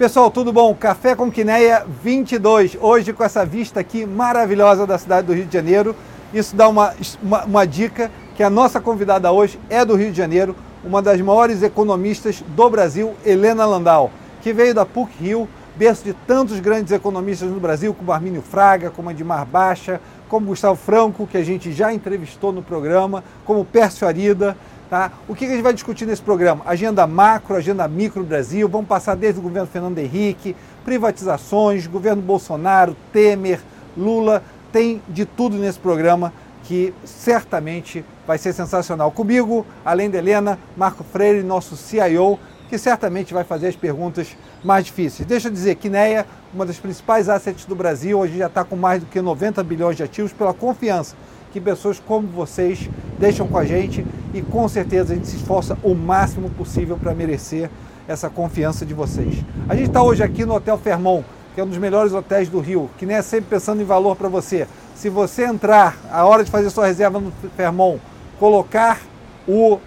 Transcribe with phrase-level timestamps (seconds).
[0.00, 0.74] Pessoal, tudo bom?
[0.74, 5.52] Café com Quineia 22, hoje com essa vista aqui maravilhosa da cidade do Rio de
[5.52, 5.94] Janeiro.
[6.32, 10.16] Isso dá uma, uma, uma, dica que a nossa convidada hoje é do Rio de
[10.16, 14.10] Janeiro, uma das maiores economistas do Brasil, Helena Landau,
[14.40, 15.46] que veio da PUC Rio,
[15.76, 20.76] berço de tantos grandes economistas no Brasil, como Armínio Fraga, como Admar Baixa, como Gustavo
[20.76, 24.56] Franco, que a gente já entrevistou no programa, como Pércio Arida,
[24.90, 25.12] Tá?
[25.28, 26.64] O que a gente vai discutir nesse programa?
[26.66, 32.96] Agenda macro, agenda micro Brasil, vamos passar desde o governo Fernando Henrique, privatizações, governo Bolsonaro,
[33.12, 33.60] Temer,
[33.96, 36.32] Lula, tem de tudo nesse programa
[36.64, 39.12] que certamente vai ser sensacional.
[39.12, 42.36] Comigo, além da Helena, Marco Freire, nosso CIO,
[42.68, 45.24] que certamente vai fazer as perguntas mais difíceis.
[45.24, 49.00] Deixa eu dizer, Quineia, uma das principais assets do Brasil, hoje já está com mais
[49.00, 51.14] do que 90 bilhões de ativos pela confiança
[51.52, 55.76] que pessoas como vocês deixam com a gente e com certeza a gente se esforça
[55.82, 57.70] o máximo possível para merecer
[58.06, 59.44] essa confiança de vocês.
[59.68, 61.22] A gente está hoje aqui no Hotel Fermon,
[61.54, 64.16] que é um dos melhores hotéis do Rio, que nem é sempre pensando em valor
[64.16, 64.66] para você.
[64.94, 67.98] Se você entrar, a hora de fazer sua reserva no Fermon,
[68.38, 69.00] colocar
[69.46, 69.78] o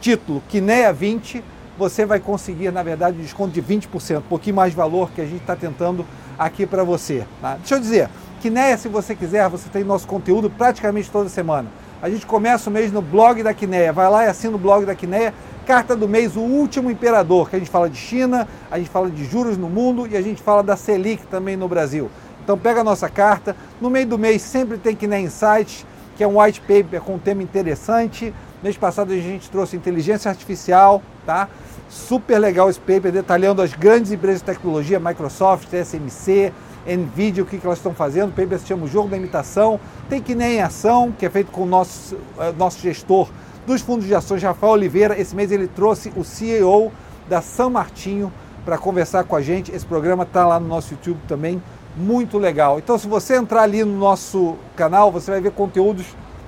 [0.00, 1.42] título Quineia 20,
[1.78, 5.24] você vai conseguir, na verdade, um desconto de 20%, um pouquinho mais valor que a
[5.24, 6.04] gente está tentando
[6.38, 7.24] aqui para você.
[7.40, 7.54] Tá?
[7.56, 11.68] Deixa eu dizer, Quineia, se você quiser, você tem nosso conteúdo praticamente toda semana.
[12.00, 13.92] A gente começa o mês no blog da Quineia.
[13.92, 15.34] Vai lá e assina o blog da Quineia.
[15.66, 19.10] Carta do mês, o último imperador, que a gente fala de China, a gente fala
[19.10, 22.08] de juros no mundo e a gente fala da Selic também no Brasil.
[22.42, 23.56] Então pega a nossa carta.
[23.80, 25.84] No meio do mês sempre tem Quineia Insights,
[26.16, 28.32] que é um white paper com um tema interessante.
[28.62, 31.48] Mês passado a gente trouxe inteligência artificial, tá?
[31.88, 36.52] Super legal esse paper, detalhando as grandes empresas de tecnologia, Microsoft, TSMC,
[36.96, 38.32] NVIDIA, o que, que elas estão fazendo.
[38.32, 39.78] O se chama o Jogo da Imitação.
[40.08, 43.28] Tem que nem ação, que é feito com o nosso, uh, nosso gestor
[43.66, 45.20] dos fundos de ações, Rafael Oliveira.
[45.20, 46.90] Esse mês ele trouxe o CEO
[47.28, 48.32] da São Martinho
[48.64, 49.70] para conversar com a gente.
[49.70, 51.62] Esse programa está lá no nosso YouTube também,
[51.96, 52.78] muito legal.
[52.78, 56.06] Então, se você entrar ali no nosso canal, você vai ver conteúdos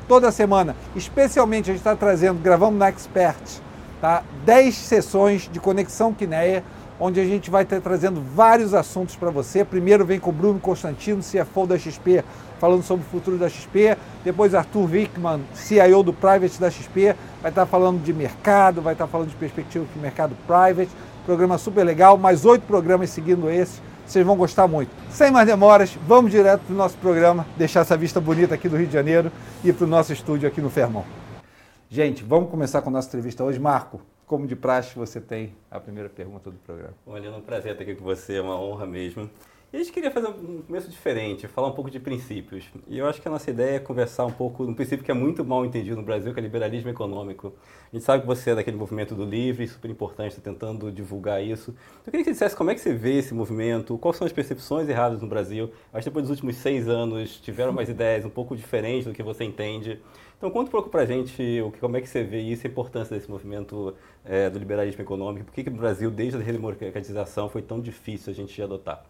[0.09, 0.75] toda semana.
[0.97, 3.41] Especialmente a gente está trazendo, gravamos na Expert,
[4.00, 4.22] tá?
[4.44, 6.65] 10 sessões de conexão Quineia
[7.00, 9.65] onde a gente vai estar trazendo vários assuntos para você.
[9.65, 12.22] Primeiro vem com o Bruno Constantino, CFO da XP,
[12.61, 13.97] falando sobre o futuro da XP.
[14.22, 19.06] Depois Arthur Wickman, CIO do Private da XP, vai estar falando de mercado, vai estar
[19.06, 20.91] falando de perspectiva de mercado private.
[21.25, 23.81] Programa super legal, mais oito programas seguindo esse.
[24.06, 24.91] Vocês vão gostar muito.
[25.10, 28.77] Sem mais demoras, vamos direto para o nosso programa, deixar essa vista bonita aqui do
[28.77, 29.31] Rio de Janeiro
[29.65, 31.05] e para o nosso estúdio aqui no Fermão.
[31.89, 33.59] Gente, vamos começar com a nossa entrevista hoje.
[33.59, 36.94] Marco, como de praxe, você tem a primeira pergunta do programa.
[37.04, 39.28] Olha, é um prazer estar aqui com você, é uma honra mesmo.
[39.72, 42.64] E a gente queria fazer um começo diferente, falar um pouco de princípios.
[42.88, 45.12] E eu acho que a nossa ideia é conversar um pouco de um princípio que
[45.12, 47.53] é muito mal entendido no Brasil, que é liberalismo econômico.
[47.92, 51.41] A gente sabe que você é daquele movimento do livre, super importante, está tentando divulgar
[51.41, 51.70] isso.
[51.70, 54.26] Então, eu queria que você dissesse como é que você vê esse movimento, quais são
[54.26, 55.70] as percepções erradas no Brasil.
[55.92, 59.22] Acho que depois dos últimos seis anos tiveram mais ideias um pouco diferentes do que
[59.22, 60.00] você entende.
[60.36, 62.70] Então conta um pouco para a gente o, como é que você vê isso, a
[62.70, 63.94] importância desse movimento
[64.25, 68.32] é, do liberalismo econômico, por que, que no Brasil, desde a redemocratização, foi tão difícil
[68.32, 69.04] a gente adotar?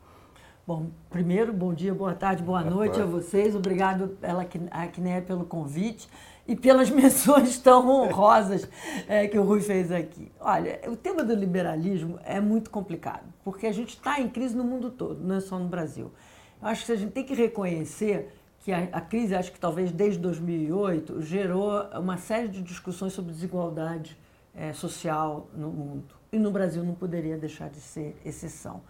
[0.70, 3.56] Bom, primeiro, bom dia, boa tarde, boa noite a vocês.
[3.56, 6.08] Obrigado pela Acne pelo convite
[6.46, 8.68] e pelas menções tão honrosas
[9.08, 10.30] é, que o Rui fez aqui.
[10.38, 14.62] Olha, o tema do liberalismo é muito complicado, porque a gente está em crise no
[14.62, 16.12] mundo todo, não é só no Brasil.
[16.62, 19.90] Eu acho que a gente tem que reconhecer que a, a, crise, acho que talvez
[19.90, 24.16] desde 2008, gerou uma série de discussões sobre desigualdade
[24.54, 26.14] é, social no mundo.
[26.32, 28.80] E no Brasil não poderia deixar de ser exceção.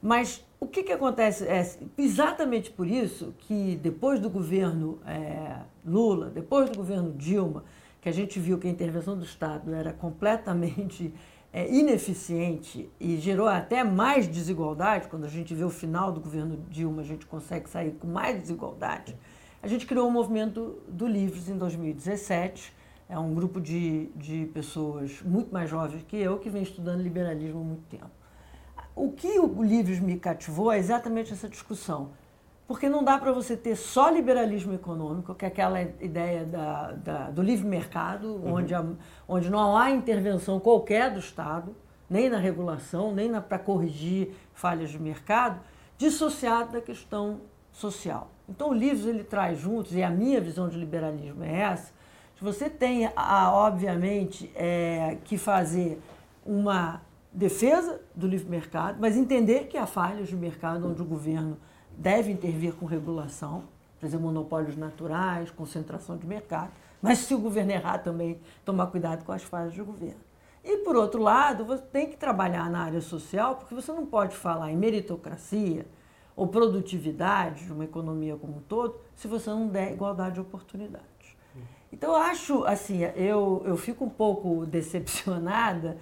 [0.00, 1.64] Mas o que, que acontece é
[1.96, 7.64] exatamente por isso que depois do governo é, Lula, depois do governo Dilma,
[8.00, 11.12] que a gente viu que a intervenção do Estado era completamente
[11.52, 16.58] é, ineficiente e gerou até mais desigualdade, quando a gente vê o final do governo
[16.68, 19.16] Dilma, a gente consegue sair com mais desigualdade,
[19.60, 22.72] a gente criou o um movimento do Livres em 2017.
[23.08, 27.60] É um grupo de, de pessoas muito mais jovens que eu que vem estudando liberalismo
[27.60, 28.10] há muito tempo.
[28.98, 32.10] O que o Livres me cativou é exatamente essa discussão.
[32.66, 37.30] Porque não dá para você ter só liberalismo econômico, que é aquela ideia da, da
[37.30, 38.54] do livre mercado, uhum.
[38.54, 38.84] onde, a,
[39.26, 41.74] onde não há intervenção qualquer do Estado,
[42.10, 45.60] nem na regulação, nem para corrigir falhas de mercado,
[45.96, 47.40] dissociado da questão
[47.72, 48.30] social.
[48.48, 51.92] Então o Livres ele traz juntos, e a minha visão de liberalismo é essa,
[52.36, 56.00] que você tem, a, obviamente, é, que fazer
[56.44, 57.00] uma
[57.32, 61.58] defesa do livre mercado, mas entender que há falhas de mercado onde o governo
[61.96, 63.64] deve intervir com regulação,
[63.98, 66.70] por exemplo, monopólios naturais, concentração de mercado,
[67.02, 70.20] mas se o governo errar também, tomar cuidado com as falhas do governo.
[70.64, 74.36] E, por outro lado, você tem que trabalhar na área social, porque você não pode
[74.36, 75.86] falar em meritocracia
[76.36, 81.08] ou produtividade de uma economia como um todo se você não der igualdade de oportunidades.
[81.92, 85.96] Então, eu acho, assim, eu, eu fico um pouco decepcionada,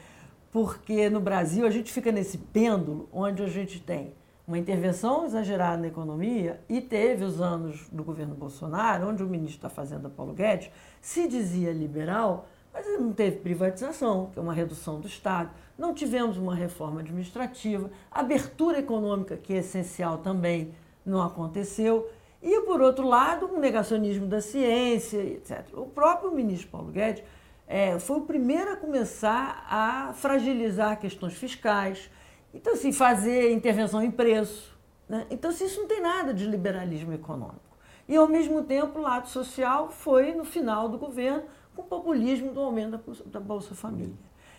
[0.56, 4.14] porque no Brasil a gente fica nesse pêndulo onde a gente tem
[4.48, 9.64] uma intervenção exagerada na economia e teve os anos do governo Bolsonaro, onde o ministro
[9.64, 14.98] da Fazenda, Paulo Guedes, se dizia liberal, mas não teve privatização, que é uma redução
[14.98, 20.72] do Estado, não tivemos uma reforma administrativa, abertura econômica, que é essencial também,
[21.04, 22.08] não aconteceu.
[22.42, 25.66] E, por outro lado, um negacionismo da ciência, etc.
[25.74, 27.22] O próprio ministro Paulo Guedes
[27.66, 32.10] é, foi o primeiro a começar a fragilizar questões fiscais,
[32.54, 34.74] então, assim, fazer intervenção em preço.
[35.08, 35.26] Né?
[35.30, 37.60] Então, assim, isso não tem nada de liberalismo econômico.
[38.08, 41.42] E, ao mesmo tempo, o lado social foi, no final do governo,
[41.74, 44.14] com o populismo do aumento da Bolsa Família.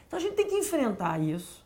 [0.05, 1.65] Então a gente tem que enfrentar isso.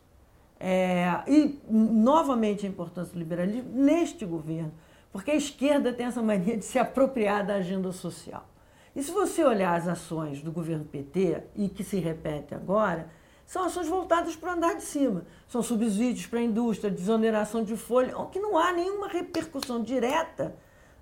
[0.58, 4.72] É, e, novamente, a importância do liberalismo neste governo,
[5.12, 8.44] porque a esquerda tem essa mania de se apropriar da agenda social.
[8.94, 13.08] E se você olhar as ações do governo PT, e que se repete agora,
[13.46, 15.24] são ações voltadas para o andar de cima.
[15.48, 20.54] São subsídios para a indústria, desoneração de folha, que não há nenhuma repercussão direta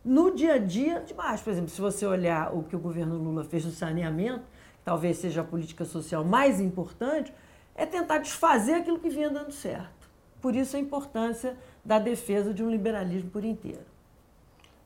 [0.05, 1.45] no dia a dia de baixo.
[1.45, 4.45] Por exemplo, se você olhar o que o governo Lula fez no saneamento,
[4.85, 7.33] talvez seja a política social mais importante,
[7.75, 10.09] é tentar desfazer aquilo que vinha dando certo.
[10.41, 13.90] Por isso a importância da defesa de um liberalismo por inteiro.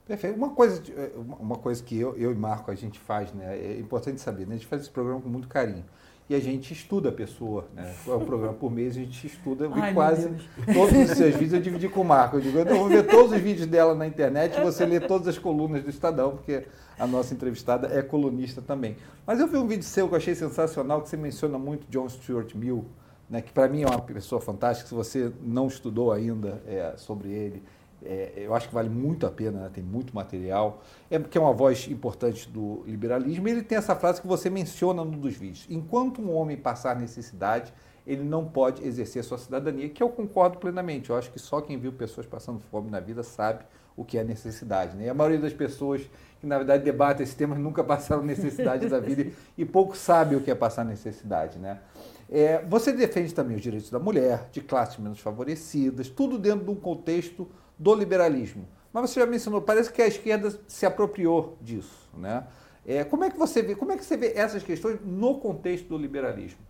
[0.07, 0.37] Perfeito.
[0.37, 3.57] Uma coisa, eh, uma coisa que eu, eu e Marco a gente faz, né?
[3.57, 4.55] É importante saber, né?
[4.55, 5.85] A gente faz esse programa com muito carinho
[6.29, 7.67] e a gente estuda a pessoa.
[7.75, 7.95] Né?
[8.07, 10.31] É um programa por mês, a gente estuda Ai, quase
[10.73, 11.53] todos os seus vídeos.
[11.55, 12.37] Eu dividi com o Marco.
[12.37, 15.29] Eu digo, eu vou ver todos os vídeos dela na internet e você lê todas
[15.29, 16.65] as colunas do Estadão, porque
[16.99, 18.97] a nossa entrevistada é colunista também.
[19.27, 22.09] Mas eu vi um vídeo seu que eu achei sensacional, que você menciona muito John
[22.09, 22.87] Stuart Mill,
[23.29, 24.89] né, que para mim é uma pessoa fantástica.
[24.89, 27.63] Se você não estudou ainda é, sobre ele,
[28.05, 29.71] é, eu acho que vale muito a pena, né?
[29.73, 30.83] tem muito material.
[31.11, 33.49] É porque é uma voz importante do liberalismo.
[33.49, 36.97] E ele tem essa frase que você menciona num dos vídeos: enquanto um homem passar
[36.97, 37.73] necessidade,
[38.07, 41.11] ele não pode exercer sua cidadania, que eu concordo plenamente.
[41.11, 43.65] Eu acho que só quem viu pessoas passando fome na vida sabe
[43.97, 44.97] o que é necessidade.
[44.97, 45.07] Né?
[45.07, 46.03] E a maioria das pessoas
[46.41, 50.41] que, na verdade, debatem esse tema nunca passaram necessidade da vida e pouco sabe o
[50.41, 51.59] que é passar necessidade.
[51.59, 51.79] Né?
[52.31, 56.71] É, você defende também os direitos da mulher, de classes menos favorecidas, tudo dentro de
[56.71, 57.49] um contexto
[57.79, 58.67] do liberalismo.
[58.93, 62.45] Mas você já mencionou, parece que a esquerda se apropriou disso, né?
[62.87, 65.89] É, como é que você vê, como é que você vê essas questões no contexto
[65.89, 66.61] do liberalismo?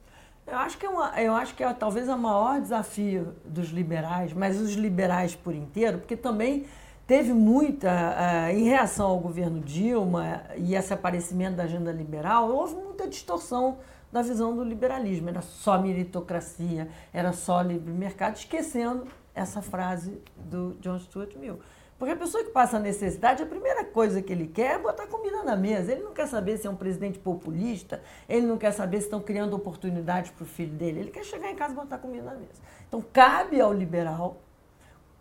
[0.47, 4.33] Eu acho que é, uma, eu acho que é talvez o maior desafio dos liberais,
[4.33, 6.67] mas os liberais por inteiro, porque também
[7.07, 12.75] teve muita, uh, em reação ao governo Dilma e esse aparecimento da agenda liberal, houve
[12.75, 13.79] muita distorção
[14.13, 15.29] da visão do liberalismo.
[15.29, 21.59] Era só meritocracia, era só livre mercado, esquecendo essa frase do John Stuart Mill.
[21.99, 25.43] Porque a pessoa que passa necessidade, a primeira coisa que ele quer é botar comida
[25.43, 25.93] na mesa.
[25.93, 29.21] Ele não quer saber se é um presidente populista, ele não quer saber se estão
[29.21, 31.01] criando oportunidades para o filho dele.
[31.01, 32.61] Ele quer chegar em casa e botar comida na mesa.
[32.89, 34.41] Então, cabe ao liberal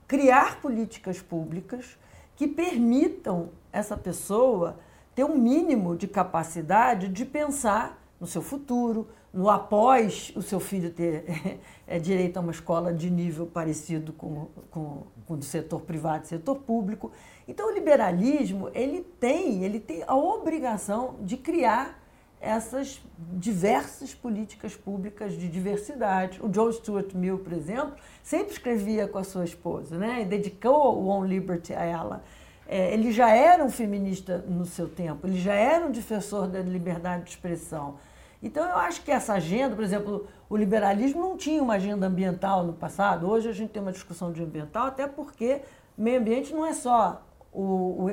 [0.08, 1.98] criar políticas públicas
[2.36, 4.78] que permitam essa pessoa
[5.16, 10.92] ter um mínimo de capacidade de pensar no seu futuro, no após o seu filho
[10.92, 11.26] ter
[11.88, 16.26] é, direito a uma escola de nível parecido com, com, com o do setor privado
[16.26, 17.12] e setor público.
[17.48, 22.00] Então, o liberalismo ele tem, ele tem a obrigação de criar
[22.40, 26.40] essas diversas políticas públicas de diversidade.
[26.44, 30.22] O John Stuart Mill, por exemplo, sempre escrevia com a sua esposa, né?
[30.22, 32.24] E dedicou o On Liberty a ela.
[32.68, 36.60] É, ele já era um feminista no seu tempo, ele já era um defensor da
[36.60, 37.96] liberdade de expressão.
[38.44, 42.66] Então, eu acho que essa agenda, por exemplo, o liberalismo não tinha uma agenda ambiental
[42.66, 43.30] no passado.
[43.30, 45.62] Hoje a gente tem uma discussão de ambiental, até porque
[45.98, 48.10] meio ambiente não é só o, o,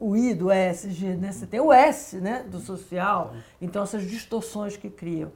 [0.00, 1.30] o, o I do ESG, né?
[1.30, 2.42] você tem o S né?
[2.44, 3.34] do social.
[3.60, 5.30] Então, essas distorções que criam.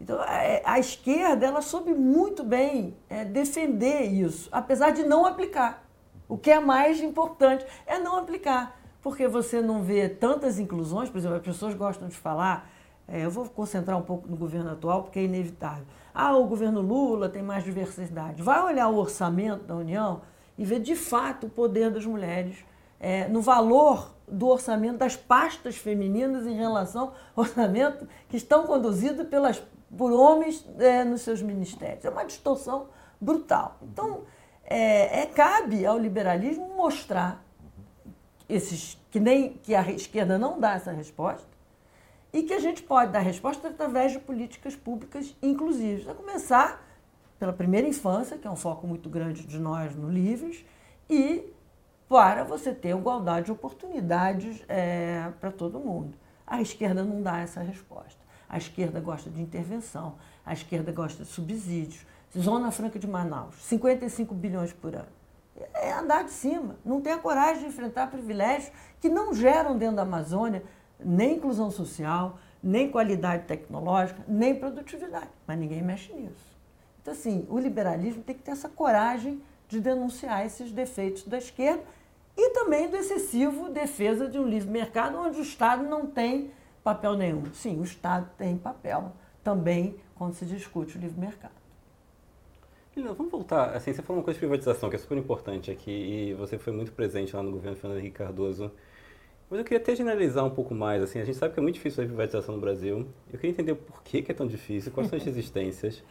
[0.00, 5.26] Então, a, é, a esquerda ela soube muito bem é, defender isso, apesar de não
[5.26, 5.86] aplicar.
[6.26, 11.18] O que é mais importante é não aplicar, porque você não vê tantas inclusões, por
[11.18, 12.79] exemplo, as pessoas gostam de falar
[13.10, 15.84] é, eu vou concentrar um pouco no governo atual, porque é inevitável.
[16.14, 18.40] Ah, o governo Lula tem mais diversidade.
[18.40, 20.22] Vai olhar o orçamento da União
[20.56, 22.64] e ver de fato o poder das mulheres
[23.00, 29.26] é, no valor do orçamento das pastas femininas em relação ao orçamento que estão conduzidos
[29.26, 29.60] pelas,
[29.96, 32.04] por homens é, nos seus ministérios.
[32.04, 32.86] É uma distorção
[33.20, 33.76] brutal.
[33.82, 34.22] Então,
[34.64, 37.44] é, é, cabe ao liberalismo mostrar
[38.48, 41.49] esses que nem que a esquerda não dá essa resposta
[42.32, 46.08] e que a gente pode dar resposta através de políticas públicas inclusivas.
[46.08, 46.86] A começar
[47.38, 50.64] pela primeira infância, que é um foco muito grande de nós no Livres,
[51.08, 51.52] e
[52.08, 56.16] para você ter igualdade de oportunidades é, para todo mundo.
[56.46, 58.18] A esquerda não dá essa resposta.
[58.48, 62.04] A esquerda gosta de intervenção, a esquerda gosta de subsídios.
[62.36, 65.08] Zona Franca de Manaus, 55 bilhões por ano.
[65.74, 66.76] É andar de cima.
[66.84, 70.62] Não tem a coragem de enfrentar privilégios que não geram dentro da Amazônia
[71.04, 75.30] nem inclusão social, nem qualidade tecnológica, nem produtividade.
[75.46, 76.58] Mas ninguém mexe nisso.
[77.00, 81.82] Então, assim, o liberalismo tem que ter essa coragem de denunciar esses defeitos da esquerda
[82.36, 86.50] e também do excessivo defesa de um livre mercado onde o Estado não tem
[86.82, 87.44] papel nenhum.
[87.52, 91.60] Sim, o Estado tem papel também quando se discute o livre mercado.
[92.96, 93.76] Lilian, vamos voltar.
[93.76, 96.72] Assim, você falou uma coisa de privatização que é super importante aqui e você foi
[96.72, 98.72] muito presente lá no governo Fernando Henrique Cardoso.
[99.50, 101.02] Mas eu queria até generalizar um pouco mais.
[101.02, 103.08] Assim, a gente sabe que é muito difícil a privatização no Brasil.
[103.32, 106.04] Eu queria entender por que, que é tão difícil, quais são as resistências.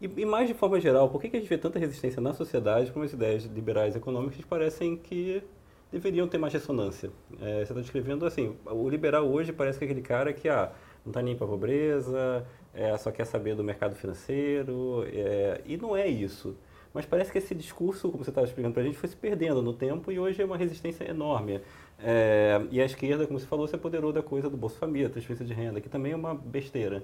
[0.00, 2.32] E, e, mais de forma geral, por que, que a gente vê tanta resistência na
[2.32, 5.40] sociedade com as ideias liberais econômicas que parecem que
[5.92, 7.10] deveriam ter mais ressonância?
[7.40, 10.72] É, você está descrevendo assim, o liberal hoje parece que é aquele cara que ah,
[11.04, 12.44] não está nem para a pobreza,
[12.74, 16.56] é, só quer saber do mercado financeiro, é, e não é isso.
[16.92, 19.62] Mas parece que esse discurso, como você estava explicando para a gente, foi se perdendo
[19.62, 21.60] no tempo e hoje é uma resistência enorme.
[22.02, 25.44] É, e a esquerda, como você falou, se apoderou da coisa do Bolsa Família, transferência
[25.44, 27.02] de renda, que também é uma besteira.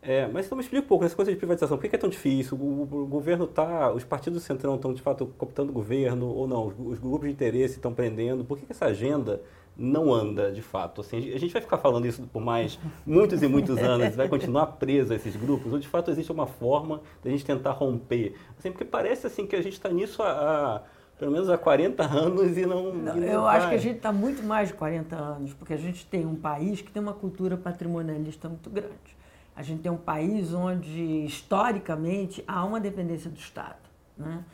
[0.00, 1.76] É, mas então me explica um pouco essa coisa de privatização.
[1.76, 2.56] Por que é tão difícil?
[2.56, 6.46] O, o, governo está, os partidos do centrão estão de fato cooptando o governo ou
[6.46, 6.68] não?
[6.68, 8.44] Os, os grupos de interesse estão prendendo?
[8.44, 9.42] Por que, que essa agenda
[9.76, 11.00] não anda de fato?
[11.00, 14.66] Assim, a gente vai ficar falando isso por mais muitos e muitos anos, vai continuar
[14.66, 15.72] preso a esses grupos?
[15.72, 18.36] Ou de fato existe uma forma de a gente tentar romper?
[18.56, 20.82] Assim, porque parece assim que a gente está nisso há, há
[21.18, 22.92] pelo menos há 40 anos e não.
[22.92, 23.58] não e não eu vai.
[23.58, 26.36] acho que a gente está muito mais de 40 anos, porque a gente tem um
[26.36, 29.18] país que tem uma cultura patrimonialista muito grande.
[29.56, 33.74] A gente tem um país onde, historicamente, há uma dependência do Estado.
[34.16, 34.44] Né?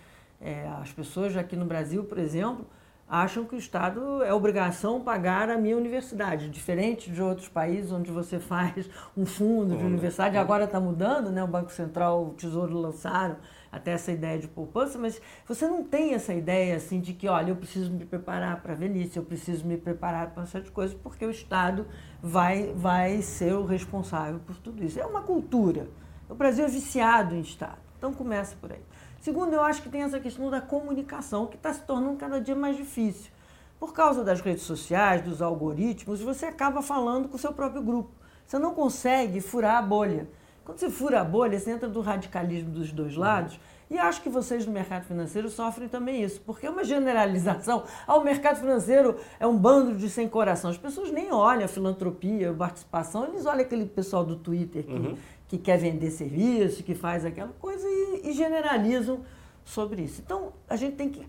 [0.40, 2.66] É, as pessoas aqui no Brasil, por exemplo,
[3.06, 8.11] acham que o Estado é obrigação pagar a minha universidade, diferente de outros países onde
[8.11, 10.38] você faz um fundo de universidade.
[10.38, 11.44] Agora está mudando, né?
[11.44, 13.37] o Banco Central, o Tesouro lançaram
[13.75, 17.50] até essa ideia de poupança, mas você não tem essa ideia assim de que, olha,
[17.50, 21.26] eu preciso me preparar para a velhice, eu preciso me preparar para certas coisas, porque
[21.26, 21.87] o Estado
[22.23, 25.00] vai, vai ser o responsável por tudo isso.
[25.00, 25.88] É uma cultura.
[26.28, 27.78] O Brasil é viciado em Estado.
[27.99, 28.83] Então começa por aí.
[29.21, 32.54] Segundo, eu acho que tem essa questão da comunicação, que está se tornando cada dia
[32.54, 33.33] mais difícil.
[33.81, 38.11] Por causa das redes sociais, dos algoritmos, você acaba falando com o seu próprio grupo.
[38.47, 40.28] Você não consegue furar a bolha.
[40.64, 43.59] Quando você fura a bolha, você entra do radicalismo dos dois lados.
[43.90, 47.85] E acho que vocês do mercado financeiro sofrem também isso, porque é uma generalização.
[48.06, 50.71] Ah, o mercado financeiro é um bando de sem coração.
[50.71, 54.92] As pessoas nem olham a filantropia, a participação, eles olham aquele pessoal do Twitter que,
[54.92, 55.16] uhum.
[55.47, 59.21] que quer vender serviço, que faz aquela coisa e, e generalizam
[59.64, 60.23] sobre isso.
[60.25, 61.26] Então, a gente tem que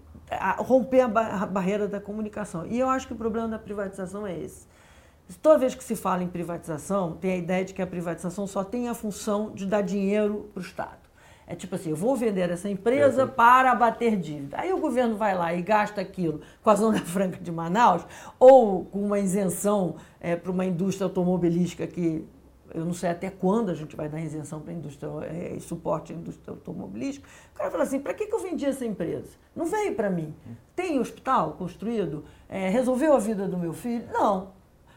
[0.59, 1.07] romper a
[1.45, 2.65] barreira da comunicação.
[2.65, 4.65] E eu acho que o problema da privatização é esse.
[5.41, 8.63] Toda vez que se fala em privatização, tem a ideia de que a privatização só
[8.63, 11.05] tem a função de dar dinheiro para o Estado.
[11.47, 14.57] É tipo assim, eu vou vender essa empresa é, para abater dívida.
[14.59, 18.05] Aí o governo vai lá e gasta aquilo com a Zona Franca de Manaus
[18.39, 22.25] ou com uma isenção é, para uma indústria automobilística que
[22.73, 25.61] eu não sei até quando a gente vai dar isenção para a indústria é, e
[25.61, 27.27] suporte à indústria automobilística.
[27.53, 29.29] O cara fala assim, para que, que eu vendi essa empresa?
[29.55, 30.33] Não veio para mim.
[30.75, 32.25] Tem hospital construído?
[32.49, 34.05] É, resolveu a vida do meu filho?
[34.11, 34.54] Não.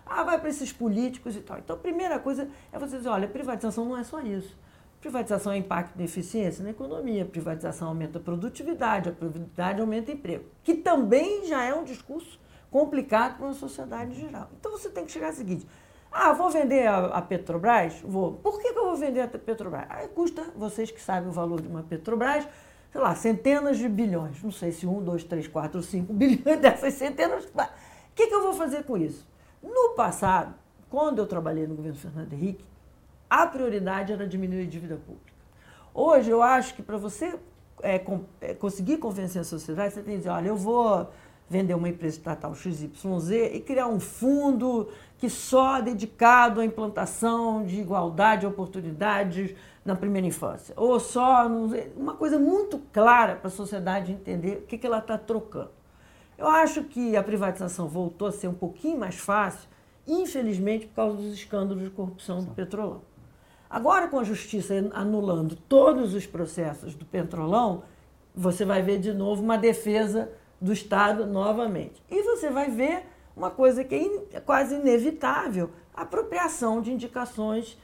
[0.09, 1.59] Ah, vai para esses políticos e tal.
[1.59, 4.57] Então, a primeira coisa é você dizer, olha, privatização não é só isso.
[5.01, 10.47] Privatização é impacto de eficiência na economia, privatização aumenta a produtividade, a produtividade aumenta emprego,
[10.65, 14.51] que também já é um discurso complicado para uma sociedade em geral.
[14.59, 15.69] Então você tem que chegar ao seguinte:
[16.11, 18.01] ah, vou vender a, Petrobras?
[18.03, 18.33] Vou.
[18.33, 19.87] Por que, que, eu vou vender a Petrobras?
[19.89, 22.49] Ah, custa, vocês que sabem o valor de uma Petrobras,
[22.91, 24.43] sei lá, centenas de bilhões.
[24.43, 27.45] Não sei se um, dois, três, quatro, cinco bilhões dessas centenas.
[27.45, 27.51] O
[28.17, 29.25] que, que eu vou fazer com isso?
[29.63, 30.55] No passado,
[30.89, 32.65] quando eu trabalhei no governo Fernando Henrique,
[33.29, 35.33] a prioridade era diminuir a dívida pública.
[35.93, 37.39] Hoje, eu acho que para você
[37.83, 41.11] é, com, é, conseguir convencer a sociedade, você tem que dizer, olha, eu vou
[41.49, 47.65] vender uma empresa estatal XYZ e criar um fundo que só é dedicado à implantação
[47.65, 50.75] de igualdade de oportunidades na primeira infância.
[50.77, 51.47] Ou só
[51.97, 55.71] uma coisa muito clara para a sociedade entender o que, que ela está trocando.
[56.39, 59.69] Eu acho que a privatização voltou a ser um pouquinho mais fácil,
[60.07, 63.03] infelizmente, por causa dos escândalos de corrupção do Petrolão.
[63.69, 67.83] Agora, com a justiça anulando todos os processos do Petrolão,
[68.33, 70.31] você vai ver de novo uma defesa
[70.61, 72.01] do Estado novamente.
[72.09, 73.05] E você vai ver
[73.37, 77.77] uma coisa que é, quase inevitável, a apropriação de indicações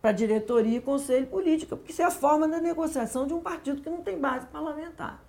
[0.00, 3.82] para diretoria e conselho político, porque isso é a forma da negociação de um partido
[3.82, 5.27] que não tem base parlamentar.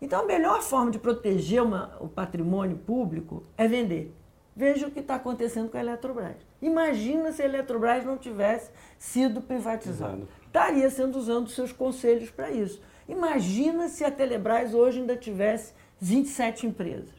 [0.00, 4.14] Então, a melhor forma de proteger uma, o patrimônio público é vender.
[4.56, 6.36] Veja o que está acontecendo com a Eletrobras.
[6.60, 10.26] Imagina se a Eletrobras não tivesse sido privatizada.
[10.46, 12.82] Estaria sendo usando seus conselhos para isso.
[13.10, 17.14] Imagina se a Telebrás hoje ainda tivesse 27 empresas.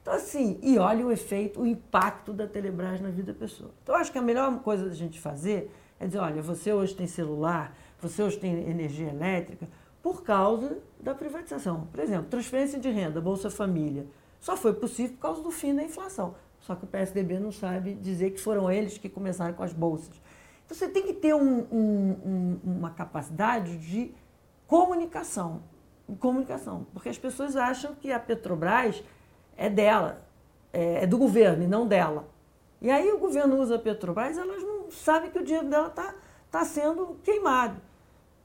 [0.00, 3.70] Então, assim, e olha o efeito, o impacto da Telebrás na vida da pessoa.
[3.82, 7.06] Então, acho que a melhor coisa da gente fazer é dizer, olha, você hoje tem
[7.06, 9.68] celular, você hoje tem energia elétrica,
[10.02, 11.86] por causa da privatização.
[11.90, 14.06] Por exemplo, transferência de renda, Bolsa Família,
[14.40, 16.34] só foi possível por causa do fim da inflação.
[16.58, 20.20] Só que o PSDB não sabe dizer que foram eles que começaram com as bolsas.
[20.64, 24.12] Então você tem que ter um, um, um, uma capacidade de
[24.66, 25.62] comunicação.
[26.18, 26.86] Comunicação.
[26.92, 29.02] Porque as pessoas acham que a Petrobras
[29.56, 30.24] é dela,
[30.72, 32.28] é, é do governo e não dela.
[32.80, 36.14] E aí o governo usa a Petrobras, elas não sabem que o dinheiro dela está
[36.50, 37.76] tá sendo queimado.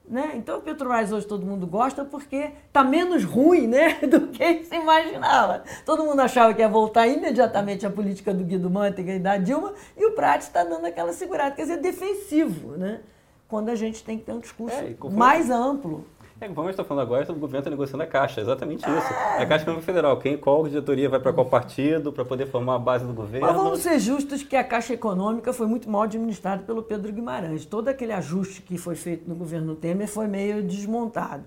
[0.08, 0.34] Né?
[0.36, 4.76] Então, a Petrobras hoje todo mundo gosta porque está menos ruim né, do que se
[4.76, 5.64] imaginava.
[5.86, 9.74] Todo mundo achava que ia voltar imediatamente à política do Guido Mantega e da Dilma,
[9.98, 13.02] e o Prat está dando aquela segurada, quer dizer, defensivo, né?
[13.48, 16.06] quando a gente tem que ter um discurso é, mais amplo.
[16.40, 19.14] É, como a gente está falando agora, o governo está negociando a Caixa, exatamente isso.
[19.38, 19.42] É.
[19.42, 22.80] A Caixa Econômica Federal, quem, qual diretoria vai para qual partido, para poder formar a
[22.80, 23.48] base do governo.
[23.48, 27.66] Mas vamos ser justos que a Caixa Econômica foi muito mal administrada pelo Pedro Guimarães.
[27.66, 31.44] Todo aquele ajuste que foi feito no governo Temer foi meio desmontado.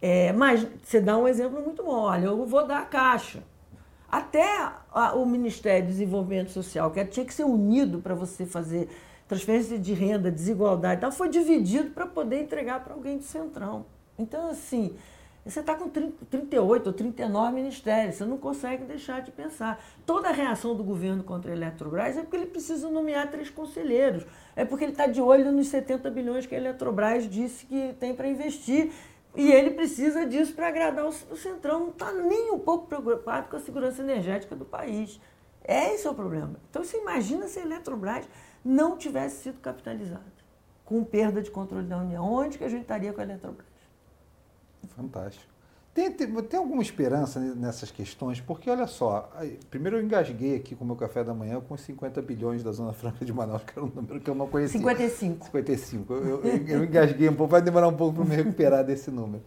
[0.00, 2.00] É, mas você dá um exemplo muito bom.
[2.00, 3.44] Olha, eu vou dar a Caixa.
[4.10, 4.44] Até
[4.92, 8.88] a, o Ministério do Desenvolvimento Social, que tinha que ser unido para você fazer
[9.28, 13.86] transferência de renda, desigualdade, tal, foi dividido para poder entregar para alguém do Centrão.
[14.22, 14.96] Então, assim,
[15.44, 19.82] você está com 30, 38 ou 39 ministérios, você não consegue deixar de pensar.
[20.06, 24.24] Toda a reação do governo contra a Eletrobras é porque ele precisa nomear três conselheiros.
[24.54, 28.14] É porque ele está de olho nos 70 bilhões que a Eletrobras disse que tem
[28.14, 28.92] para investir.
[29.34, 31.80] E ele precisa disso para agradar o, Centrão.
[31.80, 35.20] Não está nem um pouco preocupado com a segurança energética do país.
[35.64, 36.54] Esse é o problema.
[36.70, 38.28] Então, você imagina se a Eletrobras
[38.64, 40.22] não tivesse sido capitalizada,
[40.84, 42.24] com perda de controle da União.
[42.24, 43.71] Onde que a gente estaria com a Eletrobras?
[44.96, 45.52] Fantástico.
[45.94, 48.40] Tem, tem, tem, alguma esperança nessas questões?
[48.40, 49.30] Porque, olha só,
[49.68, 52.72] primeiro eu engasguei aqui com o meu café da manhã com os 50 bilhões da
[52.72, 54.80] Zona Franca de Manaus, que era um número que eu não conhecia.
[54.80, 55.46] 55.
[55.46, 56.14] 55.
[56.14, 59.42] Eu, eu, eu engasguei um pouco, vai demorar um pouco para me recuperar desse número.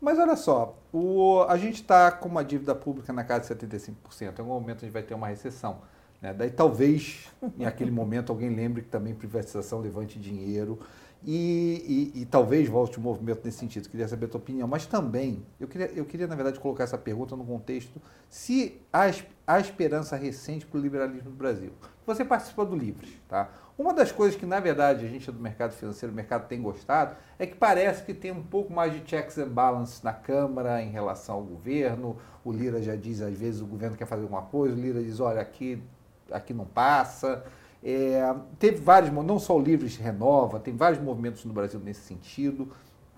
[0.00, 3.94] Mas olha só, o, a gente está com uma dívida pública na casa de 75%.
[4.22, 5.82] Em algum momento a gente vai ter uma recessão.
[6.22, 6.32] Né?
[6.32, 10.78] Daí talvez, em aquele momento, alguém lembre que também privatização levante dinheiro.
[11.22, 13.88] E, e, e, talvez volte o movimento nesse sentido.
[13.88, 14.66] Queria saber a tua opinião.
[14.66, 19.10] Mas também, eu queria, eu queria, na verdade, colocar essa pergunta no contexto se há,
[19.46, 21.72] há esperança recente para o liberalismo do Brasil.
[22.06, 23.50] Você participou do Livres, tá?
[23.76, 27.16] Uma das coisas que, na verdade, a gente do mercado financeiro, o mercado tem gostado,
[27.38, 30.90] é que parece que tem um pouco mais de checks and balances na Câmara em
[30.90, 32.16] relação ao governo.
[32.44, 35.20] O Lira já diz, às vezes, o governo quer fazer alguma coisa, o Lira diz,
[35.20, 35.82] olha, aqui,
[36.30, 37.44] aqui não passa.
[37.82, 42.70] É, teve vários, não só o Livres renova, tem vários movimentos no Brasil nesse sentido.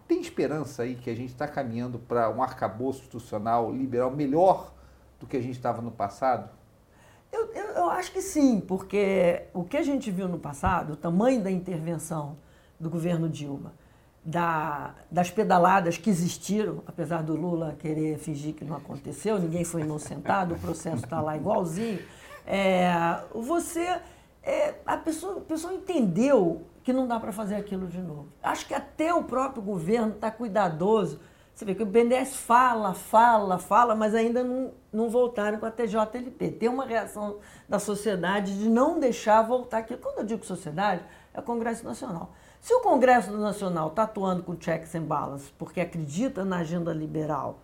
[0.07, 4.73] Tem esperança aí que a gente está caminhando para um arcabouço institucional liberal melhor
[5.19, 6.51] do que a gente estava no passado?
[7.33, 10.97] Eu, eu, eu, acho que sim, porque o que a gente viu no passado, o
[10.97, 12.37] tamanho da intervenção
[12.79, 13.73] do governo Dilma,
[14.25, 19.81] da, das pedaladas que existiram, apesar do Lula querer fingir que não aconteceu, ninguém foi
[19.81, 22.01] inocentado, o processo está lá igualzinho.
[22.47, 23.99] É, você
[24.43, 28.29] é, a, pessoa, a pessoa entendeu que não dá para fazer aquilo de novo.
[28.43, 31.21] Acho que até o próprio governo está cuidadoso.
[31.55, 35.71] Você vê que o BNDES fala, fala, fala, mas ainda não, não voltaram com a
[35.71, 36.51] TJLP.
[36.53, 40.01] Tem uma reação da sociedade de não deixar voltar aquilo.
[40.01, 42.33] Quando eu digo sociedade, é o Congresso Nacional.
[42.61, 47.61] Se o Congresso Nacional está atuando com checks and balances porque acredita na agenda liberal,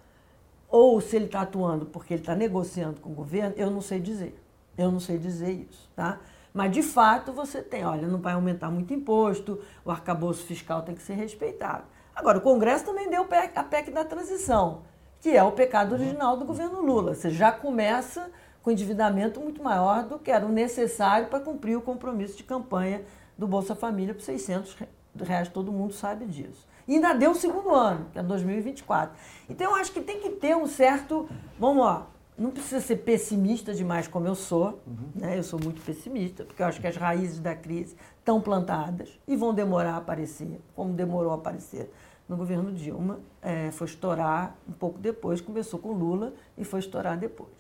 [0.68, 4.00] ou se ele está atuando porque ele está negociando com o governo, eu não sei
[4.00, 4.38] dizer.
[4.76, 6.20] Eu não sei dizer isso, tá?
[6.58, 10.92] Mas, de fato, você tem, olha, não vai aumentar muito imposto, o arcabouço fiscal tem
[10.92, 11.84] que ser respeitado.
[12.12, 13.22] Agora, o Congresso também deu
[13.54, 14.82] a PEC da transição,
[15.20, 17.14] que é o pecado original do governo Lula.
[17.14, 18.28] Você já começa
[18.60, 23.02] com endividamento muito maior do que era o necessário para cumprir o compromisso de campanha
[23.38, 24.76] do Bolsa Família por 600
[25.20, 26.66] reais, todo mundo sabe disso.
[26.88, 29.16] E ainda deu o segundo ano, que é 2024.
[29.48, 33.74] Então, eu acho que tem que ter um certo, vamos lá, não precisa ser pessimista
[33.74, 35.10] demais como eu sou, uhum.
[35.14, 35.36] né?
[35.36, 39.34] eu sou muito pessimista, porque eu acho que as raízes da crise estão plantadas e
[39.34, 41.90] vão demorar a aparecer, como demorou a aparecer
[42.28, 47.18] no governo Dilma, é, foi estourar um pouco depois, começou com Lula e foi estourar
[47.18, 47.50] depois.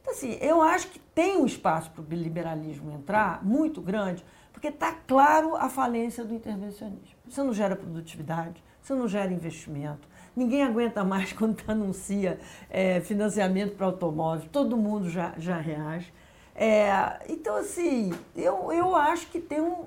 [0.00, 4.68] Então, assim, eu acho que tem um espaço para o liberalismo entrar muito grande, porque
[4.68, 7.16] está claro a falência do intervencionismo.
[7.26, 10.06] Você não gera produtividade, você não gera investimento,
[10.36, 12.38] ninguém aguenta mais quando anuncia
[12.70, 16.12] é, financiamento para automóveis, todo mundo já, já reage.
[16.54, 19.86] É, então, assim, eu, eu acho que tem um,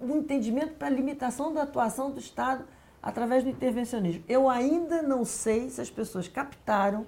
[0.00, 2.64] um entendimento para a limitação da atuação do Estado
[3.02, 4.22] através do intervencionismo.
[4.28, 7.06] Eu ainda não sei se as pessoas captaram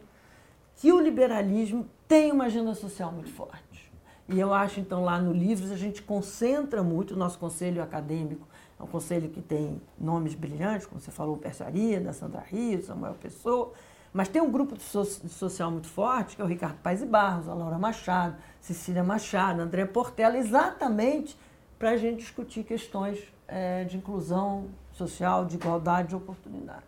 [0.76, 3.92] que o liberalismo tem uma agenda social muito forte.
[4.28, 8.47] E eu acho, então, lá no Livros, a gente concentra muito, o nosso conselho acadêmico
[8.78, 13.14] é um conselho que tem nomes brilhantes, como você falou, Persuaria, da Sandra Rio, Samuel
[13.14, 13.72] Pessoa,
[14.12, 17.54] mas tem um grupo social muito forte, que é o Ricardo Paes e Barros, a
[17.54, 21.38] Laura Machado, Cecília Machado, André Portela, exatamente
[21.78, 26.87] para a gente discutir questões é, de inclusão social, de igualdade de oportunidades.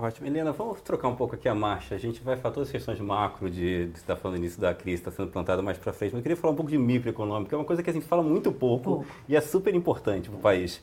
[0.00, 0.28] Ótimo.
[0.28, 1.96] Helena, vamos trocar um pouco aqui a marcha.
[1.96, 4.72] A gente vai falar todas as questões macro de, de você está falando início da
[4.72, 7.56] crise, está sendo plantada mais para frente, mas eu queria falar um pouco de microeconômica,
[7.56, 9.06] é uma coisa que a gente fala muito pouco, pouco.
[9.28, 10.80] e é super importante para o país.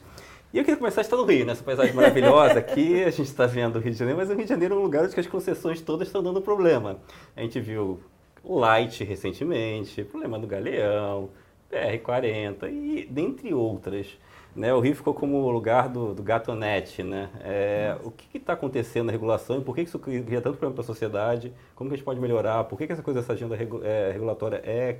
[0.51, 3.45] E eu queria começar, a estar no Rio, nessa paisagem maravilhosa aqui, a gente está
[3.45, 5.27] vendo o Rio de Janeiro, mas o Rio de Janeiro é um lugar onde as
[5.27, 6.99] concessões todas estão dando problema.
[7.37, 8.01] A gente viu
[8.43, 11.29] o Light recentemente, problema do Galeão,
[11.71, 14.07] PR-40 e dentre outras.
[14.55, 17.03] Né, o Rio ficou como o lugar do, do gatonete.
[17.03, 17.29] Né?
[17.41, 20.81] É, o que está acontecendo na regulação e por que isso cria tanto problema para
[20.81, 21.53] a sociedade?
[21.75, 22.63] Como que a gente pode melhorar?
[22.63, 24.97] Por que, que essa coisa, essa agenda regu, é, regulatória é,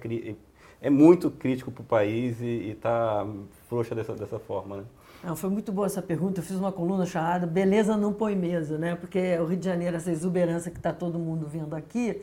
[0.82, 3.26] é muito crítico para o país e está
[3.70, 4.78] frouxa dessa, dessa forma?
[4.78, 4.84] Né?
[5.24, 6.42] Não, foi muito boa essa pergunta.
[6.42, 8.96] Eu fiz uma coluna chamada Beleza não põe mesa, né?
[8.96, 12.22] porque o Rio de Janeiro, essa exuberância que está todo mundo vendo aqui,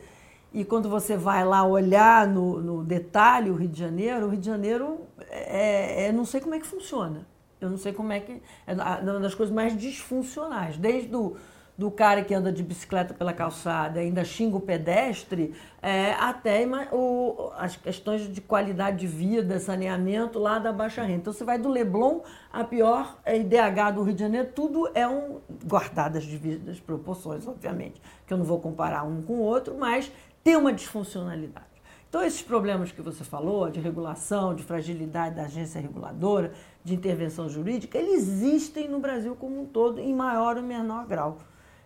[0.53, 4.39] e quando você vai lá olhar no, no detalhe o Rio de Janeiro, o Rio
[4.39, 7.25] de Janeiro é, é, não sei como é que funciona.
[7.59, 8.41] Eu não sei como é que.
[8.67, 10.77] É uma das coisas mais disfuncionais.
[10.77, 11.37] Desde o
[11.77, 17.51] do cara que anda de bicicleta pela calçada ainda xinga o pedestre, é, até o,
[17.57, 21.15] as questões de qualidade de vida, saneamento lá da Baixa Renda.
[21.15, 25.39] Então você vai do Leblon a pior IDH do Rio de Janeiro, tudo é um.
[25.65, 30.11] guardadas as devidas proporções, obviamente, que eu não vou comparar um com o outro, mas
[30.43, 31.73] tem uma disfuncionalidade.
[32.09, 36.53] Então, esses problemas que você falou, de regulação, de fragilidade da agência reguladora,
[36.83, 41.39] de intervenção jurídica, eles existem no Brasil como um todo, em maior ou menor grau.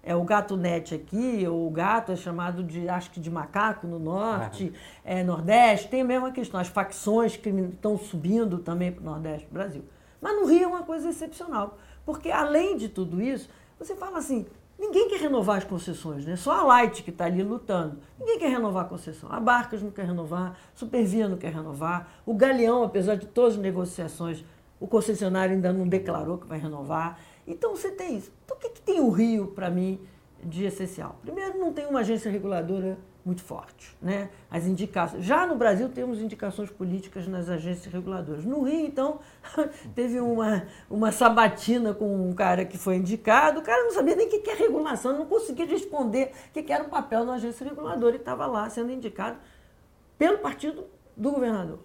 [0.03, 3.99] É o gato net aqui, o gato é chamado de, acho que de macaco no
[3.99, 4.73] norte,
[5.05, 6.59] é, nordeste, tem a mesma questão.
[6.59, 9.83] As facções que estão subindo também para o nordeste do Brasil.
[10.19, 14.45] Mas no Rio é uma coisa excepcional, porque além de tudo isso, você fala assim,
[14.79, 16.35] Ninguém quer renovar as concessões, né?
[16.35, 17.99] Só a Light que está ali lutando.
[18.19, 19.31] Ninguém quer renovar a concessão.
[19.31, 22.07] A Barcas não quer renovar, Supervia não quer renovar.
[22.25, 24.45] O Galeão, apesar de todas as negociações,
[24.79, 27.19] o concessionário ainda não declarou que vai renovar.
[27.47, 28.31] Então você tem isso.
[28.45, 29.99] Então o que, que tem o Rio para mim
[30.43, 31.17] de essencial?
[31.23, 33.93] Primeiro, não tem uma agência reguladora muito forte.
[34.01, 34.29] Né?
[34.49, 35.23] As indicações.
[35.23, 38.45] Já no Brasil temos indicações políticas nas agências reguladoras.
[38.45, 39.19] No Rio, então,
[39.93, 44.27] teve uma, uma sabatina com um cara que foi indicado, o cara não sabia nem
[44.27, 48.15] o que é regulação, não conseguia responder o que era o papel da agência reguladora
[48.15, 49.37] e estava lá sendo indicado
[50.17, 50.85] pelo partido
[51.15, 51.79] do governador.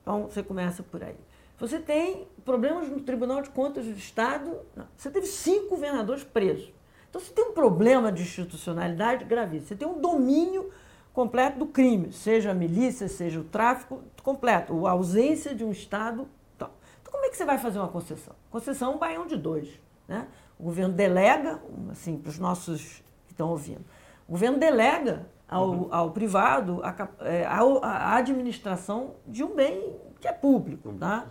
[0.00, 1.16] Então, você começa por aí.
[1.58, 4.56] Você tem problemas no Tribunal de Contas do Estado.
[4.76, 4.86] Não.
[4.96, 6.72] Você teve cinco governadores presos.
[7.08, 9.68] Então você tem um problema de institucionalidade gravíssimo.
[9.68, 10.70] Você tem um domínio
[11.12, 16.28] completo do crime, seja a milícia, seja o tráfico completo, a ausência de um Estado.
[16.54, 18.34] Então, então como é que você vai fazer uma concessão?
[18.50, 19.68] Concessão é um baião de dois.
[20.06, 20.28] Né?
[20.58, 23.84] O governo delega, assim, para os nossos que estão ouvindo,
[24.28, 25.88] o governo delega ao, uhum.
[25.90, 30.92] ao privado a, é, a, a, administração de um bem que é público.
[30.92, 31.26] Tá?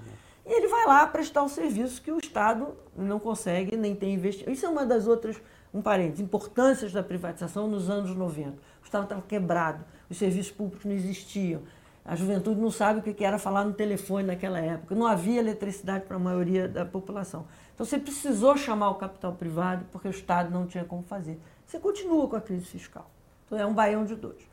[0.46, 4.52] E ele vai lá prestar o serviço que o Estado não consegue nem tem investimento.
[4.52, 5.40] Isso é uma das outras
[5.78, 8.50] um parênteses, importâncias da privatização nos anos 90.
[8.50, 11.62] O Estado estava quebrado, os serviços públicos não existiam.
[12.04, 14.96] A juventude não sabe o que era falar no telefone naquela época.
[14.96, 17.46] Não havia eletricidade para a maioria da população.
[17.76, 21.38] Então você precisou chamar o capital privado porque o Estado não tinha como fazer.
[21.66, 23.12] Você continua com a crise fiscal.
[23.46, 24.48] Então é um baião de dois.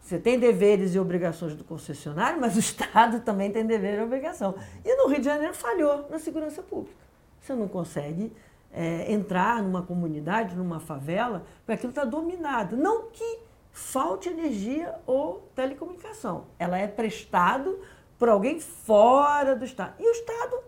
[0.00, 4.54] Você tem deveres e obrigações do concessionário, mas o Estado também tem dever e obrigação.
[4.84, 6.96] E no Rio de Janeiro falhou na segurança pública.
[7.40, 8.32] Você não consegue
[8.72, 12.76] é, entrar numa comunidade, numa favela, porque aquilo está dominado.
[12.76, 13.40] Não que
[13.72, 16.46] falte energia ou telecomunicação.
[16.58, 17.80] Ela é prestado
[18.18, 19.94] por alguém fora do Estado.
[19.98, 20.58] E o Estado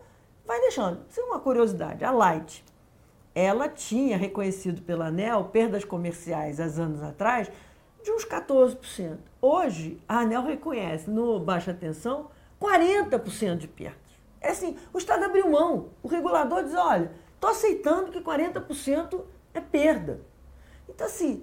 [0.45, 1.01] vai deixando.
[1.09, 2.05] Isso é uma curiosidade.
[2.05, 2.65] A Light,
[3.35, 7.51] ela tinha reconhecido pela ANEL perdas comerciais há anos atrás
[8.03, 9.19] de uns 14%.
[9.41, 14.01] Hoje, a ANEL reconhece no baixa tensão 40% de perdas.
[14.41, 15.91] É assim, o Estado abriu mão.
[16.03, 19.21] O regulador diz, olha, Estou aceitando que 40%
[19.53, 20.21] é perda.
[20.89, 21.43] Então, assim,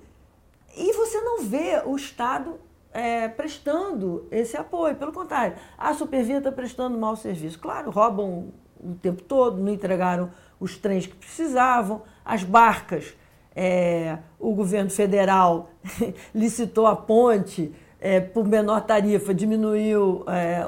[0.73, 2.57] e você não vê o Estado
[2.93, 4.95] é, prestando esse apoio.
[4.95, 7.59] Pelo contrário, a Supervia está prestando mau serviço.
[7.59, 13.13] Claro, roubam o tempo todo, não entregaram os trens que precisavam, as barcas,
[13.53, 15.69] é, o governo federal
[16.33, 20.65] licitou a ponte é, por menor tarifa, diminuiu é,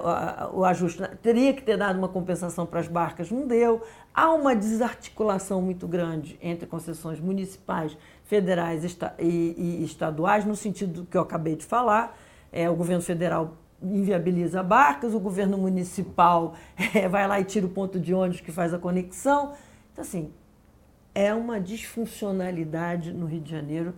[0.52, 1.02] o ajuste.
[1.22, 3.82] Teria que ter dado uma compensação para as barcas, não deu.
[4.14, 8.84] Há uma desarticulação muito grande entre concessões municipais, federais
[9.18, 12.18] e, estaduais, no sentido que eu acabei de falar.
[12.52, 16.56] É, o governo federal inviabiliza barcas, o governo municipal
[16.94, 19.54] é, vai lá e tira o ponto de ônibus que faz a conexão.
[19.94, 20.32] Então, assim,
[21.16, 23.94] é uma disfuncionalidade no Rio de Janeiro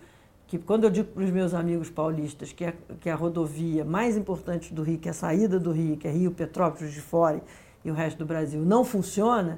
[0.48, 4.16] que quando eu digo para os meus amigos paulistas que a, que a rodovia mais
[4.16, 7.42] importante do Rio, que é a saída do Rio, que é Rio, Petrópolis de Fora
[7.84, 9.58] e o resto do Brasil, não funciona,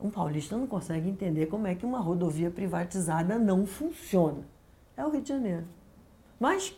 [0.00, 4.42] um paulista não consegue entender como é que uma rodovia privatizada não funciona.
[4.96, 5.64] É o Rio de Janeiro.
[6.38, 6.76] Mas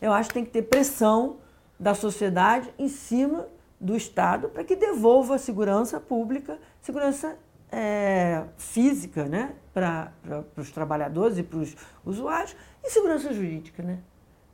[0.00, 1.36] eu acho que tem que ter pressão
[1.78, 3.46] da sociedade em cima
[3.80, 7.36] do Estado para que devolva a segurança pública, segurança
[7.70, 10.12] é, física né, para
[10.56, 13.82] os trabalhadores e para os usuários e segurança jurídica.
[13.82, 13.98] Né?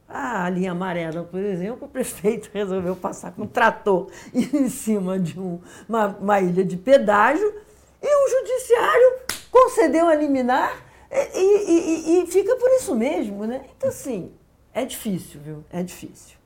[0.08, 5.38] A linha amarela, por exemplo, o prefeito resolveu passar com um trator em cima de
[5.38, 7.54] um, uma, uma ilha de pedágio
[8.02, 9.18] e o judiciário
[9.50, 13.46] concedeu a liminar e, e, e, fica por isso mesmo.
[13.46, 13.64] Né?
[13.76, 14.32] Então, assim,
[14.72, 15.64] é difícil, viu?
[15.70, 16.38] É difícil.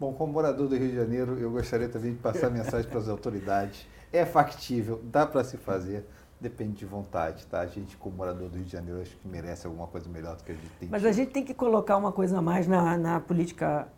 [0.00, 3.08] Bom, como morador do Rio de Janeiro, eu gostaria também de passar mensagem para as
[3.08, 3.86] autoridades.
[4.12, 6.06] É factível, dá para se fazer,
[6.40, 7.60] depende de vontade, tá?
[7.60, 10.44] A gente, como morador do Rio de Janeiro, acho que merece alguma coisa melhor do
[10.44, 10.88] que a gente tem.
[10.88, 13.88] Mas a gente tem que colocar uma coisa a mais na, na política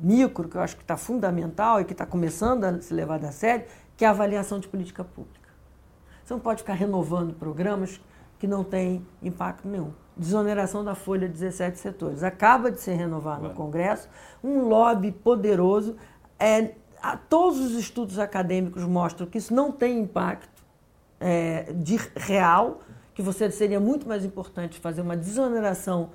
[0.00, 3.30] micro, que eu acho que está fundamental e que está começando a se levar a
[3.30, 5.41] sério, que é a avaliação de política pública.
[6.24, 8.00] Você não pode ficar renovando programas
[8.38, 12.22] que não têm impacto nenhum desoneração da folha de 17 setores.
[12.22, 14.08] Acaba de ser renovado no Congresso,
[14.42, 15.96] um lobby poderoso.
[16.38, 20.62] É, a, todos os estudos acadêmicos mostram que isso não tem impacto
[21.18, 22.80] é, de real,
[23.14, 26.10] que você seria muito mais importante fazer uma desoneração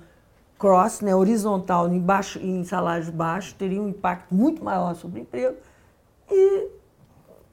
[0.58, 5.22] cross, né, horizontal, em, baixo, em salários baixos, teria um impacto muito maior sobre o
[5.22, 5.56] emprego.
[6.28, 6.68] E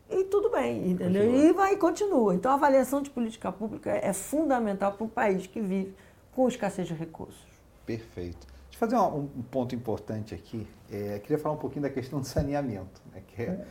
[0.10, 1.26] e tudo bem, entendeu?
[1.26, 1.50] Continua.
[1.50, 2.36] E vai e continua.
[2.36, 5.94] Então, a avaliação de política pública é fundamental para um país que vive
[6.34, 7.46] com escassez de recursos.
[7.86, 8.46] Perfeito.
[8.70, 10.68] Deixa eu fazer um, um ponto importante aqui.
[10.92, 13.66] É, queria falar um pouquinho da questão do saneamento, né, que é,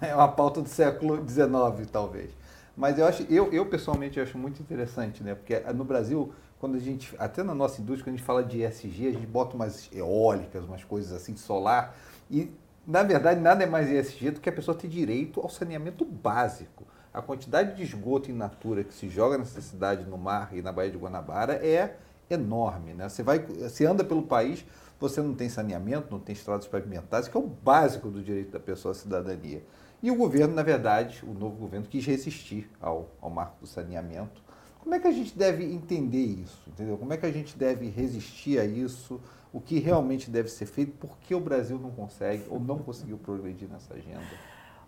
[0.00, 2.30] é uma pauta do século XIX, talvez.
[2.76, 5.34] Mas eu acho, eu, eu pessoalmente acho muito interessante, né?
[5.34, 8.62] Porque no Brasil, quando a gente, até na nossa indústria, quando a gente fala de
[8.62, 11.94] ESG, a gente bota umas eólicas, umas coisas assim, solar,
[12.30, 12.50] e
[12.86, 16.84] na verdade nada é mais ESG do que a pessoa ter direito ao saneamento básico.
[17.12, 20.70] A quantidade de esgoto in natura que se joga nessa cidade, no mar e na
[20.70, 21.96] Baía de Guanabara é
[22.30, 22.94] enorme.
[22.94, 23.08] Né?
[23.08, 24.64] Você, vai, você anda pelo país,
[24.98, 28.60] você não tem saneamento, não tem estradas pavimentadas, que é o básico do direito da
[28.60, 29.64] pessoa à cidadania.
[30.02, 34.40] E o governo, na verdade, o novo governo quis resistir ao, ao marco do saneamento.
[34.78, 36.62] Como é que a gente deve entender isso?
[36.68, 36.96] Entendeu?
[36.96, 39.20] Como é que a gente deve resistir a isso?
[39.52, 40.92] O que realmente deve ser feito?
[40.92, 44.20] Por que o Brasil não consegue ou não conseguiu progredir nessa agenda?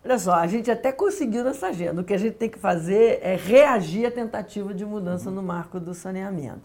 [0.05, 2.01] Olha só, a gente até conseguiu nessa agenda.
[2.01, 5.79] O que a gente tem que fazer é reagir à tentativa de mudança no marco
[5.79, 6.61] do saneamento.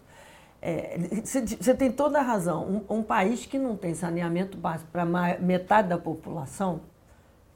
[1.23, 2.83] Você é, tem toda a razão.
[2.89, 5.05] Um, um, país que não tem saneamento básico para
[5.39, 6.81] metade da população,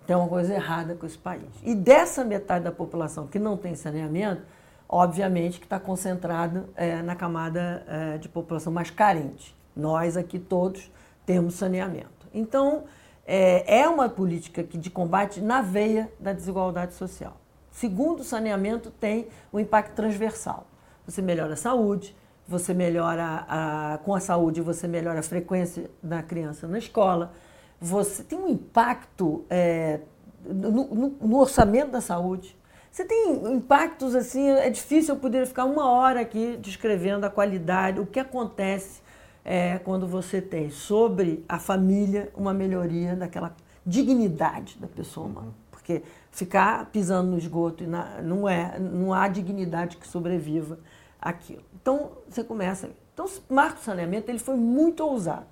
[0.08, 1.50] tem uma coisa errada com esse país.
[1.64, 4.42] E dessa metade da população que não tem saneamento,
[4.88, 9.54] obviamente que está concentrada é, na camada é, de população mais carente.
[9.76, 10.92] Nós aqui todos
[11.26, 12.28] temos saneamento.
[12.34, 12.84] Então,
[13.26, 17.38] é, é uma política que de combate na veia da desigualdade social.
[17.72, 20.68] Segundo, o saneamento tem um impacto transversal.
[21.06, 22.16] Você melhora a saúde,
[22.48, 27.32] você melhora a, com a saúde, você melhora a frequência da criança na escola,
[27.80, 30.02] você tem um impacto é,
[30.46, 32.58] no, no, no, orçamento da saúde.
[32.92, 38.00] Você tem impactos assim, é difícil eu poder ficar uma hora aqui descrevendo a qualidade,
[38.00, 39.02] o que acontece
[39.44, 45.48] é, quando você tem sobre a família uma melhoria daquela dignidade da pessoa humana.
[45.48, 45.54] Uhum.
[45.72, 46.02] Porque
[46.32, 50.80] ficar pisando no esgoto na, não, é, não há dignidade que sobreviva
[51.22, 51.64] aquilo.
[51.82, 52.90] Então, você começa.
[53.14, 55.48] Então, o Marco Saneamento ele foi muito ousado.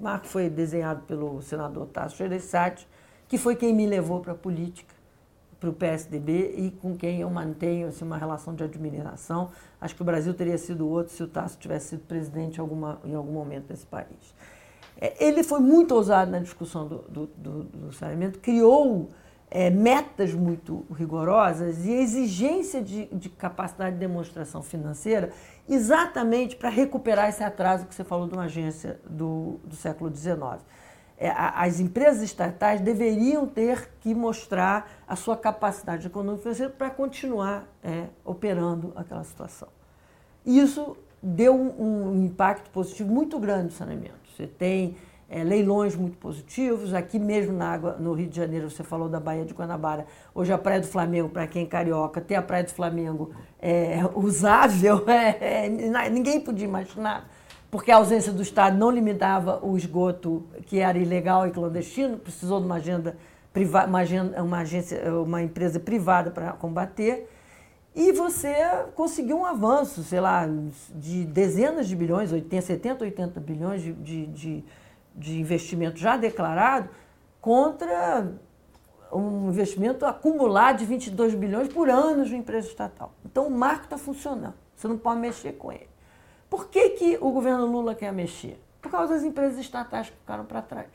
[0.00, 2.88] O marco foi desenhado pelo senador Tasso Gereissati,
[3.28, 4.91] que foi quem me levou para a política
[5.62, 9.52] para o PSDB e com quem eu mantenho assim, uma relação de admiração.
[9.80, 13.00] Acho que o Brasil teria sido outro se o Tasso tivesse sido presidente em, alguma,
[13.04, 14.34] em algum momento desse país.
[15.00, 19.08] É, ele foi muito ousado na discussão do, do, do, do saneamento, criou
[19.48, 25.30] é, metas muito rigorosas e exigência de, de capacidade de demonstração financeira
[25.68, 30.60] exatamente para recuperar esse atraso que você falou de uma agência do, do século XIX.
[31.22, 37.68] É, as empresas estatais deveriam ter que mostrar a sua capacidade econômica financeira para continuar
[37.80, 39.68] é, operando aquela situação.
[40.44, 44.18] Isso deu um, um impacto positivo muito grande no saneamento.
[44.36, 44.96] Você tem
[45.32, 46.92] é, leilões muito positivos.
[46.92, 50.06] Aqui mesmo na água, no Rio de Janeiro, você falou da Baía de Guanabara.
[50.34, 54.00] Hoje a Praia do Flamengo, para quem é carioca, ter a Praia do Flamengo é,
[54.14, 57.30] usável, é, é, ninguém podia imaginar,
[57.72, 62.60] porque a ausência do Estado não limitava o esgoto que era ilegal e clandestino, precisou
[62.60, 63.16] de uma agenda
[63.52, 67.28] privada, uma, agenda, uma agência, uma empresa privada para combater.
[67.92, 68.54] E você
[68.94, 70.48] conseguiu um avanço, sei lá,
[70.94, 74.64] de dezenas de bilhões, 80, 70, 80 bilhões de, de, de
[75.14, 76.88] de investimento já declarado
[77.40, 78.32] contra
[79.12, 83.12] um investimento acumulado de 22 bilhões por ano de empresa estatal.
[83.24, 85.91] Então o marco está funcionando, você não pode mexer com ele.
[86.52, 88.62] Por que, que o governo Lula quer mexer?
[88.82, 90.90] Por causa das empresas estatais que ficaram para trás.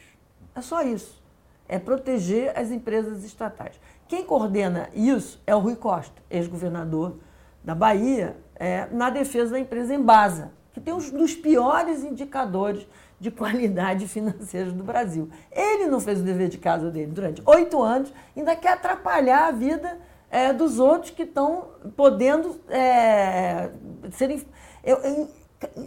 [0.54, 1.20] É só isso.
[1.68, 3.80] É proteger as empresas estatais.
[4.08, 7.18] Quem coordena isso é o Rui Costa, ex-governador
[7.64, 12.88] da Bahia, é, na defesa da empresa Embasa, que tem um dos piores indicadores
[13.20, 15.28] de qualidade financeira do Brasil.
[15.52, 19.52] Ele não fez o dever de casa dele durante oito anos, ainda quer atrapalhar a
[19.52, 19.98] vida
[20.30, 23.72] é, dos outros que estão podendo é,
[24.12, 24.46] serem.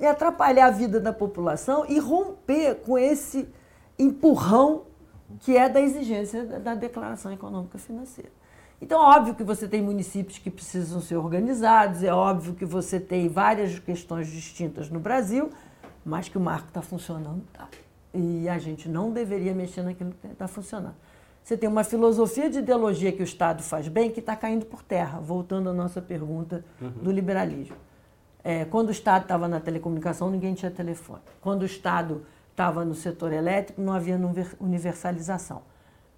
[0.09, 3.49] Atrapalhar a vida da população e romper com esse
[3.99, 4.85] empurrão
[5.41, 8.31] que é da exigência da declaração econômica financeira.
[8.83, 12.99] Então, é óbvio que você tem municípios que precisam ser organizados, é óbvio que você
[12.99, 15.51] tem várias questões distintas no Brasil,
[16.05, 17.69] mas que o marco está funcionando, tá.
[18.13, 20.97] E a gente não deveria mexer naquilo que está funcionando.
[21.45, 24.83] Você tem uma filosofia de ideologia que o Estado faz bem que está caindo por
[24.83, 26.91] terra, voltando à nossa pergunta uhum.
[26.91, 27.77] do liberalismo.
[28.43, 31.21] É, quando o Estado estava na telecomunicação, ninguém tinha telefone.
[31.41, 34.19] Quando o Estado estava no setor elétrico, não havia
[34.61, 35.63] universalização.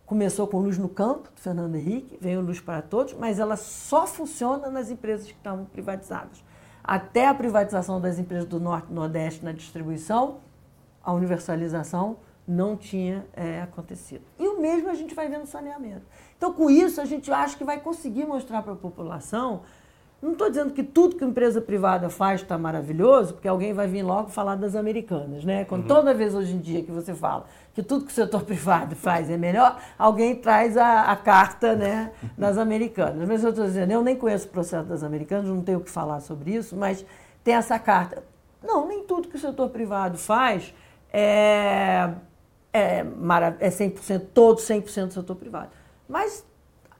[0.06, 4.06] Começou com luz no campo, do Fernando Henrique, veio luz para todos, mas ela só
[4.06, 6.42] funciona nas empresas que estavam privatizadas
[6.82, 10.38] até a privatização das empresas do Norte e Nordeste na distribuição,
[11.02, 14.24] a universalização não tinha é, acontecido.
[14.38, 16.02] E o mesmo a gente vai ver no saneamento.
[16.36, 19.62] Então, com isso, a gente acha que vai conseguir mostrar para a população
[20.22, 23.88] não estou dizendo que tudo que a empresa privada faz está maravilhoso, porque alguém vai
[23.88, 25.64] vir logo falar das americanas, né?
[25.64, 25.88] Quando uhum.
[25.88, 29.28] toda vez hoje em dia que você fala que tudo que o setor privado faz
[29.28, 33.26] é melhor, alguém traz a, a carta né, das americanas.
[33.26, 35.90] Mas eu estou dizendo, eu nem conheço o processo das americanas, não tenho o que
[35.90, 37.04] falar sobre isso, mas
[37.42, 38.22] tem essa carta.
[38.62, 40.72] Não, nem tudo que o setor privado faz
[41.12, 42.10] é,
[42.72, 43.04] é,
[43.58, 45.70] é 100%, todo 100% do setor privado.
[46.08, 46.46] Mas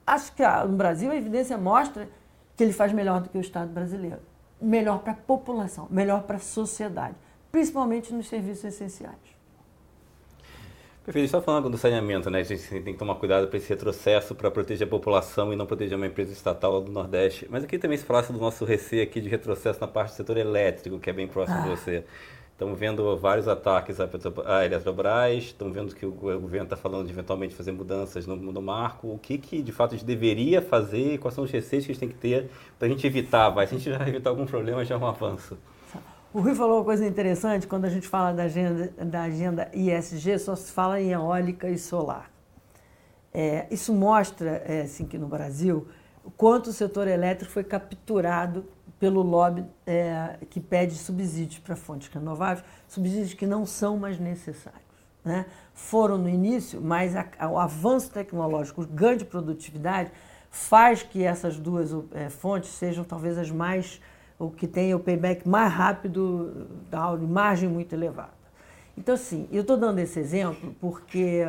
[0.04, 2.08] acho que no Brasil a evidência mostra
[2.62, 4.20] que ele faz melhor do que o Estado brasileiro.
[4.60, 7.16] Melhor para a população, melhor para a sociedade,
[7.50, 9.16] principalmente nos serviços essenciais.
[11.04, 11.28] Perfeito.
[11.28, 12.38] Só falando do saneamento, né?
[12.38, 15.66] A gente tem que tomar cuidado para esse retrocesso para proteger a população e não
[15.66, 17.48] proteger uma empresa estatal do Nordeste.
[17.50, 20.36] Mas aqui também se falasse do nosso receio aqui de retrocesso na parte do setor
[20.36, 21.62] elétrico, que é bem próximo ah.
[21.62, 22.04] de você.
[22.62, 27.56] Estamos vendo vários ataques à Eletrobras, estamos vendo que o governo está falando de eventualmente
[27.56, 29.08] fazer mudanças no, no marco.
[29.08, 31.90] O que, que de fato a gente deveria fazer e quais são os receios que
[31.90, 32.48] a gente tem que ter
[32.78, 33.50] para a gente evitar?
[33.50, 35.58] Vai, se a gente já evitar algum problema, já é um avanço.
[36.32, 40.38] O Rui falou uma coisa interessante, quando a gente fala da agenda, da agenda ISG,
[40.38, 42.30] só se fala em eólica e solar.
[43.34, 45.88] É, isso mostra, é, assim, que no Brasil,
[46.24, 48.64] o quanto o setor elétrico foi capturado
[49.02, 54.80] pelo lobby é, que pede subsídios para fontes renováveis, subsídios que não são mais necessários.
[55.24, 55.44] Né?
[55.74, 60.12] Foram no início, mas a, a, o avanço tecnológico, o ganho de produtividade,
[60.52, 64.00] faz que essas duas é, fontes sejam talvez as mais,
[64.38, 68.30] o que tem o payback mais rápido, da margem muito elevada.
[68.96, 71.44] Então, assim, eu estou dando esse exemplo porque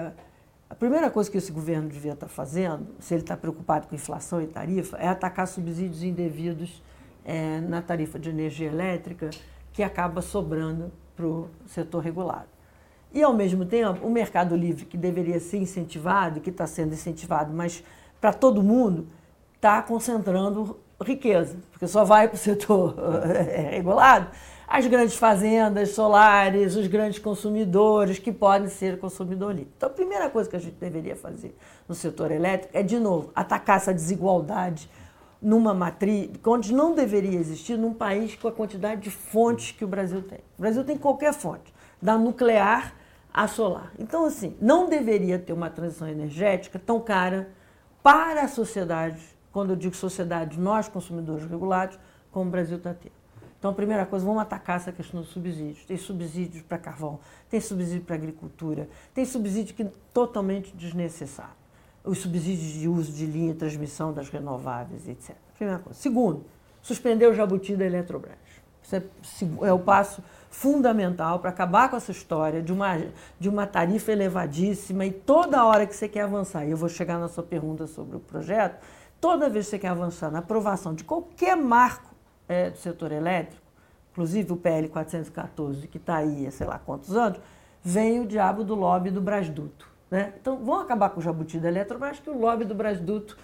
[0.67, 3.93] a primeira coisa que esse governo devia estar tá fazendo, se ele está preocupado com
[3.93, 6.81] inflação e tarifa, é atacar subsídios indevidos
[7.25, 9.29] é, na tarifa de energia elétrica
[9.71, 12.47] que acaba sobrando para o setor regulado.
[13.13, 17.53] E, ao mesmo tempo, o mercado livre, que deveria ser incentivado, que está sendo incentivado,
[17.53, 17.83] mas
[18.19, 19.07] para todo mundo,
[19.55, 22.95] está concentrando riqueza, porque só vai para o setor
[23.25, 24.27] é, regulado
[24.67, 29.71] as grandes fazendas solares, os grandes consumidores que podem ser consumidor livre.
[29.77, 31.55] Então, a primeira coisa que a gente deveria fazer
[31.87, 34.89] no setor elétrico é, de novo, atacar essa desigualdade
[35.43, 39.87] numa matriz, onde não deveria existir num país com a quantidade de fontes que o
[39.87, 40.39] Brasil tem.
[40.57, 42.95] O Brasil tem qualquer fonte, da nuclear
[43.33, 43.91] à solar.
[43.99, 47.49] Então, assim, não deveria ter uma transição energética tão cara
[48.01, 49.21] para a sociedade,
[49.51, 51.99] quando eu digo sociedade, nós consumidores regulados,
[52.31, 53.13] como o Brasil está tendo.
[53.59, 55.85] Então, a primeira coisa, vamos atacar essa questão dos subsídios.
[55.85, 57.19] Tem subsídios para carvão,
[57.49, 61.62] tem subsídio para agricultura, tem subsídio que é totalmente desnecessário.
[62.03, 65.35] Os subsídios de uso de linha e transmissão das renováveis, etc.
[65.55, 65.97] Primeira coisa.
[65.99, 66.43] Segundo,
[66.81, 68.37] suspender o jabuti da Eletrobras.
[68.83, 73.01] Isso é, é o passo fundamental para acabar com essa história de uma,
[73.39, 77.17] de uma tarifa elevadíssima e toda hora que você quer avançar, e eu vou chegar
[77.17, 78.83] na sua pergunta sobre o projeto,
[79.19, 82.13] toda vez que você quer avançar na aprovação de qualquer marco
[82.47, 83.63] é, do setor elétrico,
[84.11, 87.39] inclusive o PL 414, que está aí há sei lá quantos anos,
[87.81, 89.92] vem o diabo do lobby do Brasduto.
[90.13, 90.31] Né?
[90.39, 93.35] Então, vão acabar com o jabuti da Eletrobras, que o lobby do Brasduto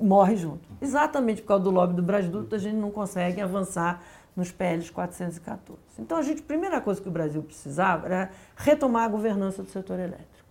[0.00, 0.68] morre junto.
[0.80, 4.00] Exatamente por causa do lobby do Brasduto, a gente não consegue avançar
[4.36, 5.80] nos PLs 414.
[5.98, 9.68] Então, a gente, a primeira coisa que o Brasil precisava era retomar a governança do
[9.68, 10.46] setor elétrico.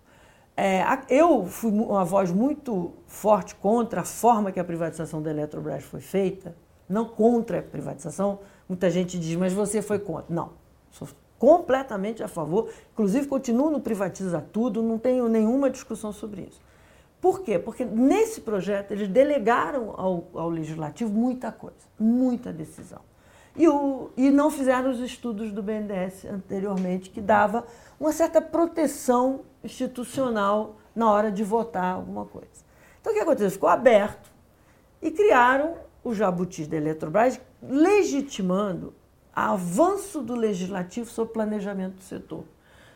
[0.54, 5.84] É, eu fui uma voz muito forte contra a forma que a privatização da Eletrobras
[5.84, 6.54] foi feita,
[6.86, 8.40] não contra a privatização.
[8.68, 10.34] Muita gente diz, mas você foi contra.
[10.34, 10.50] Não,
[10.90, 11.08] sou
[11.38, 12.70] completamente a favor.
[12.92, 16.60] Inclusive, continuo no privatiza tudo, não tenho nenhuma discussão sobre isso.
[17.20, 17.58] Por quê?
[17.58, 23.00] Porque nesse projeto eles delegaram ao, ao legislativo muita coisa, muita decisão.
[23.56, 27.64] E, o, e não fizeram os estudos do BNDES anteriormente, que dava
[27.98, 32.64] uma certa proteção institucional na hora de votar alguma coisa.
[33.00, 33.50] Então o que aconteceu?
[33.50, 34.30] Ficou aberto
[35.00, 35.74] e criaram
[36.04, 38.94] o jabuti da Eletrobras, legitimando
[39.36, 42.44] avanço do legislativo sobre planejamento do setor,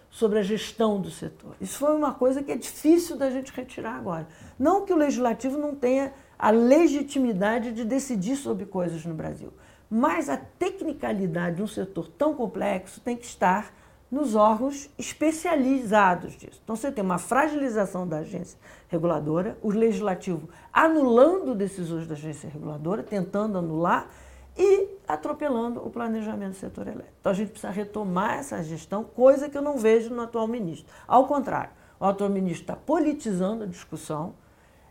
[0.08, 1.54] sobre a gestão do setor.
[1.60, 4.26] Isso foi uma coisa que é difícil da gente retirar agora.
[4.58, 9.52] Não que o legislativo não tenha a legitimidade de decidir sobre coisas no Brasil.
[9.90, 13.74] Mas a tecnicalidade de um setor tão complexo tem que estar
[14.10, 16.60] nos órgãos especializados disso.
[16.64, 23.02] Então você tem uma fragilização da agência reguladora, o legislativo anulando decisões da agência reguladora,
[23.02, 24.08] tentando anular
[24.56, 27.14] e atropelando o planejamento do setor elétrico.
[27.20, 30.92] Então a gente precisa retomar essa gestão, coisa que eu não vejo no atual ministro.
[31.06, 34.34] Ao contrário, o atual ministro está politizando a discussão.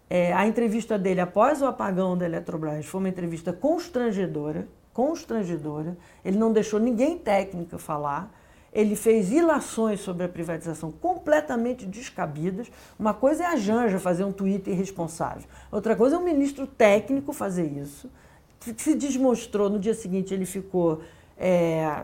[0.10, 4.68] É, a entrevista dele após o apagão da Eletrobras foi uma entrevista constrangedora
[4.99, 8.36] constrangedora, ele não deixou ninguém técnico falar,
[8.74, 12.70] ele fez ilações sobre a privatização completamente descabidas.
[12.99, 17.32] Uma coisa é a Janja fazer um tweet irresponsável, outra coisa é um ministro técnico
[17.32, 18.12] fazer isso.
[18.60, 21.01] Se desmostrou, no dia seguinte ele ficou,
[21.38, 22.03] é,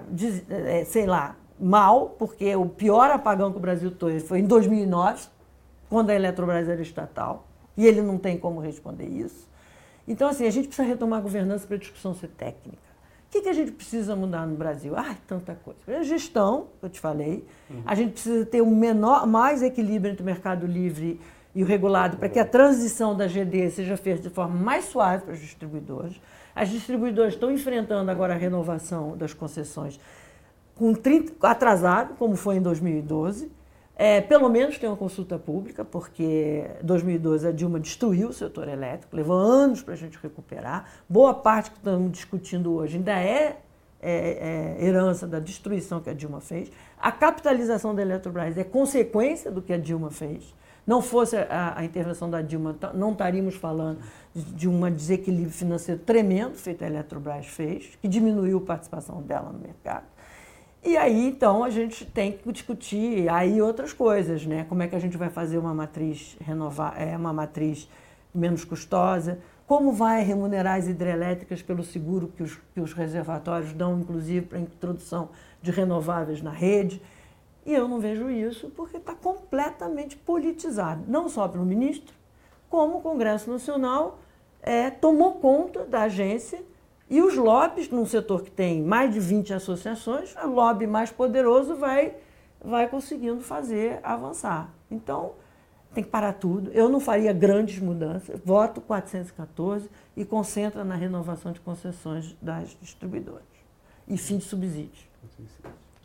[0.50, 5.28] é, sei lá, mal, porque o pior apagão que o Brasil teve foi em 2009,
[5.90, 7.46] quando a Eletrobras era estatal,
[7.78, 9.48] e ele não tem como responder isso.
[10.08, 12.86] Então, assim, a gente precisa retomar a governança para a discussão ser técnica.
[13.28, 14.94] O que, que a gente precisa mudar no Brasil?
[14.96, 15.80] Ah, tanta coisa.
[15.88, 17.46] A gestão, eu te falei.
[17.70, 17.82] Uhum.
[17.86, 21.20] A gente precisa ter um menor, mais equilíbrio entre o mercado livre
[21.54, 25.24] e o regulado para que a transição da GD seja feita de forma mais suave
[25.24, 26.20] para os distribuidores.
[26.56, 30.00] As distribuidoras estão enfrentando agora a renovação das concessões
[30.76, 33.52] com 30, atrasado, como foi em 2012.
[33.98, 38.68] É, pelo menos tem uma consulta pública, porque em 2012 a Dilma destruiu o setor
[38.68, 40.90] elétrico, levou anos para a gente recuperar.
[41.08, 43.58] Boa parte que estamos discutindo hoje ainda é,
[44.02, 46.70] é, é, herança da destruição que a Dilma fez.
[47.00, 50.54] A capitalização da Eletrobras é consequência do que a Dilma fez.
[50.86, 54.00] Não fosse a, a intervenção da Dilma, não estaríamos falando
[54.36, 59.60] de, um desequilíbrio financeiro tremendo feito a Eletrobras fez, que diminuiu a participação dela no
[59.60, 60.06] mercado.
[60.84, 64.66] E aí, então, a gente tem que discutir aí outras coisas, né?
[64.70, 67.90] Como é que a gente vai fazer uma matriz renovar, é uma matriz
[68.34, 69.40] menos custosa?
[69.66, 74.60] Como vai remunerar as hidrelétricas pelo seguro que os, que os reservatórios dão, inclusive, para
[74.60, 75.30] a introdução
[75.60, 77.02] de renováveis na rede?
[77.66, 82.14] E eu não vejo isso porque está completamente politizado, não só pelo ministro,
[82.70, 84.20] como o Congresso Nacional
[84.62, 86.64] é, tomou conta da agência
[87.10, 91.76] e os lobbies, num setor que tem mais de 20 associações, o lobby mais poderoso
[91.76, 92.16] vai,
[92.64, 94.74] vai conseguindo fazer avançar.
[94.90, 95.34] Então,
[95.94, 96.72] tem que parar tudo.
[96.72, 98.40] Eu não faria grandes mudanças.
[98.44, 103.44] Voto 414 e concentra na renovação de concessões das distribuidoras.
[104.08, 105.08] E fim de subsídios.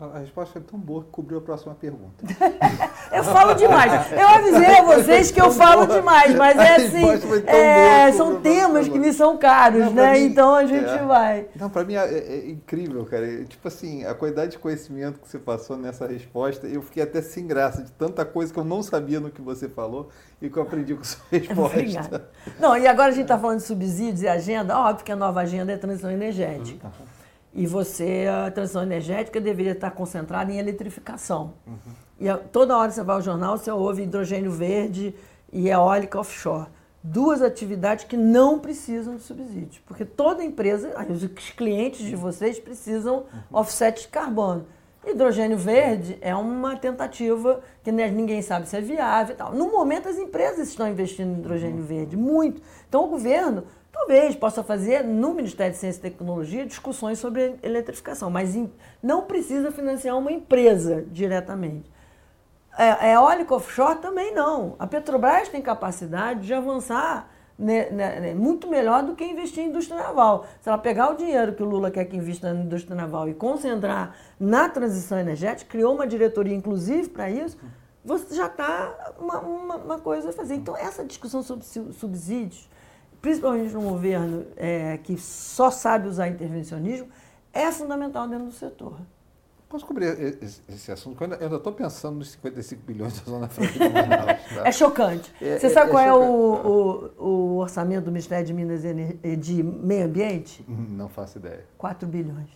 [0.00, 2.24] A resposta foi tão boa que cobriu a próxima pergunta.
[3.12, 4.10] eu falo demais.
[4.10, 7.04] Eu avisei a vocês que eu falo demais, mas é assim,
[7.46, 10.14] é, são temas que me são caros, Não, né?
[10.14, 11.04] Mim, então a gente é.
[11.04, 11.48] vai.
[11.54, 13.30] Não, para mim é, é, é, incrível, cara.
[13.30, 17.20] É, tipo assim, a qualidade de conhecimento que você passou nessa resposta, eu fiquei até
[17.20, 20.08] sem graça de tanta coisa que eu não sabia no que você falou
[20.40, 21.76] e que eu aprendi com sua resposta.
[21.78, 22.30] Obrigada.
[22.58, 24.78] Não, e agora a gente está falando de subsídios e agenda.
[24.78, 26.86] Óbvio que a nova agenda é transição energética.
[26.86, 27.19] Uhum.
[27.52, 31.54] E você, a transição energética deveria estar concentrada em eletrificação.
[31.66, 31.76] Uhum.
[32.20, 35.14] E toda hora você vai ao jornal, você ouve hidrogênio verde
[35.52, 36.68] e eólica offshore.
[37.02, 39.78] duas atividades que não precisam de subsídios.
[39.86, 44.66] Porque toda empresa, os clientes de vocês precisam offset de carbono.
[45.04, 49.54] Hidrogênio verde é uma tentativa que ninguém sabe se é viável e tal.
[49.54, 52.60] No momento, as empresas estão investindo em hidrogênio verde, muito.
[52.86, 53.64] Então, o governo
[54.00, 58.56] talvez possa fazer, no Ministério de Ciência e Tecnologia, discussões sobre eletrificação, mas
[59.02, 61.90] não precisa financiar uma empresa diretamente.
[62.78, 64.74] É, eólica offshore também não.
[64.78, 67.28] A Petrobras tem capacidade de avançar
[67.58, 70.46] né, né, né, muito melhor do que investir em indústria naval.
[70.62, 73.34] Se ela pegar o dinheiro que o Lula quer que invista na indústria naval e
[73.34, 77.58] concentrar na transição energética, criou uma diretoria inclusive para isso,
[78.02, 80.54] você já está uma, uma, uma, coisa a fazer.
[80.54, 82.66] Então, essa discussão sobre subsídios,
[83.20, 87.08] principalmente no governo é, que só sabe usar intervencionismo,
[87.52, 88.98] é fundamental dentro do setor.
[89.68, 90.06] Posso cobrir
[90.68, 91.22] esse, assunto?
[91.22, 94.40] Eu ainda estou pensando nos 55 bilhões da Zona Franca de Manaus.
[94.52, 94.66] Tá?
[94.66, 95.32] É chocante.
[95.40, 98.82] É, Você é, sabe é, qual é, o, o, o, orçamento do Ministério de Minas
[98.84, 100.64] e de Meio Ambiente?
[100.66, 101.64] Não faço ideia.
[101.78, 102.50] 4 bilhões.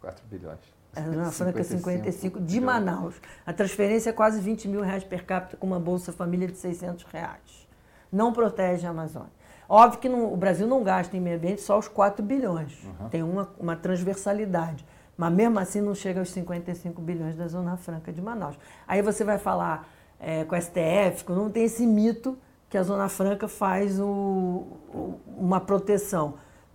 [0.00, 0.60] 4 bilhões.
[0.94, 3.16] A Zona Franca 55 de Manaus.
[3.44, 7.02] A transferência é quase 20 mil reais per capita com uma Bolsa Família de 600
[7.04, 7.66] reais.
[8.12, 9.32] Não protege a Amazônia.
[9.68, 12.78] Óbvio que o Brasil não gasta em meio ambiente só os 4 bilhões.
[12.84, 13.08] Uhum.
[13.08, 14.84] Tem uma, uma transversalidade.
[15.16, 18.58] Mas mesmo assim não chega aos 55 bilhões da Zona Franca de Manaus.
[18.86, 19.88] Aí você vai falar
[20.18, 22.36] é, com a STF, não tem esse mito
[22.68, 26.34] que a Zona Franca faz o, o, uma proteção.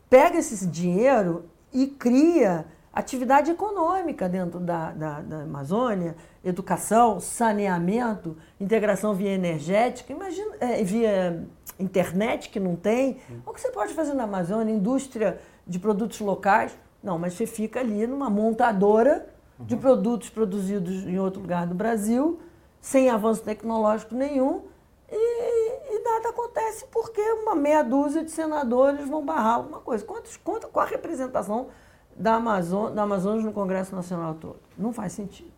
[0.10, 6.16] Pega esse dinheiro e cria atividade econômica dentro da, da, da, Amazônia,
[6.48, 11.48] educação, saneamento, integração via energética, imagina, é, via
[11.80, 13.18] internet que não tem.
[13.46, 14.74] O que você pode fazer na Amazônia?
[14.74, 16.78] Indústria de produtos locais.
[17.04, 19.28] Não, mas você fica ali numa montadora
[19.60, 19.66] uhum.
[19.66, 22.40] de produtos produzidos em outro lugar do Brasil,
[22.82, 24.64] sem avanço tecnológico nenhum,
[25.10, 30.04] e, e nada acontece porque uma meia dúzia de senadores vão barrar alguma coisa.
[30.04, 31.68] Quantos, quanto, qual a representação
[32.16, 34.60] da, Amazon, da Amazonas no Congresso Nacional todo?
[34.78, 35.57] Não faz sentido.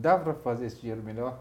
[0.00, 1.38] Dá para fazer esse dinheiro melhor?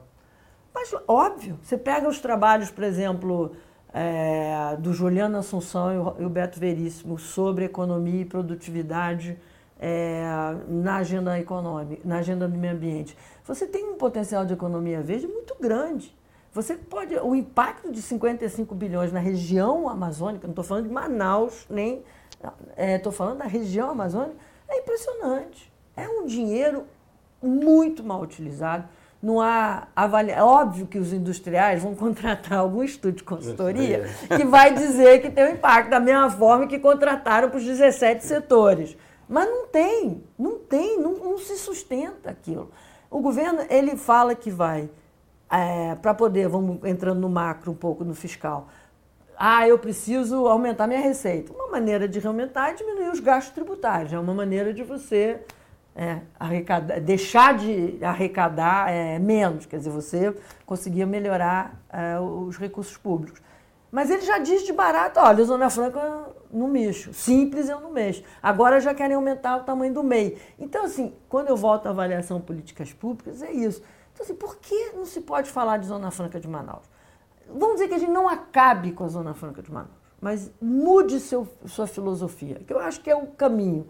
[0.73, 3.53] Mas, óbvio, você pega os trabalhos, por exemplo,
[3.93, 9.37] é, do Juliano Assunção e o Beto Veríssimo sobre economia e produtividade
[9.79, 10.21] é,
[10.67, 13.17] na agenda econômica, na agenda do meio ambiente.
[13.45, 16.13] Você tem um potencial de economia verde muito grande.
[16.51, 17.15] Você pode.
[17.15, 22.03] O impacto de 55 bilhões na região amazônica, não estou falando de Manaus, nem.
[22.77, 24.35] Estou é, falando da região amazônica,
[24.67, 25.71] é impressionante.
[25.95, 26.85] É um dinheiro
[27.41, 28.87] muito mal utilizado
[29.21, 30.41] não há avaliação.
[30.41, 35.29] É óbvio que os industriais vão contratar algum estudo de consultoria que vai dizer que
[35.29, 38.97] tem um impacto, da mesma forma que contrataram para os 17 setores.
[39.27, 42.71] Mas não tem, não tem, não, não se sustenta aquilo.
[43.11, 44.89] O governo, ele fala que vai,
[45.51, 48.67] é, para poder, vamos entrando no macro um pouco, no fiscal,
[49.37, 51.53] ah, eu preciso aumentar minha receita.
[51.53, 55.39] Uma maneira de aumentar é diminuir os gastos tributários, é uma maneira de você
[55.99, 60.33] é, arrecadar, deixar de arrecadar é, menos, quer dizer, você
[60.65, 63.41] conseguia melhorar é, os recursos públicos.
[63.91, 68.23] Mas ele já diz de barato, olha, Zona Franca não mexo, simples eu não mexo.
[68.41, 70.37] Agora já querem aumentar o tamanho do MEI.
[70.57, 73.83] Então, assim, quando eu volto à avaliação políticas públicas, é isso.
[74.13, 76.89] Então, assim, por que não se pode falar de Zona Franca de Manaus?
[77.45, 79.91] Vamos dizer que a gente não acabe com a Zona Franca de Manaus,
[80.21, 83.85] mas mude seu, sua filosofia, que eu acho que é o caminho.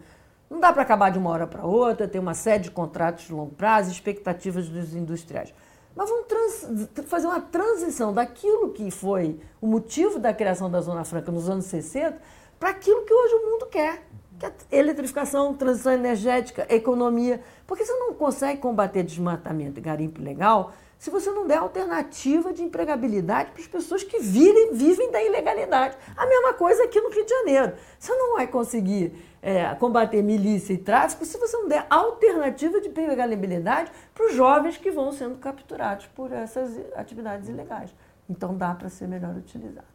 [0.50, 3.32] Não dá para acabar de uma hora para outra, tem uma série de contratos de
[3.32, 5.54] longo prazo, expectativas dos industriais.
[5.94, 11.04] Mas vamos trans, fazer uma transição daquilo que foi o motivo da criação da Zona
[11.04, 12.18] Franca nos anos 60
[12.58, 14.02] para aquilo que hoje o mundo quer,
[14.38, 17.40] que é eletrificação, transição energética, economia.
[17.64, 22.62] Porque você não consegue combater desmatamento e garimpo ilegal se você não der alternativa de
[22.62, 25.96] empregabilidade para as pessoas que virem, vivem da ilegalidade.
[26.14, 27.72] A mesma coisa aqui no Rio de Janeiro.
[27.98, 32.88] Você não vai conseguir é, combater milícia e tráfico se você não der alternativa de
[32.88, 37.94] empregabilidade para os jovens que vão sendo capturados por essas atividades ilegais.
[38.28, 39.86] Então dá para ser melhor utilizado.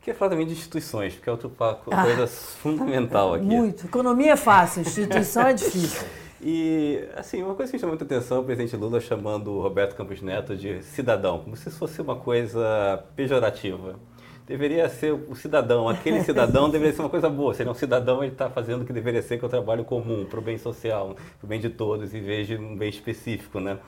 [0.00, 1.50] Queria falar também de instituições, porque é outra
[1.84, 3.44] coisa ah, fundamental aqui.
[3.44, 3.84] Muito.
[3.84, 6.23] Economia é fácil, instituição é difícil.
[6.46, 9.96] E, assim, uma coisa que me chamou muita atenção, o presidente Lula chamando o Roberto
[9.96, 13.98] Campos Neto de cidadão, como se isso fosse uma coisa pejorativa.
[14.46, 17.54] Deveria ser o cidadão, aquele cidadão deveria ser uma coisa boa.
[17.54, 20.26] Seria um cidadão, ele está fazendo o que deveria ser, que é o trabalho comum,
[20.26, 23.58] para o bem social, para o bem de todos, em vez de um bem específico,
[23.58, 23.78] né?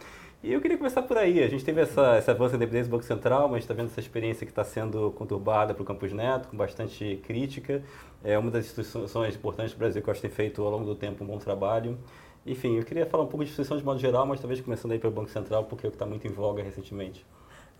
[0.43, 1.43] E eu queria começar por aí.
[1.43, 4.01] A gente teve essa, essa avanço da independência do Banco Central, mas está vendo essa
[4.01, 7.83] experiência que está sendo conturbada para o Campos Neto, com bastante crítica.
[8.25, 10.87] É uma das instituições importantes do Brasil que eu acho que tem feito ao longo
[10.87, 11.99] do tempo um bom trabalho.
[12.47, 14.99] Enfim, eu queria falar um pouco de instituição de modo geral, mas talvez começando aí
[14.99, 17.27] pelo Banco Central, porque é o que está muito em voga recentemente.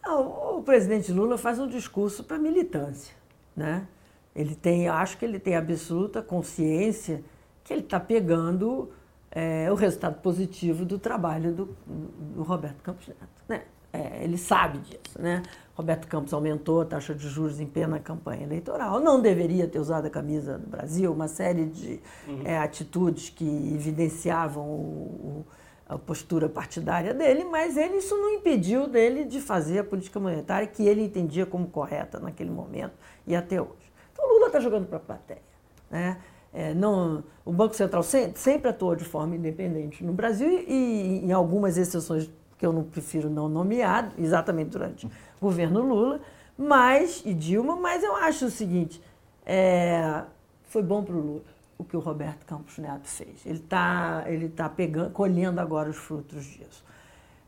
[0.05, 3.15] Não, o presidente Lula faz um discurso para militância,
[3.55, 3.87] né?
[4.35, 7.23] Ele tem, acho que ele tem absoluta consciência
[7.65, 8.91] que ele está pegando
[9.31, 13.63] é, o resultado positivo do trabalho do, do Roberto Campos Neto, né?
[13.93, 15.43] É, ele sabe disso, né?
[15.77, 20.07] Roberto Campos aumentou a taxa de juros em plena campanha eleitoral, não deveria ter usado
[20.07, 22.43] a camisa do Brasil, uma série de uhum.
[22.45, 25.47] é, atitudes que evidenciavam o, o
[25.89, 30.67] a postura partidária dele, mas ele, isso não impediu dele de fazer a política monetária
[30.67, 33.93] que ele entendia como correta naquele momento e até hoje.
[34.13, 35.43] Então o Lula está jogando para a plateia.
[35.89, 36.19] Né?
[36.53, 41.25] É, não, o Banco Central sempre, sempre, atuou de forma independente no Brasil e, e,
[41.25, 45.09] em algumas exceções que eu não prefiro não nomear, exatamente durante
[45.41, 46.21] governo Lula,
[46.57, 49.03] mas, e Dilma, mas eu acho o seguinte,
[49.45, 50.23] é,
[50.65, 53.45] foi bom para o Lula o que o Roberto Campos Neto fez.
[53.45, 56.85] Ele está ele tá pegando, colhendo agora os frutos disso.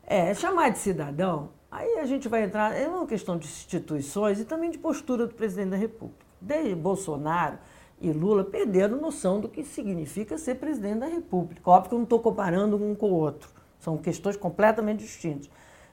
[0.05, 4.45] É, chamar de cidadão, aí a gente vai entrar, é uma questão de instituições e
[4.45, 6.25] também de postura do presidente da República.
[6.41, 7.57] Desde Bolsonaro
[8.01, 11.61] e Lula perderam noção do que significa ser presidente da República.
[11.69, 15.49] Óbvio que eu não estou comparando um com o outro, são questões completamente distintas.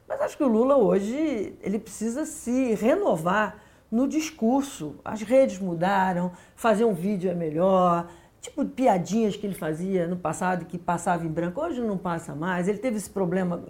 [0.08, 3.58] Mas acho que o Lula hoje ele precisa se renovar
[3.90, 4.96] no discurso.
[5.04, 8.08] As redes mudaram, fazer um vídeo é melhor,
[8.40, 12.68] tipo piadinhas que ele fazia no passado que passava em branco, hoje não passa mais.
[12.68, 13.62] Ele teve esse problema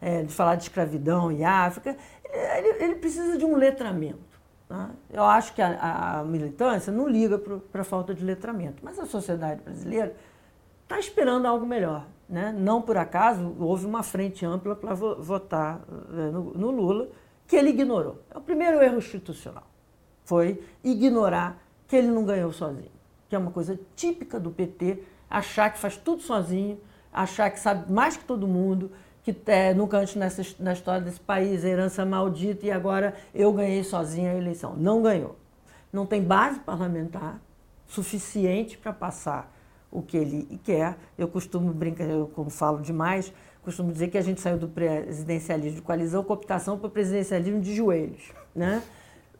[0.00, 1.96] é, de falar de escravidão e África.
[2.24, 4.30] Ele, ele, ele precisa de um letramento.
[4.68, 4.90] Tá?
[5.12, 9.06] Eu acho que a, a militância não liga para a falta de letramento, mas a
[9.06, 10.14] sociedade brasileira
[10.84, 12.06] está esperando algo melhor.
[12.30, 12.54] Né?
[12.56, 17.08] Não por acaso houve uma frente ampla para votar é, no, no Lula,
[17.46, 18.22] que ele ignorou.
[18.32, 19.66] É o primeiro erro institucional.
[20.24, 23.00] Foi ignorar que ele não ganhou sozinho
[23.30, 26.80] que é uma coisa típica do PT, achar que faz tudo sozinho,
[27.12, 28.90] achar que sabe mais que todo mundo,
[29.22, 33.84] que é, nunca antes nessa, na história desse país, herança maldita, e agora eu ganhei
[33.84, 34.74] sozinho a eleição.
[34.76, 35.36] Não ganhou.
[35.92, 37.40] Não tem base parlamentar
[37.86, 39.56] suficiente para passar
[39.90, 40.96] o que ele quer.
[41.18, 43.32] Eu costumo brincar, eu como falo demais,
[43.62, 47.74] costumo dizer que a gente saiu do presidencialismo de coalizão, cooptação para o presidencialismo de
[47.74, 48.82] joelhos, né?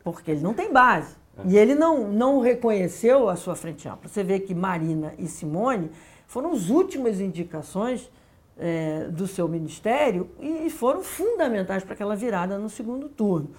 [0.02, 1.20] Porque ele não tem base.
[1.44, 4.08] E ele não, não reconheceu a sua frente ampla.
[4.08, 5.90] Você vê que Marina e Simone
[6.26, 8.10] foram as últimas indicações
[8.58, 13.50] é, do seu ministério e foram fundamentais para aquela virada no segundo turno.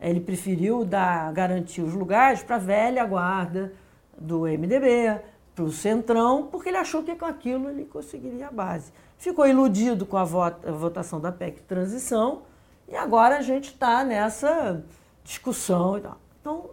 [0.00, 3.72] Ele preferiu dar, garantir os lugares para a velha guarda
[4.18, 5.20] do MDB,
[5.56, 8.92] para o Centrão, porque ele achou que com aquilo ele conseguiria a base.
[9.16, 12.42] Ficou iludido com a, vota, a votação da PEC Transição
[12.86, 14.84] e agora a gente está nessa
[15.24, 15.98] discussão.
[16.40, 16.70] Então,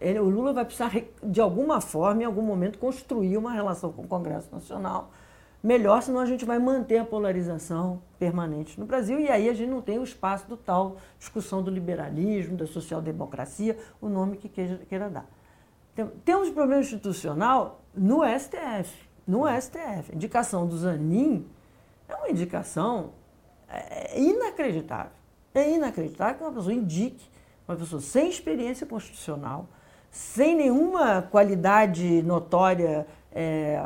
[0.00, 0.92] ele, o Lula vai precisar,
[1.24, 5.10] de alguma forma, em algum momento, construir uma relação com o Congresso Nacional
[5.60, 9.70] melhor, senão a gente vai manter a polarização permanente no Brasil e aí a gente
[9.70, 14.76] não tem o espaço do tal discussão do liberalismo, da social-democracia, o nome que queira,
[14.86, 15.26] queira dar.
[16.24, 18.92] Temos problema institucional no STF.
[19.26, 20.12] No STF.
[20.12, 21.46] A indicação do Zanin
[22.08, 23.12] é uma indicação
[23.68, 25.12] é, é inacreditável.
[25.54, 27.24] É inacreditável que uma pessoa indique
[27.66, 29.68] uma pessoa sem experiência constitucional,
[30.10, 33.80] sem nenhuma qualidade notória é,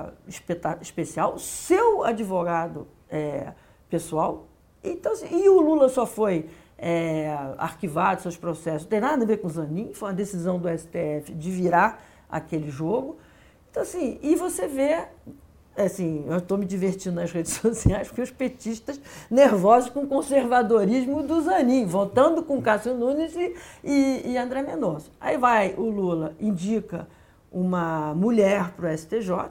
[0.80, 3.52] especial, seu advogado é,
[3.88, 4.46] pessoal.
[4.82, 6.48] Então, assim, e o Lula só foi
[6.78, 10.58] é, arquivado seus processos, não tem nada a ver com o Zanin, foi uma decisão
[10.58, 13.18] do STF de virar aquele jogo.
[13.70, 15.06] Então, assim, e você vê
[15.76, 19.00] assim, eu estou me divertindo nas redes sociais porque os petistas
[19.30, 23.54] nervosos com o conservadorismo do Zanin, votando com Cássio Nunes e,
[23.84, 25.10] e, e André Mendonça.
[25.20, 27.08] Aí vai o Lula, indica
[27.50, 29.50] uma mulher para o STJ,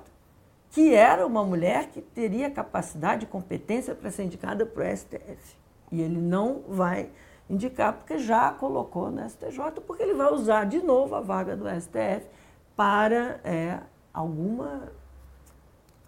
[0.72, 5.58] que era uma mulher que teria capacidade e competência para ser indicada para o STF.
[5.92, 7.10] E ele não vai
[7.50, 11.66] indicar porque já colocou no STJ, porque ele vai usar de novo a vaga do
[11.70, 12.28] STF
[12.76, 13.80] para é,
[14.14, 14.92] alguma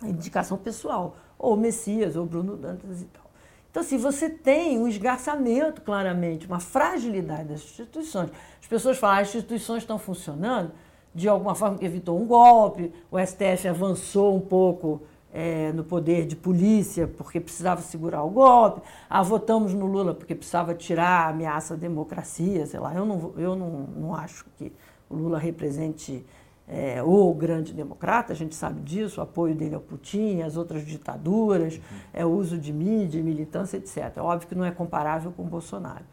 [0.03, 3.29] indicação pessoal, ou Messias, ou Bruno Dantas e tal.
[3.71, 8.31] Então, assim, você tem um esgarçamento, claramente, uma fragilidade das instituições.
[8.59, 10.71] As pessoas falam, ah, as instituições estão funcionando
[11.13, 15.01] de alguma forma que evitou um golpe, o STF avançou um pouco
[15.33, 20.33] é, no poder de polícia porque precisava segurar o golpe, ah, votamos no Lula porque
[20.33, 22.93] precisava tirar a ameaça à democracia, sei lá.
[22.93, 24.71] Eu não, eu não, não acho que
[25.09, 26.25] o Lula represente
[26.67, 30.85] é, o grande democrata, a gente sabe disso, o apoio dele ao Putin, às outras
[30.85, 31.97] ditaduras, uhum.
[32.13, 34.13] é, o uso de mídia, militância, etc.
[34.15, 36.05] É óbvio que não é comparável com o Bolsonaro.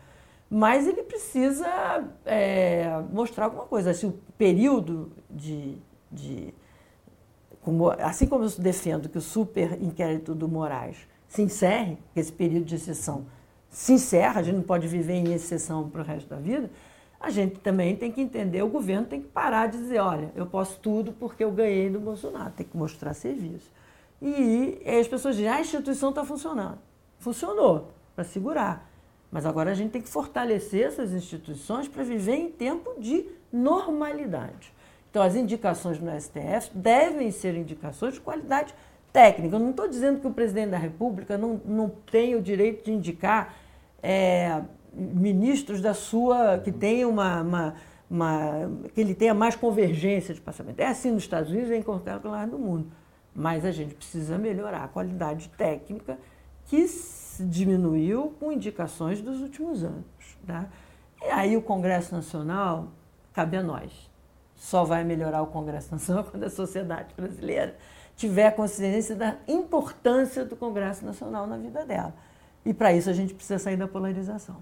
[0.49, 1.67] Mas ele precisa
[2.25, 3.91] é, mostrar alguma coisa.
[3.91, 5.77] Assim, o período de.
[6.11, 6.55] de
[7.67, 12.65] como, assim como eu defendo que o super inquérito do Moraes se encerre, esse período
[12.65, 13.27] de exceção
[13.69, 16.71] se encerra, a gente não pode viver em exceção para o resto da vida,
[17.19, 20.47] a gente também tem que entender, o governo tem que parar de dizer, olha, eu
[20.47, 23.69] posso tudo porque eu ganhei do Bolsonaro, tem que mostrar serviço.
[24.23, 26.79] E, e as pessoas dizem, ah, a instituição está funcionando.
[27.19, 28.89] Funcionou, para segurar.
[29.29, 34.73] Mas agora a gente tem que fortalecer essas instituições para viver em tempo de normalidade.
[35.17, 38.75] Então, as indicações no STF devem ser indicações de qualidade
[39.15, 39.57] técnica.
[39.57, 42.93] Eu não estou dizendo que o presidente da República não, não tem o direito de
[42.93, 43.55] indicar
[44.03, 44.61] é,
[44.93, 46.59] ministros da sua.
[46.59, 47.75] que tenham uma, uma,
[48.11, 50.81] uma, que ele tenha mais convergência de passamento.
[50.81, 52.93] É assim nos Estados Unidos, é em qualquer lugar do mundo.
[53.35, 56.19] Mas a gente precisa melhorar a qualidade técnica
[56.67, 56.85] que
[57.41, 60.05] diminuiu com indicações dos últimos anos.
[60.47, 60.67] Tá?
[61.23, 62.89] E aí o Congresso Nacional
[63.33, 64.06] cabe a nós.
[64.57, 67.77] Só vai melhorar o Congresso Nacional quando a sociedade brasileira
[68.17, 72.15] tiver consciência da importância do Congresso Nacional na vida dela.
[72.65, 74.57] E para isso a gente precisa sair da polarização.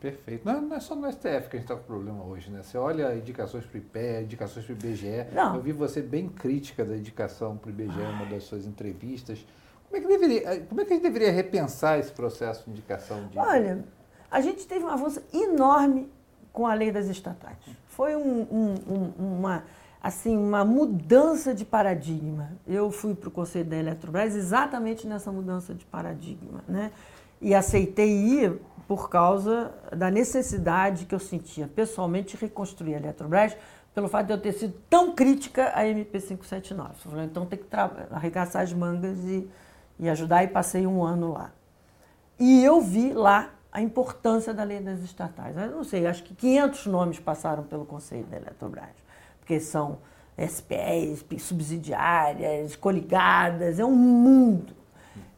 [0.00, 0.44] Perfeito.
[0.44, 2.62] Não, não, é só no STF que a gente está com problema hoje, né?
[2.62, 5.26] Você olha indicações para o IPE, indicações para o IBGE.
[5.32, 5.56] Não.
[5.56, 9.44] Eu vi você bem crítica da indicação para o IBGE em uma das suas entrevistas.
[9.88, 13.26] Como é, que deveria, como é que a gente deveria repensar esse processo de indicação?
[13.26, 13.38] De...
[13.38, 13.84] Olha,
[14.30, 16.08] a gente teve um avanço enorme
[16.52, 17.56] com a lei das estatais.
[17.98, 19.64] Foi um, um, um, uma,
[20.00, 22.52] assim, uma mudança de paradigma.
[22.66, 26.64] Eu fui para o Conselho da Eletrobras exatamente nessa mudança de paradigma.
[26.66, 26.92] Né?
[27.42, 33.54] E aceitei ir por causa da necessidade que eu sentia pessoalmente reconstruir a Eletrobras
[33.94, 36.92] pelo fato de eu ter sido tão crítica à MP579.
[36.98, 37.66] Falei, então tem que
[38.10, 39.46] arregaçar as mangas e
[39.98, 41.50] e ajudar e passei um ano lá.
[42.38, 45.56] E eu vi lá a importância da lei das estatais.
[45.56, 48.94] Eu não sei, acho que 500 nomes passaram pelo Conselho da Eletrobras,
[49.40, 49.98] porque são
[50.36, 54.72] SPEs, subsidiárias, coligadas, é um mundo.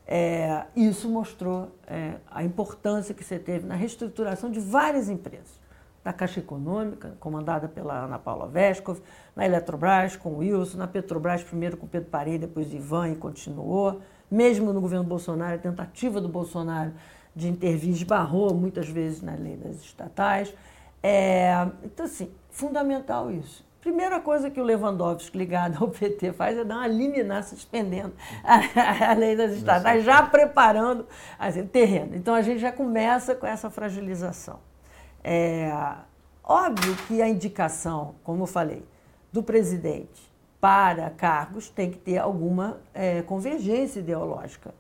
[0.07, 5.61] É, isso mostrou é, a importância que você teve na reestruturação de várias empresas.
[6.03, 8.99] Da Caixa Econômica, comandada pela Ana Paula Vescov,
[9.37, 14.01] na Eletrobras com o Wilson, na Petrobras, primeiro com Pedro Parei, depois Ivan e continuou
[14.31, 16.93] mesmo no governo Bolsonaro, a tentativa do Bolsonaro
[17.41, 20.55] de intervir esbarrou muitas vezes na lei das estatais.
[21.03, 23.65] É, então, assim, fundamental isso.
[23.81, 28.13] Primeira coisa que o Lewandowski, ligado ao PT, faz é dar uma liminar suspendendo
[28.45, 31.07] a, a lei das estatais, já preparando
[31.39, 32.15] assim, o terreno.
[32.15, 34.61] Então, a gente já começa com essa fragilização.
[35.25, 35.73] É,
[36.45, 38.85] óbvio que a indicação, como eu falei,
[39.33, 40.31] do presidente
[40.61, 44.75] para cargos tem que ter alguma é, convergência ideológica.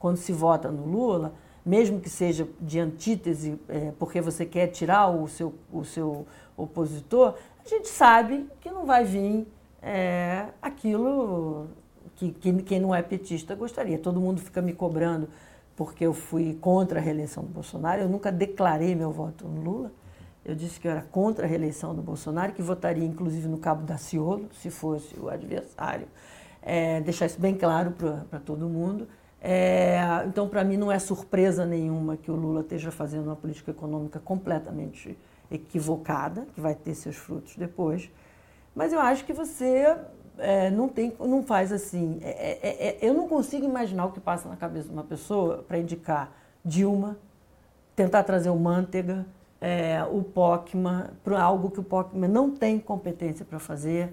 [0.00, 1.32] Quando se vota no Lula,
[1.64, 7.34] mesmo que seja de antítese, é, porque você quer tirar o seu, o seu opositor,
[7.64, 9.46] a gente sabe que não vai vir
[9.80, 11.68] é, aquilo
[12.16, 13.98] que, que quem não é petista gostaria.
[13.98, 15.28] Todo mundo fica me cobrando
[15.76, 18.02] porque eu fui contra a reeleição do Bolsonaro.
[18.02, 19.92] Eu nunca declarei meu voto no Lula.
[20.44, 23.84] Eu disse que eu era contra a reeleição do Bolsonaro, que votaria inclusive no Cabo
[23.84, 26.08] Daciolo, se fosse o adversário.
[26.60, 27.92] É, deixar isso bem claro
[28.28, 29.06] para todo mundo.
[29.44, 33.72] É, então, para mim, não é surpresa nenhuma que o Lula esteja fazendo uma política
[33.72, 35.18] econômica completamente
[35.50, 38.08] equivocada, que vai ter seus frutos depois.
[38.74, 39.96] Mas eu acho que você
[40.38, 42.20] é, não, tem, não faz assim.
[42.22, 45.64] É, é, é, eu não consigo imaginar o que passa na cabeça de uma pessoa
[45.66, 46.32] para indicar
[46.64, 47.18] Dilma,
[47.96, 49.26] tentar trazer o Manteiga
[49.62, 54.12] é, o POCMA para algo que o POCMA não tem competência para fazer.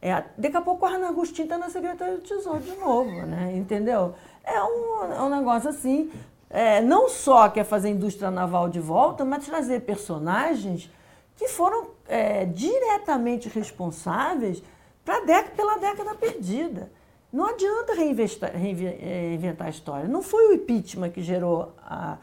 [0.00, 3.54] É, daqui a pouco o Arna Agostinho está na Secretaria do Tesouro de novo, né?
[3.54, 4.14] entendeu?
[4.46, 6.10] É um, é um negócio assim,
[6.48, 10.90] é, não só quer fazer indústria naval de volta, mas trazer personagens
[11.36, 14.62] que foram é, diretamente responsáveis
[15.04, 16.90] década, pela década perdida.
[17.32, 20.08] Não adianta reinventar, reinventar a história.
[20.08, 22.16] Não foi o impeachment que gerou a,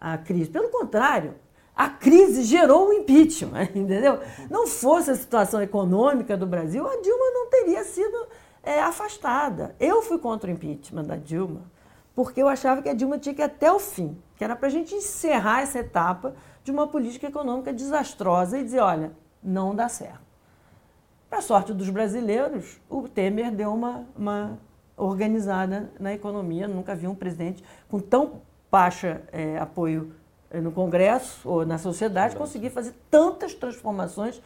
[0.00, 0.50] a crise.
[0.50, 1.34] Pelo contrário,
[1.74, 4.20] a crise gerou o impeachment, entendeu?
[4.50, 8.26] Não fosse a situação econômica do Brasil, a Dilma não teria sido
[8.62, 9.74] é, afastada.
[9.78, 11.62] Eu fui contra o impeachment da Dilma,
[12.14, 14.68] porque eu achava que a Dilma tinha que ir até o fim, que era para
[14.68, 19.88] a gente encerrar essa etapa de uma política econômica desastrosa e dizer, olha, não dá
[19.88, 20.20] certo.
[21.28, 24.58] Para sorte dos brasileiros, o Temer deu uma, uma
[24.96, 26.66] organizada na economia.
[26.66, 30.12] Nunca vi um presidente com tão baixa é, apoio
[30.52, 34.42] no Congresso ou na sociedade, conseguir fazer tantas transformações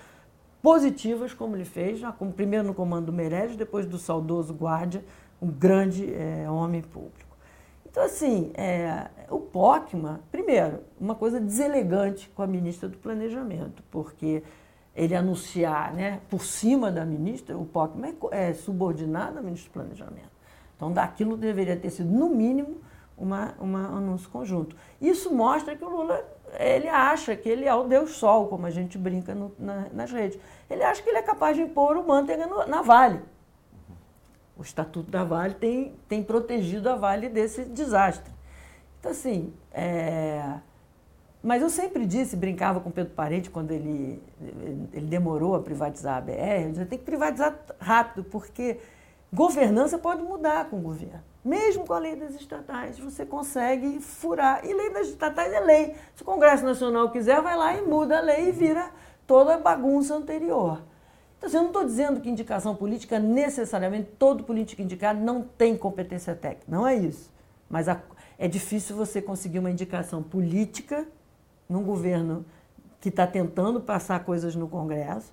[0.64, 5.04] positivas como ele fez, como primeiro no comando do Meirelles, depois do saudoso Guardia,
[5.40, 7.36] um grande é, homem público.
[7.84, 14.42] Então, assim, é, o POCMA, primeiro, uma coisa deselegante com a ministra do Planejamento, porque
[14.96, 19.72] ele anunciar né, por cima da ministra, o POCMA é, é subordinado à ministra do
[19.74, 20.32] Planejamento.
[20.76, 22.78] Então, daquilo deveria ter sido, no mínimo,
[23.18, 24.74] uma, uma anúncio conjunto.
[24.98, 26.24] Isso mostra que o Lula
[26.58, 30.10] ele acha que ele é o Deus Sol, como a gente brinca no, na, nas
[30.10, 30.38] redes.
[30.68, 33.20] Ele acha que ele é capaz de impor o manteiga no, na Vale.
[34.56, 38.32] O Estatuto da Vale tem, tem protegido a Vale desse desastre.
[39.00, 40.58] Então, assim, é...
[41.42, 44.22] mas eu sempre disse, brincava com o Pedro Parente quando ele,
[44.92, 48.78] ele demorou a privatizar a BR, eu dizia, tem que privatizar rápido, porque
[49.32, 51.22] governança pode mudar com o governo.
[51.44, 54.64] Mesmo com a lei das estatais, você consegue furar.
[54.64, 55.94] E lei das estatais é lei.
[56.14, 58.90] Se o Congresso Nacional quiser, vai lá e muda a lei e vira
[59.26, 60.82] toda a bagunça anterior.
[61.36, 65.76] Então, assim, eu não estou dizendo que indicação política, necessariamente, todo político indicado não tem
[65.76, 66.64] competência técnica.
[66.66, 67.30] Não é isso.
[67.68, 68.00] Mas a,
[68.38, 71.06] é difícil você conseguir uma indicação política
[71.68, 72.46] num governo
[73.02, 75.30] que está tentando passar coisas no Congresso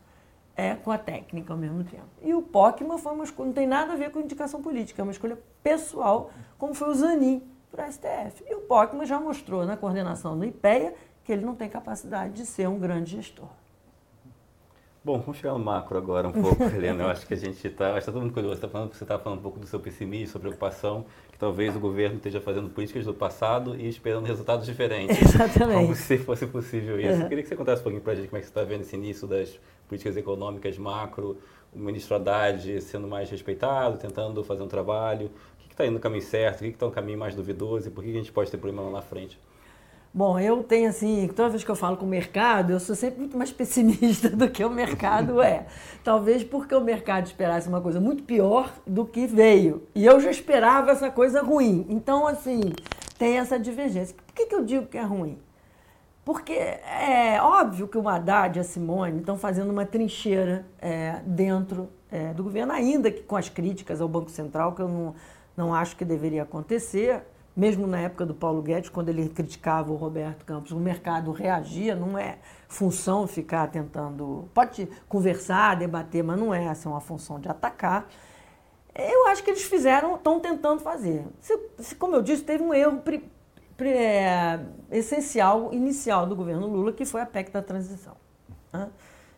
[0.57, 2.09] é, com a técnica ao mesmo tempo.
[2.22, 5.03] E o Pockman foi uma escolha, não tem nada a ver com indicação política, é
[5.03, 7.41] uma escolha pessoal, como foi o Zanin
[7.72, 8.43] para a STF.
[8.47, 10.93] E o Pockman já mostrou na coordenação do IPEA
[11.24, 13.47] que ele não tem capacidade de ser um grande gestor.
[15.03, 17.03] Bom, vamos chegar no macro agora um pouco, Helena.
[17.03, 17.93] Eu acho que a gente está.
[17.93, 18.62] Acho que tá todo mundo curioso.
[18.62, 21.80] Tá falando, você está falando um pouco do seu pessimismo, sua preocupação, que talvez o
[21.80, 25.18] governo esteja fazendo políticas do passado e esperando resultados diferentes.
[25.20, 25.82] Exatamente.
[25.82, 27.14] Como se fosse possível isso.
[27.14, 27.22] Uhum.
[27.22, 28.64] Eu queria que você contasse um pouquinho para a gente como é que você está
[28.64, 31.36] vendo esse início das políticas econômicas macro,
[31.74, 35.32] o ministro Haddad sendo mais respeitado, tentando fazer um trabalho.
[35.82, 36.62] Está indo no caminho certo?
[36.62, 37.88] O que está no caminho mais duvidoso?
[37.88, 39.40] E por que a gente pode ter problema lá na frente?
[40.14, 43.20] Bom, eu tenho assim, toda vez que eu falo com o mercado, eu sou sempre
[43.20, 45.66] muito mais pessimista do que o mercado é.
[46.04, 49.88] Talvez porque o mercado esperasse uma coisa muito pior do que veio.
[49.96, 51.88] E eu já esperava essa coisa ruim.
[51.90, 52.62] Então, assim,
[53.18, 54.16] tem essa divergência.
[54.16, 55.40] Por que, que eu digo que é ruim?
[56.24, 61.90] Porque é óbvio que o Haddad e a Simone estão fazendo uma trincheira é, dentro
[62.12, 65.16] é, do governo, ainda que com as críticas ao Banco Central, que eu não,
[65.62, 67.24] não acho que deveria acontecer
[67.55, 71.95] mesmo na época do Paulo Guedes, quando ele criticava o Roberto Campos, o mercado reagia,
[71.95, 72.38] não é
[72.68, 74.49] função ficar tentando.
[74.53, 78.07] Pode conversar, debater, mas não é essa uma função de atacar.
[78.95, 81.26] Eu acho que eles fizeram, estão tentando fazer.
[81.39, 83.01] Se, se, como eu disse, teve um erro
[83.82, 84.59] é,
[84.89, 88.16] essencial, inicial do governo Lula, que foi a PEC da transição.
[88.72, 88.89] Né?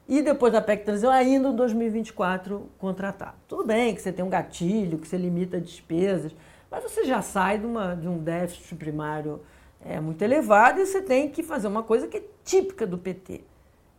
[0.07, 3.37] E depois da PEC transição, ainda em 2024, contratar.
[3.47, 6.33] Tudo bem que você tem um gatilho, que você limita despesas
[6.73, 9.41] mas você já sai de, uma, de um déficit primário
[9.85, 13.41] é, muito elevado e você tem que fazer uma coisa que é típica do PT.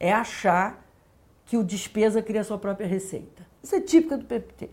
[0.00, 0.84] É achar
[1.46, 3.46] que o despesa cria sua própria receita.
[3.62, 4.70] Isso é típica do PT.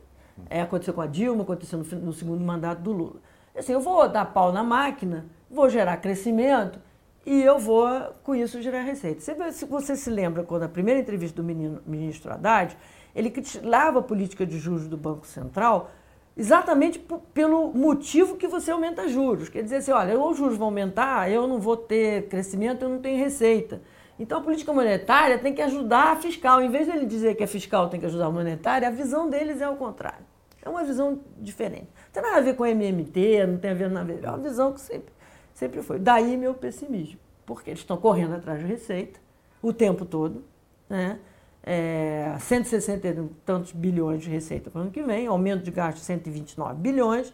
[0.49, 3.21] É, aconteceu com a Dilma, aconteceu no, no segundo mandato do Lula.
[3.55, 6.79] Assim, eu vou dar pau na máquina, vou gerar crescimento
[7.25, 7.87] e eu vou,
[8.23, 9.21] com isso, gerar receita.
[9.51, 11.47] Se você se lembra, quando a primeira entrevista do
[11.85, 12.75] ministro Haddad,
[13.15, 15.91] ele criticava a política de juros do Banco Central
[16.35, 17.03] exatamente
[17.33, 19.49] pelo motivo que você aumenta juros.
[19.49, 22.89] Quer dizer assim, olha, ou os juros vão aumentar, eu não vou ter crescimento, eu
[22.89, 23.81] não tenho receita.
[24.17, 26.61] Então a política monetária tem que ajudar a fiscal.
[26.61, 29.29] Em vez de ele dizer que a fiscal tem que ajudar a monetária, a visão
[29.29, 30.25] deles é o contrário.
[30.63, 31.87] É uma visão diferente.
[32.05, 34.27] Não tem nada a ver com MMT, não tem a ver nada a.
[34.27, 35.11] É uma visão que sempre,
[35.53, 35.99] sempre foi.
[35.99, 37.19] Daí meu pessimismo.
[37.45, 39.19] Porque eles estão correndo atrás de receita
[39.61, 40.43] o tempo todo,
[40.89, 41.19] né?
[41.63, 45.97] é, 160 e tantos bilhões de receita para o ano que vem, aumento de gasto
[45.97, 47.33] de 129 bilhões,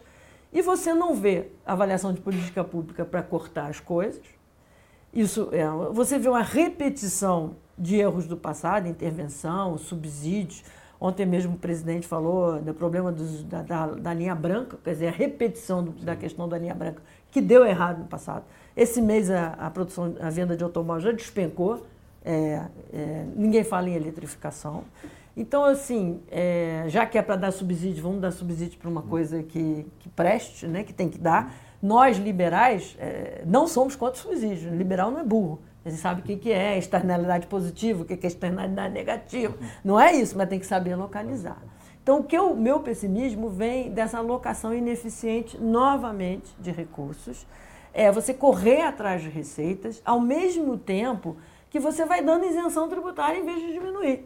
[0.52, 4.22] e você não vê avaliação de política pública para cortar as coisas.
[5.12, 10.64] Isso é, você vê uma repetição de erros do passado, intervenção, subsídios.
[11.00, 15.08] Ontem mesmo o presidente falou do problema dos, da, da, da, linha branca, quer dizer,
[15.08, 18.44] a repetição do, da questão da linha branca, que deu errado no passado.
[18.76, 21.86] Esse mês a, a produção, a venda de automóveis já despencou,
[22.24, 22.62] é,
[22.92, 24.84] é, ninguém fala em eletrificação.
[25.36, 29.42] Então, assim, é, já que é para dar subsídio, vamos dar subsídio para uma coisa
[29.42, 31.54] que, que preste, né, que tem que dar.
[31.80, 34.74] Nós, liberais, é, não somos contra subsídio.
[34.74, 35.60] Liberal não é burro.
[35.86, 39.56] Gente sabe o que, que é externalidade positiva, o que, que é externalidade negativa.
[39.84, 41.62] Não é isso, mas tem que saber localizar.
[42.08, 47.46] Então, o que o meu pessimismo vem dessa alocação ineficiente, novamente, de recursos.
[47.92, 51.36] É você correr atrás de receitas, ao mesmo tempo
[51.68, 54.24] que você vai dando isenção tributária em vez de diminuir.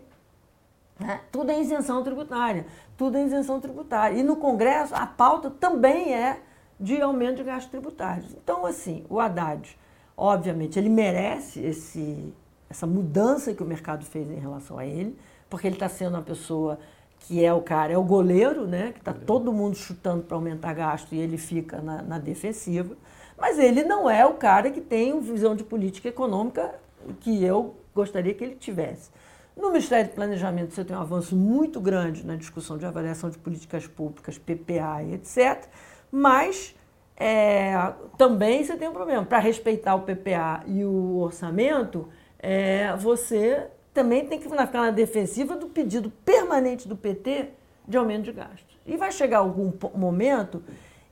[0.96, 1.22] Né?
[1.32, 2.66] Tudo é isenção tributária,
[2.96, 4.16] tudo é isenção tributária.
[4.16, 6.38] E no Congresso, a pauta também é
[6.78, 8.32] de aumento de gastos tributários.
[8.34, 9.76] Então, assim, o Haddad,
[10.16, 12.32] obviamente, ele merece esse,
[12.70, 15.18] essa mudança que o mercado fez em relação a ele,
[15.50, 16.78] porque ele está sendo uma pessoa
[17.26, 18.92] que é o cara, é o goleiro, né?
[18.92, 22.96] Que está todo mundo chutando para aumentar gasto e ele fica na, na defensiva.
[23.38, 26.74] Mas ele não é o cara que tem visão de política econômica
[27.20, 29.10] que eu gostaria que ele tivesse.
[29.56, 33.38] No Ministério do Planejamento você tem um avanço muito grande na discussão de avaliação de
[33.38, 35.66] políticas públicas, PPA e etc.,
[36.10, 36.74] mas
[37.16, 39.24] é, também você tem um problema.
[39.24, 42.08] Para respeitar o PPA e o orçamento,
[42.38, 47.50] é, você também tem que ficar na defensiva do pedido permanente do PT
[47.86, 48.78] de aumento de gastos.
[48.86, 50.62] E vai chegar algum momento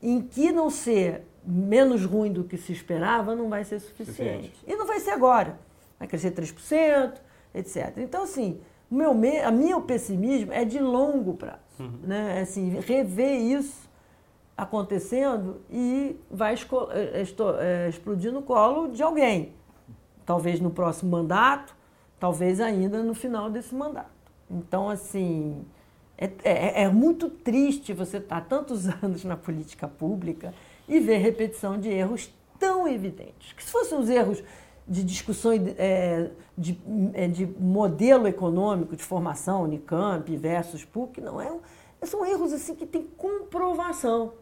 [0.02, 4.16] em que não ser menos ruim do que se esperava não vai ser suficiente.
[4.16, 4.64] suficiente.
[4.66, 5.58] E não vai ser agora.
[5.98, 7.14] Vai crescer 3%,
[7.54, 7.98] etc.
[7.98, 8.60] Então, assim,
[8.90, 9.12] o meu,
[9.44, 11.60] a meu pessimismo é de longo prazo.
[11.78, 11.98] Uhum.
[12.02, 12.40] Né?
[12.40, 13.88] Assim, rever isso
[14.56, 17.22] acontecendo e vai é,
[17.60, 19.54] é, explodir no colo de alguém.
[20.26, 21.74] Talvez no próximo mandato,
[22.20, 24.10] talvez ainda no final desse mandato.
[24.48, 25.64] Então, assim,
[26.18, 30.54] é, é, é muito triste você estar tantos anos na política pública
[30.86, 33.54] e ver repetição de erros tão evidentes.
[33.54, 34.42] Que se fossem os erros
[34.86, 36.78] de discussão é, de,
[37.14, 41.52] é, de, modelo econômico, de formação, Unicamp versus PUC, não é,
[42.02, 44.34] são erros assim que têm comprovação.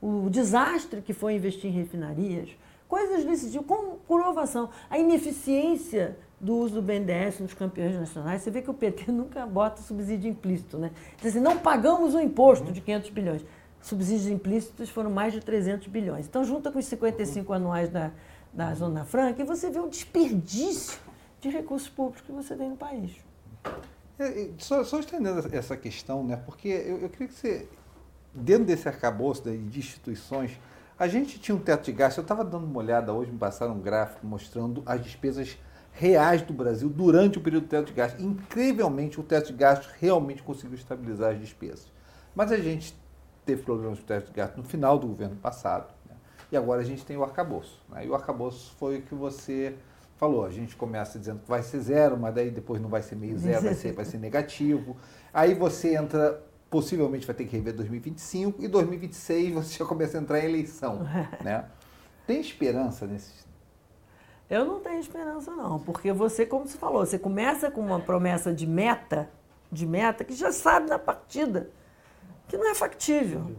[0.00, 2.50] O desastre que foi investir em refinarias,
[2.86, 4.68] coisas desse tipo, comprovação.
[4.90, 9.46] A ineficiência do uso do BNDES nos campeões nacionais, você vê que o PT nunca
[9.46, 10.90] bota subsídio implícito, né?
[11.16, 13.44] Diz assim, não pagamos o imposto de 500 bilhões.
[13.80, 16.26] Subsídios implícitos foram mais de 300 bilhões.
[16.26, 18.10] Então, junta com os 55 anuais da,
[18.52, 20.98] da Zona Franca, e você vê o desperdício
[21.40, 23.12] de recursos públicos que você tem no país.
[24.18, 26.36] É, só, só estendendo essa questão, né?
[26.36, 27.66] porque eu, eu queria que você,
[28.34, 30.58] dentro desse arcabouço de instituições,
[30.98, 32.18] a gente tinha um teto de gasto.
[32.18, 35.58] Eu estava dando uma olhada hoje, me passaram um gráfico mostrando as despesas
[35.94, 38.22] reais do Brasil durante o período do teto de gastos.
[38.22, 41.90] Incrivelmente, o teto de gastos realmente conseguiu estabilizar as despesas.
[42.34, 42.94] Mas a gente
[43.46, 45.94] teve problemas com o teto de gastos no final do governo passado.
[46.08, 46.16] Né?
[46.50, 47.80] E agora a gente tem o arcabouço.
[47.88, 48.06] Né?
[48.06, 49.76] E o arcabouço foi o que você
[50.16, 50.44] falou.
[50.44, 53.38] A gente começa dizendo que vai ser zero, mas daí depois não vai ser meio
[53.38, 54.96] zero, vai ser, vai ser negativo.
[55.32, 60.20] Aí você entra, possivelmente vai ter que rever 2025, e 2026 você já começa a
[60.20, 61.06] entrar em eleição.
[61.42, 61.64] Né?
[62.26, 63.43] Tem esperança nesses
[64.48, 68.52] eu não tenho esperança, não, porque você, como você falou, você começa com uma promessa
[68.52, 69.28] de meta,
[69.70, 71.70] de meta, que já sabe na partida,
[72.46, 73.52] que não é factível.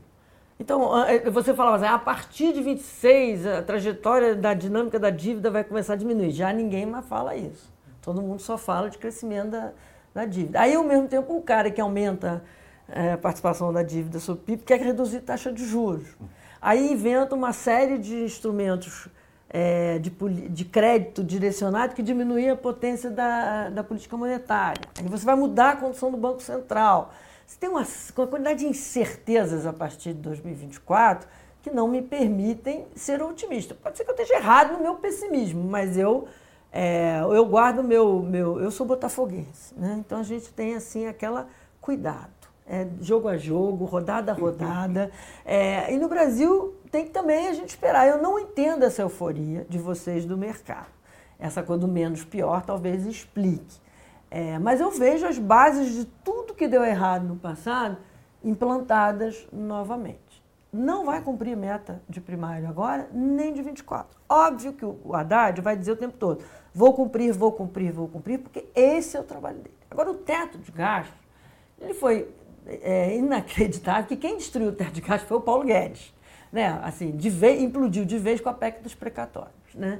[0.60, 5.52] Então, é, você falava assim, a partir de 26, a trajetória da dinâmica da dívida
[5.52, 6.32] vai começar a diminuir.
[6.32, 7.74] Já ninguém mais fala isso.
[8.02, 9.72] Todo mundo só fala de crescimento da,
[10.14, 10.62] da dívida.
[10.62, 12.42] Aí, ao mesmo tempo, o cara que aumenta
[12.88, 16.08] é, a participação da dívida sobre o PIB quer reduzir taxa de juros.
[16.62, 19.10] Aí inventa uma série de instrumentos
[19.50, 20.10] é, de,
[20.50, 24.82] de, crédito direcionado que diminuía a potência da, da política monetária.
[24.98, 27.14] Aí você vai mudar a condição do Banco Central.
[27.46, 27.86] Você tem uma,
[28.18, 31.28] uma quantidade de incertezas a partir de 2024
[31.62, 33.74] que não me permitem ser otimista.
[33.74, 36.28] Pode ser que eu esteja errado no meu pessimismo, mas eu
[36.72, 39.96] é, eu guardo meu meu eu sou botafoguense, né?
[40.06, 41.48] Então a gente tem assim aquela
[41.82, 42.30] cuidado,
[42.68, 45.12] é, jogo a jogo, rodada a rodada.
[45.44, 48.08] É, e no Brasil tem que também a gente esperar.
[48.08, 50.88] Eu não entendo essa euforia de vocês do mercado.
[51.38, 53.82] Essa coisa do menos pior talvez explique.
[54.32, 57.98] É, mas eu vejo as bases de tudo que deu errado no passado
[58.42, 60.42] implantadas novamente.
[60.72, 64.18] Não vai cumprir meta de primário agora, nem de 24.
[64.30, 68.40] Óbvio que o Haddad vai dizer o tempo todo: vou cumprir, vou cumprir, vou cumprir,
[68.40, 69.76] porque esse é o trabalho dele.
[69.92, 71.20] Agora, o teto de gastos,
[71.78, 72.30] ele foi
[72.66, 76.15] é, inacreditável que quem destruiu o teto de gastos foi o Paulo Guedes
[76.56, 76.80] né?
[76.84, 80.00] Assim, de vez, implodiu de vez com a PEC dos precatórios, né?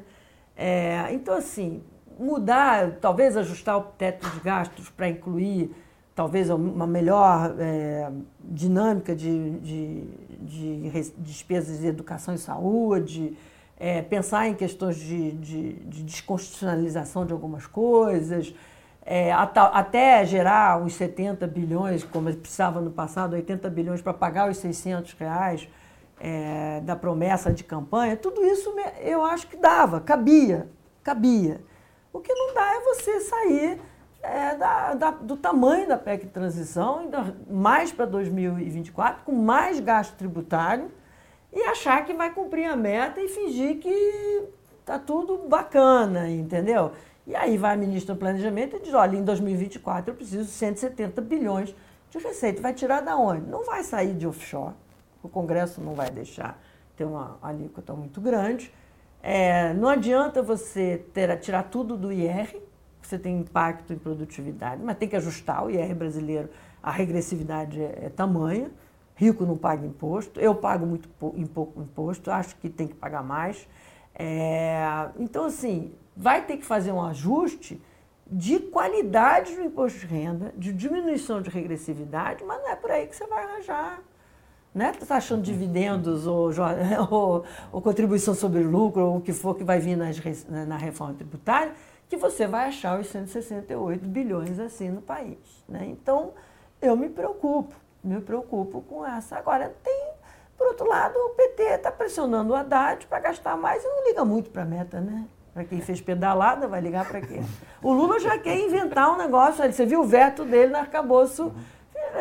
[0.56, 1.84] É, então, assim,
[2.18, 5.76] mudar, talvez ajustar o teto de gastos para incluir
[6.16, 10.04] talvez uma melhor é, dinâmica de, de,
[10.40, 13.38] de, despesas de educação e saúde,
[13.78, 18.56] é, pensar em questões de, de, de, desconstitucionalização de algumas coisas,
[19.06, 24.56] é, até gerar uns 70 bilhões, como precisava no passado, 80 bilhões para pagar os
[24.56, 25.68] 600 reais
[26.20, 30.70] é, da promessa de campanha, tudo isso eu acho que dava, cabia,
[31.04, 31.62] cabia.
[32.12, 33.82] O que não dá é você sair
[34.24, 39.80] é, da, da, do tamanho da PEC de transição, ainda mais para 2024, com mais
[39.80, 40.90] gasto tributário,
[41.52, 44.44] e achar que vai cumprir a meta e fingir que
[44.80, 46.92] está tudo bacana, entendeu?
[47.28, 50.52] E aí vai a ministra do Planejamento e diz, olha, em 2024 eu preciso de
[50.52, 51.76] 170 bilhões
[52.10, 52.62] de receita.
[52.62, 53.50] Vai tirar da onde?
[53.50, 54.74] Não vai sair de offshore
[55.26, 56.62] o Congresso não vai deixar
[56.96, 58.72] ter uma alíquota muito grande.
[59.22, 62.62] É, não adianta você ter, tirar tudo do IR,
[63.02, 66.50] você tem impacto em produtividade, mas tem que ajustar o IR brasileiro,
[66.82, 68.72] a regressividade é, é tamanha,
[69.16, 73.68] rico não paga imposto, eu pago muito pouco imposto, acho que tem que pagar mais.
[74.14, 77.82] É, então, assim, vai ter que fazer um ajuste
[78.28, 83.08] de qualidade do imposto de renda, de diminuição de regressividade, mas não é por aí
[83.08, 84.02] que você vai arranjar
[84.76, 86.52] Não é taxando dividendos ou,
[87.10, 90.20] ou, ou, contribuição sobre lucro ou o que for que vai vir nas,
[90.50, 91.72] na reforma tributária,
[92.10, 95.38] que você vai achar os 168 bilhões assim no país.
[95.68, 95.86] Né?
[95.86, 96.34] Então,
[96.82, 97.74] eu me preocupo,
[98.04, 99.38] me preocupo com essa.
[99.38, 100.10] Agora, tem,
[100.58, 104.26] por outro lado, o PT está pressionando o Haddad para gastar mais e não liga
[104.26, 105.26] muito para a meta, né?
[105.54, 107.40] Para quem fez pedalada, vai ligar para quê?
[107.82, 111.54] O Lula já quer inventar um negócio, você viu o veto dele no arcabouço,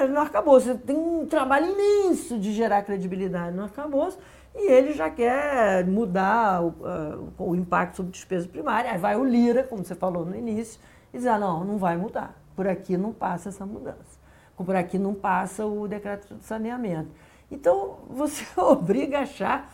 [0.08, 0.76] no arcabouço.
[0.78, 4.18] Tem um trabalho imenso de gerar credibilidade no arcabouço
[4.54, 8.92] e ele já quer mudar o, uh, o impacto sobre despesa primária.
[8.92, 10.80] Aí vai o Lira, como você falou no início,
[11.12, 12.34] e diz, ah, não, não vai mudar.
[12.54, 14.22] Por aqui não passa essa mudança.
[14.56, 17.10] Por aqui não passa o decreto de saneamento.
[17.50, 19.72] Então, você obriga a achar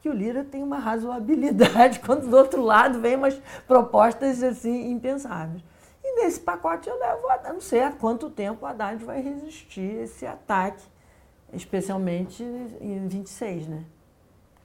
[0.00, 5.62] que o Lira tem uma razoabilidade quando do outro lado vem umas propostas assim impensáveis.
[6.10, 10.02] E nesse pacote eu levo, não sei há quanto tempo o Haddad vai resistir a
[10.02, 10.82] esse ataque,
[11.52, 13.84] especialmente em 26, né?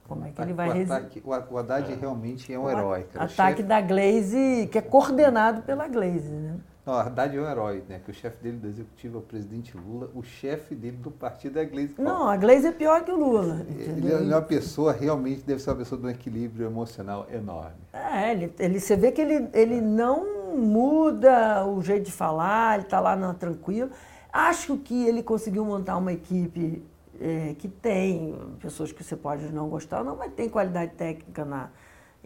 [0.08, 1.22] Como é que ele vai resistir?
[1.24, 3.06] O Haddad realmente é um herói.
[3.14, 3.62] O ataque chefe...
[3.62, 6.56] da Glaze, que é coordenado pela Glaze, né?
[6.84, 8.00] Não, a Haddad é um herói, né?
[8.04, 11.58] Que o chefe dele do executivo é o presidente Lula, o chefe dele do partido
[11.58, 11.94] é a Gleisi.
[11.98, 13.66] Não, a Gleisi é pior que o Lula.
[13.68, 17.74] Ele, ele, é uma pessoa, realmente deve ser uma pessoa de um equilíbrio emocional enorme.
[17.92, 22.84] É, ele, ele, você vê que ele, ele não muda o jeito de falar, ele
[22.84, 23.90] está lá na, tranquilo.
[24.32, 26.82] Acho que ele conseguiu montar uma equipe
[27.20, 31.70] é, que tem pessoas que você pode não gostar, não, mas tem qualidade técnica na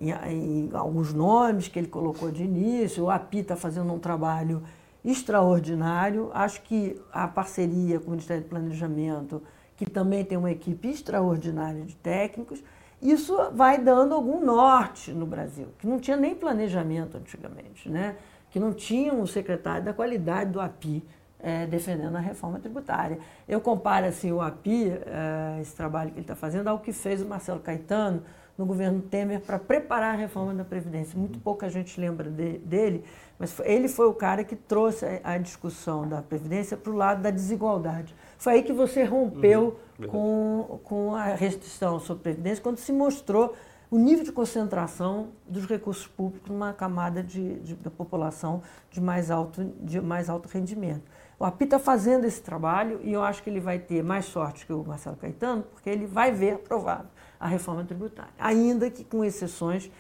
[0.01, 3.05] em, em alguns nomes que ele colocou de início.
[3.05, 4.63] O API está fazendo um trabalho
[5.05, 6.31] extraordinário.
[6.33, 9.43] Acho que a parceria com o Ministério do Planejamento,
[9.77, 12.63] que também tem uma equipe extraordinária de técnicos,
[13.01, 18.17] isso vai dando algum norte no Brasil, que não tinha nem planejamento antigamente, né?
[18.51, 21.05] que não tinha um secretário da qualidade do API
[21.39, 23.19] é, defendendo a reforma tributária.
[23.49, 27.23] Eu comparo assim, o API, é, esse trabalho que ele está fazendo, ao que fez
[27.23, 28.23] o Marcelo Caetano
[28.59, 31.19] no governo Temer para preparar a reforma da Previdência.
[31.19, 33.05] Muito pouca gente lembra de, dele,
[33.39, 37.23] mas ele foi o cara que trouxe a, a discussão da Previdência para o lado
[37.23, 38.15] da desigualdade.
[38.41, 40.07] Foi aí que você rompeu uhum.
[40.09, 43.55] com, com a restrição sobre Previdência, quando se mostrou
[43.91, 49.31] o nível de concentração dos recursos públicos numa camada de, de, da população de mais,
[49.31, 51.03] alto, de mais alto rendimento.
[51.39, 54.65] O API está fazendo esse trabalho e eu acho que ele vai ter mais sorte
[54.65, 59.23] que o Marcelo Caetano, porque ele vai ver aprovado a reforma tributária, ainda que com
[59.23, 59.91] exceções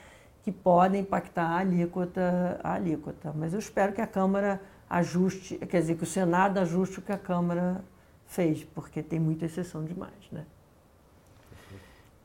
[0.42, 3.34] que podem impactar a alíquota, a alíquota.
[3.36, 7.12] Mas eu espero que a Câmara ajuste, quer dizer, que o Senado ajuste o que
[7.12, 7.84] a Câmara
[8.30, 10.46] fez, porque tem muita exceção demais, né?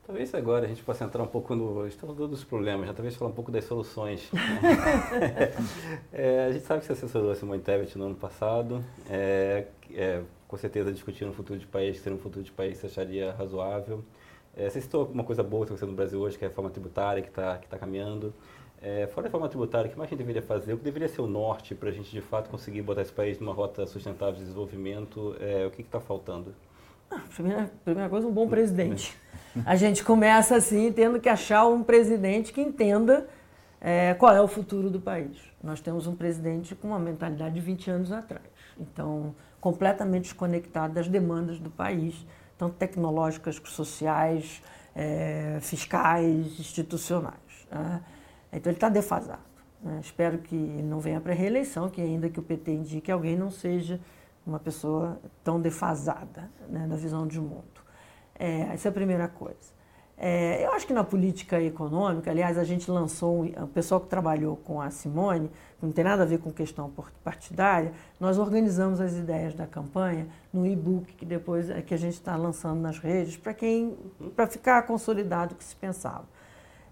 [0.05, 1.87] Talvez agora a gente possa entrar um pouco no.
[1.87, 2.93] Estamos dos problemas, né?
[2.93, 4.29] talvez falar um pouco das soluções.
[6.13, 8.83] é, a gente sabe que você assessorou a Simone Tebet no ano passado.
[9.09, 12.85] É, é, com certeza discutindo o futuro de país, ser um futuro de país você
[12.85, 14.05] acharia razoável.
[14.55, 16.49] É, você citou uma coisa boa que está acontecendo no Brasil hoje, que é a
[16.49, 18.31] reforma tributária, que está que tá caminhando.
[18.81, 20.73] É, fora a reforma tributária, o que mais a gente deveria fazer?
[20.73, 23.39] O que deveria ser o norte para a gente, de fato, conseguir botar esse país
[23.39, 25.35] numa rota sustentável de desenvolvimento?
[25.39, 26.53] É, o que está faltando?
[27.09, 29.17] Ah, primeira, primeira coisa, um bom presidente.
[29.65, 33.27] A gente começa assim, tendo que achar um presidente que entenda
[33.79, 35.37] é, qual é o futuro do país.
[35.63, 38.43] Nós temos um presidente com uma mentalidade de 20 anos atrás.
[38.77, 42.25] Então, completamente desconectado das demandas do país
[42.57, 44.61] tanto tecnológicas, sociais,
[44.95, 47.35] é, fiscais, institucionais.
[47.71, 48.01] Né?
[48.51, 49.41] Então ele está defasado.
[49.81, 49.99] Né?
[50.01, 53.99] Espero que não venha para reeleição, que ainda que o PT indique alguém não seja
[54.45, 57.63] uma pessoa tão defasada né, na visão de mundo.
[58.37, 59.75] É, essa é a primeira coisa.
[60.17, 64.55] É, eu acho que na política econômica, aliás, a gente lançou, o pessoal que trabalhou
[64.55, 65.51] com a Simone,
[65.81, 66.91] não tem nada a ver com questão
[67.21, 72.13] partidária, nós organizamos as ideias da campanha no e-book que depois é que a gente
[72.13, 73.97] está lançando nas redes, para quem
[74.35, 76.25] para ficar consolidado o que se pensava.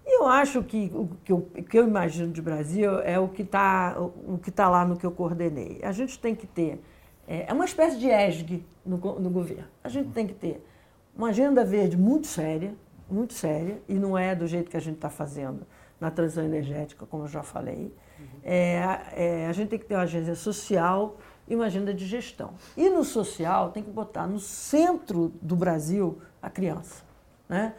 [0.06, 3.42] E eu acho que o que eu, que eu imagino de Brasil é o que
[3.42, 3.96] está
[4.54, 5.80] tá lá no que eu coordenei.
[5.82, 6.82] A gente tem que ter,
[7.26, 9.68] é, é uma espécie de ESG no, no governo.
[9.82, 10.64] A gente tem que ter
[11.16, 12.74] uma agenda verde muito séria,
[13.10, 15.66] muito séria, e não é do jeito que a gente está fazendo
[16.00, 17.94] na transição energética, como eu já falei.
[18.42, 21.16] É, é, a gente tem que ter uma agenda social
[21.48, 22.54] e uma agenda de gestão.
[22.76, 27.02] E no social, tem que botar no centro do Brasil a criança.
[27.48, 27.74] Né?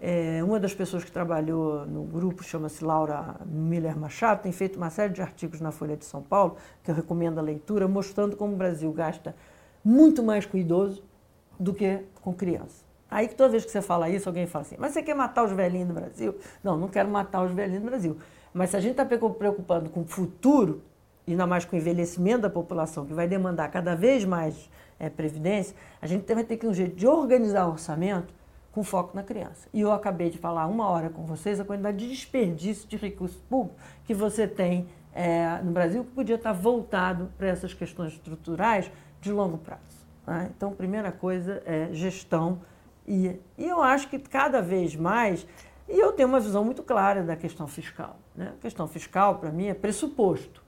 [0.00, 4.88] É, uma das pessoas que trabalhou no grupo, chama-se Laura Miller Machado, tem feito uma
[4.88, 8.54] série de artigos na Folha de São Paulo, que eu recomendo a leitura, mostrando como
[8.54, 9.36] o Brasil gasta
[9.84, 11.02] muito mais com idoso
[11.58, 12.82] do que com criança.
[13.10, 15.44] Aí que toda vez que você fala isso, alguém fala assim, mas você quer matar
[15.44, 16.34] os velhinhos do Brasil?
[16.64, 18.16] Não, não quero matar os velhinhos do Brasil.
[18.54, 20.82] Mas se a gente está preocupando com o futuro
[21.28, 25.76] ainda mais com o envelhecimento da população, que vai demandar cada vez mais é, previdência,
[26.00, 28.32] a gente vai ter que ter um jeito de organizar o orçamento
[28.72, 29.68] com foco na criança.
[29.72, 33.40] E eu acabei de falar uma hora com vocês a quantidade de desperdício de recursos
[33.48, 38.90] públicos que você tem é, no Brasil, que podia estar voltado para essas questões estruturais
[39.20, 40.06] de longo prazo.
[40.26, 40.50] Né?
[40.56, 42.60] Então, primeira coisa é gestão.
[43.06, 45.44] E, e eu acho que cada vez mais,
[45.88, 48.16] e eu tenho uma visão muito clara da questão fiscal.
[48.36, 48.52] Né?
[48.56, 50.62] A questão fiscal, para mim, é pressuposto.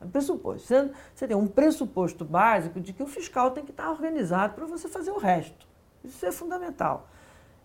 [0.00, 0.66] É pressuposto.
[0.66, 4.66] Você, você tem um pressuposto básico de que o fiscal tem que estar organizado para
[4.66, 5.68] você fazer o resto.
[6.02, 7.08] Isso é fundamental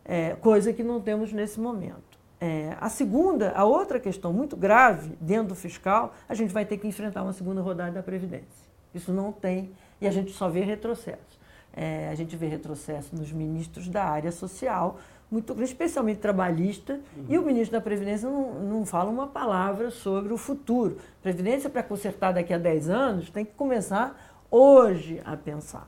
[0.09, 2.17] é, coisa que não temos nesse momento.
[2.41, 6.77] É, a segunda, a outra questão muito grave dentro do fiscal, a gente vai ter
[6.77, 8.67] que enfrentar uma segunda rodada da Previdência.
[8.93, 9.71] Isso não tem,
[10.01, 11.37] e a gente só vê retrocesso.
[11.71, 14.97] É, a gente vê retrocesso nos ministros da área social,
[15.29, 17.25] muito especialmente trabalhista, uhum.
[17.29, 20.97] e o ministro da Previdência não, não fala uma palavra sobre o futuro.
[21.21, 24.19] Previdência, para consertar daqui a 10 anos, tem que começar
[24.49, 25.87] hoje a pensar.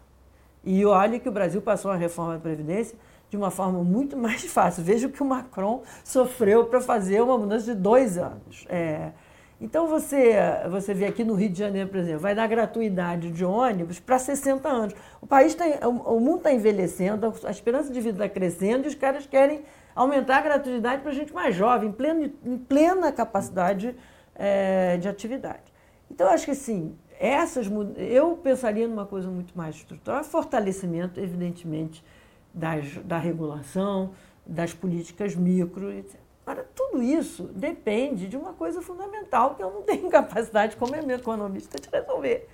[0.64, 2.96] E olha que o Brasil passou uma reforma da Previdência
[3.32, 4.84] de uma forma muito mais fácil.
[4.84, 8.66] Veja o que o Macron sofreu para fazer uma mudança de dois anos.
[8.68, 9.12] É,
[9.60, 10.34] então você,
[10.70, 14.20] você vê aqui no Rio de Janeiro, por exemplo, vai dar gratuidade de ônibus para
[14.20, 14.94] 60 anos.
[15.22, 18.96] O país tá, o, mundo está envelhecendo, a esperança de vida está crescendo e os
[18.96, 19.64] caras querem
[19.96, 23.96] aumentar a gratuidade para gente mais jovem, em plena, em plena capacidade
[24.36, 25.72] é, de atividade.
[26.10, 32.04] Então, eu acho que assim, essas eu pensaria numa coisa muito mais estrutural, fortalecimento, evidentemente,
[32.54, 34.12] das, da regulação,
[34.46, 36.20] das políticas micro, etc.
[36.46, 41.14] Agora, tudo isso depende de uma coisa fundamental que eu não tenho capacidade, como é
[41.14, 42.48] economista, de resolver,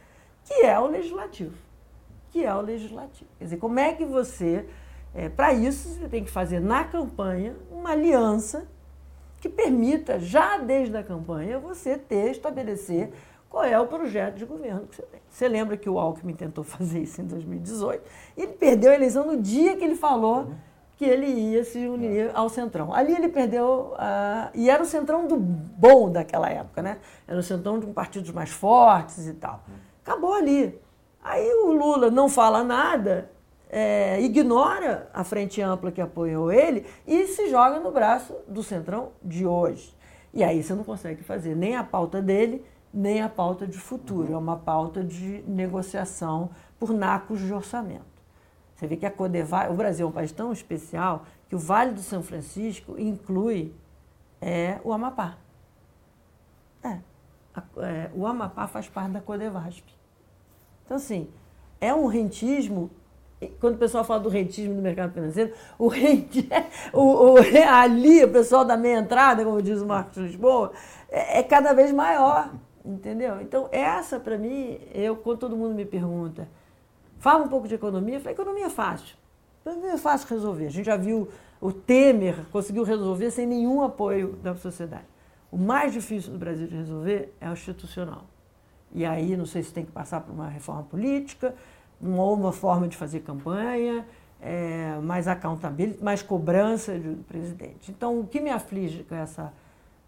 [0.43, 1.55] que é o legislativo.
[2.31, 3.29] Que é o legislativo.
[3.37, 4.67] Quer dizer, como é que você.
[5.15, 8.67] É, Para isso, você tem que fazer na campanha uma aliança
[9.39, 13.11] que permita, já desde a campanha, você ter, estabelecer
[13.57, 15.19] qual é o projeto de governo que você tem.
[15.27, 18.03] Você lembra que o Alckmin tentou fazer isso em 2018?
[18.37, 20.51] Ele perdeu a eleição no dia que ele falou
[20.95, 22.93] que ele ia se unir ao Centrão.
[22.93, 23.95] Ali ele perdeu,
[24.53, 26.99] e era o Centrão do bom daquela época, né?
[27.27, 29.63] Era o Centrão de um partidos mais fortes e tal.
[30.03, 30.79] Acabou ali.
[31.23, 33.31] Aí o Lula não fala nada,
[33.71, 39.13] é, ignora a frente ampla que apoiou ele e se joga no braço do Centrão
[39.23, 39.95] de hoje.
[40.33, 42.63] E aí você não consegue fazer nem a pauta dele,
[42.97, 46.49] nem a pauta de futuro, é uma pauta de negociação
[46.79, 48.17] por nacos de orçamento.
[48.75, 51.91] Você vê que a Codevai, o Brasil é um país tão especial que o Vale
[51.91, 53.71] do São Francisco inclui
[54.41, 55.37] é, o Amapá.
[56.83, 56.97] É,
[57.53, 59.85] a, é, o Amapá faz parte da Codevasp.
[60.83, 61.29] Então, assim,
[61.79, 62.89] é um rentismo.
[63.59, 66.49] Quando o pessoal fala do rentismo no mercado financeiro, o, renti,
[66.91, 67.37] o, o
[67.71, 70.71] ali, o pessoal da meia entrada, como diz o Marcos Lisboa,
[71.09, 72.49] é, é cada vez maior.
[72.87, 73.41] Entendeu?
[73.41, 76.47] Então, essa, para mim, eu, quando todo mundo me pergunta,
[77.19, 79.17] fala um pouco de economia, eu falei, economia é fácil.
[79.65, 80.67] Economia é fácil resolver.
[80.67, 81.27] A gente já viu
[81.59, 85.05] o Temer conseguiu resolver sem nenhum apoio da sociedade.
[85.51, 88.25] O mais difícil do Brasil de resolver é o institucional.
[88.93, 91.53] E aí, não sei se tem que passar por uma reforma política,
[91.99, 94.05] uma, uma forma de fazer campanha,
[94.39, 97.91] é, mais accountability, mais cobrança do presidente.
[97.91, 99.51] Então, o que me aflige com essa,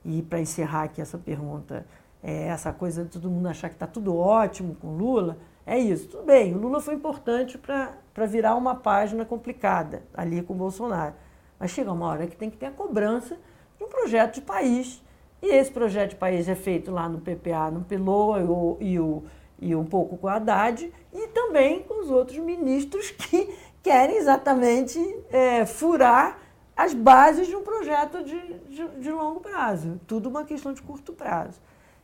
[0.05, 1.85] e para encerrar aqui essa pergunta,
[2.21, 6.07] é, essa coisa de todo mundo achar que está tudo ótimo com Lula, é isso.
[6.07, 11.13] Tudo bem, o Lula foi importante para virar uma página complicada ali com o Bolsonaro.
[11.59, 13.37] Mas chega uma hora que tem que ter a cobrança
[13.77, 15.03] de um projeto de país.
[15.41, 18.39] E esse projeto de país é feito lá no PPA, no Peloa
[18.81, 19.23] e, o,
[19.59, 24.99] e um pouco com a Haddad, e também com os outros ministros que querem exatamente
[25.29, 26.39] é, furar
[26.75, 28.39] as bases de um projeto de,
[28.69, 29.99] de, de longo prazo.
[30.07, 31.59] Tudo uma questão de curto prazo.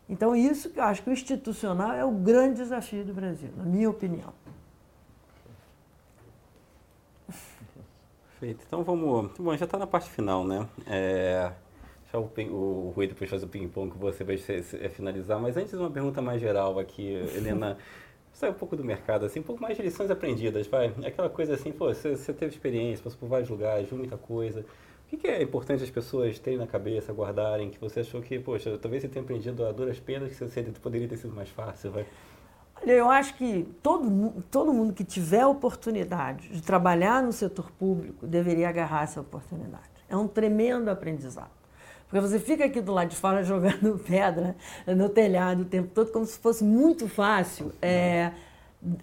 [0.07, 3.64] Então, isso que eu acho que o institucional é o grande desafio do Brasil, na
[3.64, 4.34] minha opinião.
[8.40, 8.64] Perfeito.
[8.68, 9.32] Então vamos.
[9.40, 10.68] Bom, já está na parte final, né?
[10.86, 11.52] É,
[12.11, 14.38] já o, o Rui depois faz o ping-pong com você vai
[14.90, 17.77] finalizar, mas antes uma pergunta mais geral aqui, Helena.
[18.36, 20.94] sai um pouco do mercado, assim, um pouco mais de lições aprendidas, vai.
[21.06, 24.65] Aquela coisa assim, pô, você, você teve experiência, passou por vários lugares, viu muita coisa.
[25.11, 28.77] O que, é importante as pessoas terem na cabeça, guardarem, que você achou que, poxa,
[28.77, 32.06] talvez você tenha aprendido a duras penas, que você poderia ter sido mais fácil, vai?
[32.82, 37.72] Olha, eu acho que todo, todo mundo que tiver a oportunidade de trabalhar no setor
[37.72, 39.90] público deveria agarrar essa oportunidade.
[40.10, 41.52] É um tremendo aprendizado.
[42.07, 44.56] Porque você fica aqui do lado de fora jogando pedra
[44.88, 48.32] no telhado o tempo todo, como se fosse muito fácil é,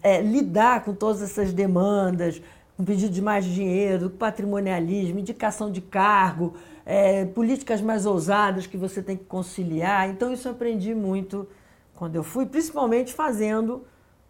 [0.03, 2.43] é, lidar com todas essas demandas,
[2.85, 6.55] pedido de mais dinheiro, patrimonialismo, indicação de cargo,
[6.85, 10.09] é, políticas mais ousadas que você tem que conciliar.
[10.09, 11.49] Então, isso eu aprendi muito
[11.95, 13.85] quando eu fui, principalmente fazendo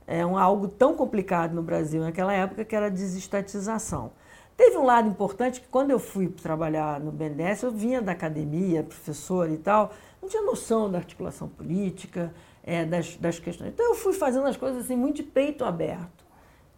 [0.07, 4.13] é, um, algo tão complicado no Brasil naquela época, que era a desestatização.
[4.57, 8.83] Teve um lado importante que quando eu fui trabalhar no BNDES, eu vinha da academia,
[8.83, 13.71] professor e tal, não tinha noção da articulação política, é, das, das questões.
[13.73, 16.22] Então eu fui fazendo as coisas assim muito de peito aberto.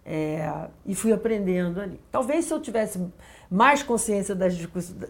[0.06, 1.98] É, e fui aprendendo ali.
[2.12, 3.00] Talvez se eu tivesse
[3.50, 4.54] mais consciência das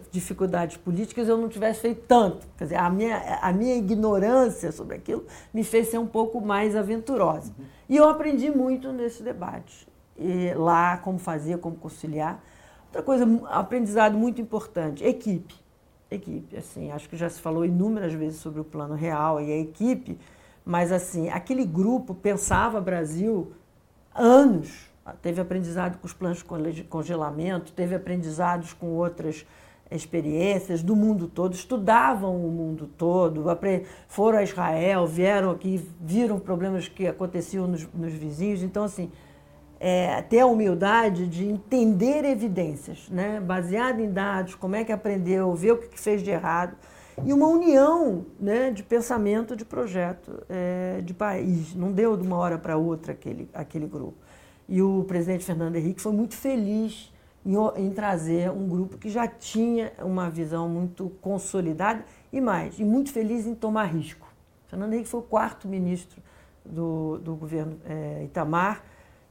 [0.09, 2.47] dificuldades políticas, eu não tivesse feito tanto.
[2.57, 6.75] Quer dizer, a minha, a minha ignorância sobre aquilo me fez ser um pouco mais
[6.75, 7.53] aventurosa.
[7.57, 7.65] Uhum.
[7.89, 9.85] E eu aprendi muito nesse debate.
[10.17, 12.41] E lá, como fazer, como conciliar.
[12.85, 15.53] Outra coisa, aprendizado muito importante, equipe.
[16.09, 19.57] Equipe, assim, acho que já se falou inúmeras vezes sobre o plano real e a
[19.57, 20.17] equipe,
[20.63, 23.51] mas assim, aquele grupo pensava Brasil
[24.15, 24.89] anos.
[25.21, 26.43] Teve aprendizado com os planos
[26.73, 29.45] de congelamento, teve aprendizados com outras
[29.91, 33.43] experiências do mundo todo, estudavam o mundo todo,
[34.07, 38.63] foram a Israel, vieram aqui, viram problemas que aconteciam nos, nos vizinhos.
[38.63, 39.11] Então, assim,
[39.79, 43.39] é, ter a humildade de entender evidências, né?
[43.39, 46.75] baseado em dados, como é que aprendeu, ver o que fez de errado,
[47.23, 51.73] e uma união né, de pensamento de projeto é, de país.
[51.75, 54.17] Não deu de uma hora para outra aquele, aquele grupo.
[54.67, 57.13] E o presidente Fernando Henrique foi muito feliz
[57.45, 62.83] em, em, trazer um grupo que já tinha uma visão muito consolidada e mais, e
[62.83, 64.27] muito feliz em tomar risco.
[64.67, 66.21] Fernando Henrique foi o quarto ministro
[66.65, 68.83] do, do governo é, Itamar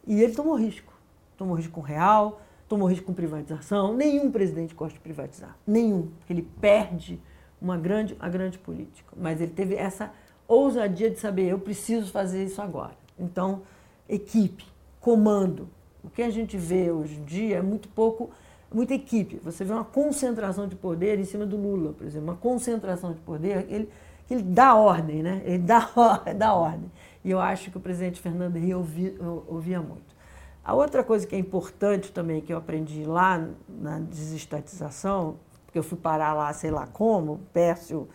[0.07, 0.95] e ele tomou risco.
[1.37, 3.95] Tomou risco com real, tomou risco com privatização.
[3.95, 5.59] Nenhum presidente gosta de privatizar.
[5.67, 6.11] Nenhum.
[6.31, 7.21] Ele perde
[7.65, 9.11] uma grande, a grande política.
[9.17, 10.13] Mas ele teve essa
[10.47, 12.93] ousadia de saber, eu preciso fazer isso agora.
[13.19, 13.63] Então,
[14.07, 14.67] equipe,
[15.01, 15.67] comando.
[16.03, 18.31] O que a gente vê hoje em dia é muito pouco,
[18.71, 19.41] muita equipe.
[19.43, 23.21] Você vê uma concentração de poder em cima do Lula, por exemplo, uma concentração de
[23.21, 23.89] poder, ele,
[24.31, 25.41] ele dá ordem, né?
[25.47, 25.91] Ele dá,
[26.37, 26.91] dá ordem.
[27.25, 29.15] E eu acho que o presidente Fernando Henrique ouvia,
[29.49, 30.15] ouvia muito.
[30.63, 35.37] A outra coisa que é importante também, que eu aprendi lá na desestatização,
[35.75, 38.09] porque eu fui parar lá, sei lá como, Pércio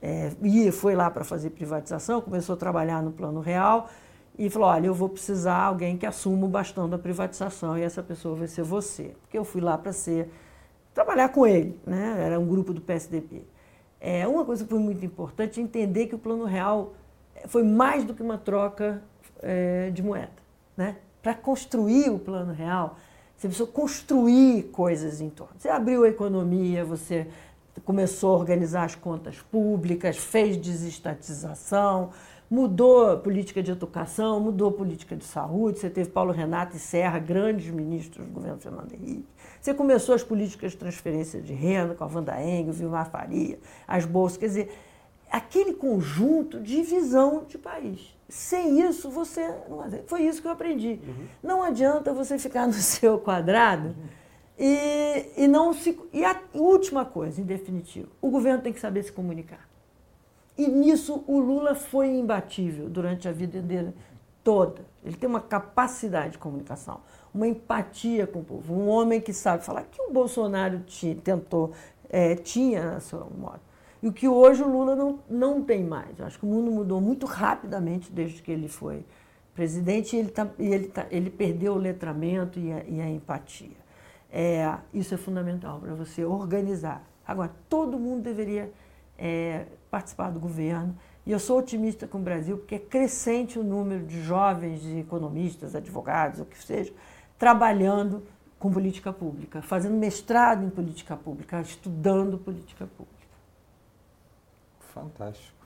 [0.00, 3.90] é, ia, foi lá para fazer privatização, começou a trabalhar no Plano Real
[4.38, 7.82] e falou: Olha, eu vou precisar de alguém que assuma o bastão da privatização e
[7.82, 9.14] essa pessoa vai ser você.
[9.20, 10.30] Porque eu fui lá para ser,
[10.94, 12.16] trabalhar com ele, né?
[12.18, 13.44] era um grupo do PSDB.
[14.00, 16.94] É, uma coisa que foi muito importante é entender que o Plano Real
[17.46, 19.02] foi mais do que uma troca
[19.42, 20.32] é, de moeda.
[20.74, 20.96] Né?
[21.22, 22.96] Para construir o plano real,
[23.42, 25.54] você precisou construir coisas em torno.
[25.58, 27.26] Você abriu a economia, você
[27.84, 32.10] começou a organizar as contas públicas, fez desestatização,
[32.48, 35.80] mudou a política de educação, mudou a política de saúde.
[35.80, 39.26] Você teve Paulo Renato e Serra, grandes ministros do governo Fernando Henrique.
[39.60, 43.58] Você começou as políticas de transferência de renda com a Wanda Engel, Vilmar Faria,
[43.88, 44.38] as bolsas.
[44.38, 44.78] Quer dizer,
[45.28, 48.14] aquele conjunto de visão de país.
[48.32, 49.46] Sem isso, você.
[50.06, 50.98] Foi isso que eu aprendi.
[51.06, 51.26] Uhum.
[51.42, 53.94] Não adianta você ficar no seu quadrado uhum.
[54.58, 56.00] e, e não se.
[56.14, 59.68] E a última coisa, em definitivo, o governo tem que saber se comunicar.
[60.56, 63.92] E nisso o Lula foi imbatível durante a vida dele
[64.42, 64.80] toda.
[65.04, 67.02] Ele tem uma capacidade de comunicação,
[67.34, 71.72] uma empatia com o povo, um homem que sabe falar que o Bolsonaro tinha, tentou,
[72.08, 73.60] é, tinha na sua modo
[74.02, 76.18] e o que hoje o Lula não, não tem mais.
[76.18, 79.04] Eu acho que o mundo mudou muito rapidamente desde que ele foi
[79.54, 83.76] presidente e ele, tá, ele, tá, ele perdeu o letramento e a, e a empatia.
[84.30, 87.04] É, isso é fundamental para você organizar.
[87.24, 88.72] Agora, todo mundo deveria
[89.16, 90.96] é, participar do governo.
[91.24, 94.98] E eu sou otimista com o Brasil, porque é crescente o número de jovens de
[94.98, 96.92] economistas, advogados, o que seja,
[97.38, 98.24] trabalhando
[98.58, 103.21] com política pública, fazendo mestrado em política pública, estudando política pública.
[104.92, 105.62] Fantástico.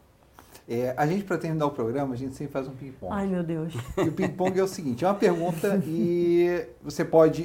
[0.69, 3.13] É, a gente, para terminar o programa, a gente sempre faz um ping-pong.
[3.13, 3.73] Ai, meu Deus.
[3.99, 7.45] E o ping-pong é o seguinte: é uma pergunta e você pode,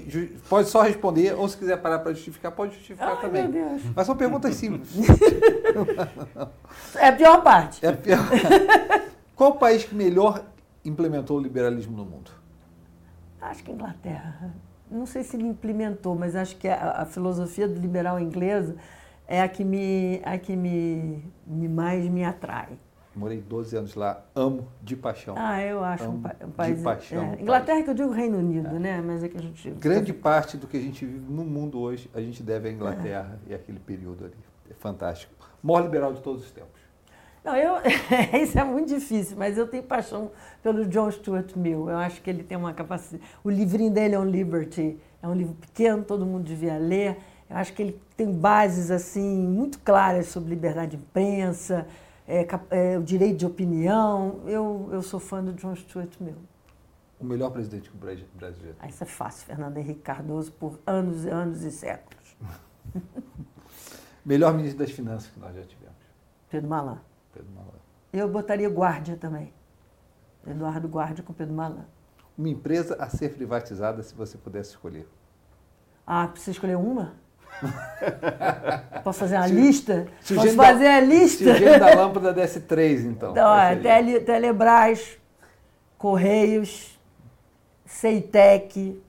[0.49, 3.47] pode só responder, ou se quiser parar para justificar, pode justificar Ai, também.
[3.47, 3.83] Meu Deus.
[3.95, 4.89] Mas são perguntas simples.
[6.95, 7.85] é a pior parte.
[7.85, 8.19] É a pior.
[9.35, 10.43] Qual o país que melhor
[10.83, 12.31] implementou o liberalismo no mundo?
[13.39, 14.51] Acho que a Inglaterra.
[14.89, 18.75] Não sei se ele implementou, mas acho que a, a filosofia do liberal inglesa
[19.27, 22.69] é a que me, a que me, me mais me atrai.
[23.13, 25.35] Morei 12 anos lá, amo de paixão.
[25.37, 26.77] Ah, eu acho amo um, um país.
[26.77, 27.33] De paixão.
[27.33, 27.83] É, Inglaterra país.
[27.83, 28.79] que eu digo Reino Unido, é.
[28.79, 29.01] né?
[29.01, 29.69] Mas é que a gente.
[29.71, 33.37] Grande parte do que a gente vive no mundo hoje, a gente deve à Inglaterra
[33.47, 33.51] é.
[33.51, 34.33] e aquele período ali.
[34.69, 35.33] É fantástico.
[35.61, 36.79] Maior liberal de todos os tempos.
[37.43, 37.75] Não, eu,
[38.41, 40.31] isso é muito difícil, mas eu tenho paixão
[40.61, 41.89] pelo John Stuart Mill.
[41.89, 43.23] Eu acho que ele tem uma capacidade.
[43.43, 47.17] O livrinho dele é um Liberty, é um livro pequeno, todo mundo devia ler.
[47.51, 51.85] Eu acho que ele tem bases assim muito claras sobre liberdade de imprensa,
[52.25, 54.39] é, é, o direito de opinião.
[54.45, 56.37] Eu, eu sou fã do John Stuart Mill.
[57.19, 58.47] O melhor presidente que o Brasil já
[58.79, 62.37] ah, Isso é fácil, Fernando Henrique Cardoso, por anos e anos e séculos.
[64.25, 65.97] melhor ministro das Finanças que nós já tivemos.
[66.49, 67.01] Pedro Malan.
[67.33, 67.79] Pedro Malan.
[68.13, 69.53] Eu botaria Guardia também.
[70.47, 71.85] Eduardo Guardia com Pedro Malan.
[72.37, 75.05] Uma empresa a ser privatizada se você pudesse escolher.
[76.07, 77.19] Ah, precisa escolher uma?
[79.03, 80.07] Posso fazer a lista?
[80.19, 81.55] Posso fazer da, a lista?
[81.55, 83.31] Se da lâmpada desse três, então.
[83.31, 85.17] então é, Tele, Telebrás,
[85.97, 86.99] Correios,
[87.85, 89.01] Ceitec,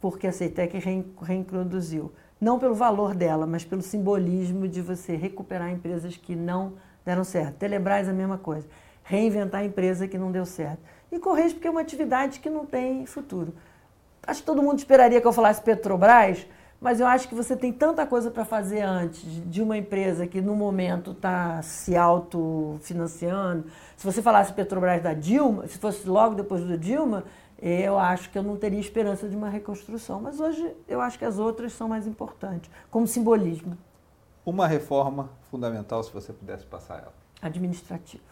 [0.00, 0.78] porque a Ceitec
[1.20, 2.12] reintroduziu.
[2.40, 6.72] Não pelo valor dela, mas pelo simbolismo de você recuperar empresas que não
[7.04, 7.54] deram certo.
[7.54, 8.66] Telebrás a mesma coisa.
[9.04, 10.80] Reinventar a empresa que não deu certo.
[11.10, 13.54] E Correios porque é uma atividade que não tem futuro.
[14.26, 16.46] Acho que todo mundo esperaria que eu falasse Petrobras,
[16.82, 20.40] mas eu acho que você tem tanta coisa para fazer antes de uma empresa que
[20.40, 23.66] no momento está se autofinanciando.
[23.96, 27.22] Se você falasse Petrobras da Dilma, se fosse logo depois do Dilma,
[27.56, 30.20] eu acho que eu não teria esperança de uma reconstrução.
[30.20, 33.78] Mas hoje eu acho que as outras são mais importantes, como simbolismo.
[34.44, 37.14] Uma reforma fundamental, se você pudesse passar ela.
[37.40, 38.24] Administrativa.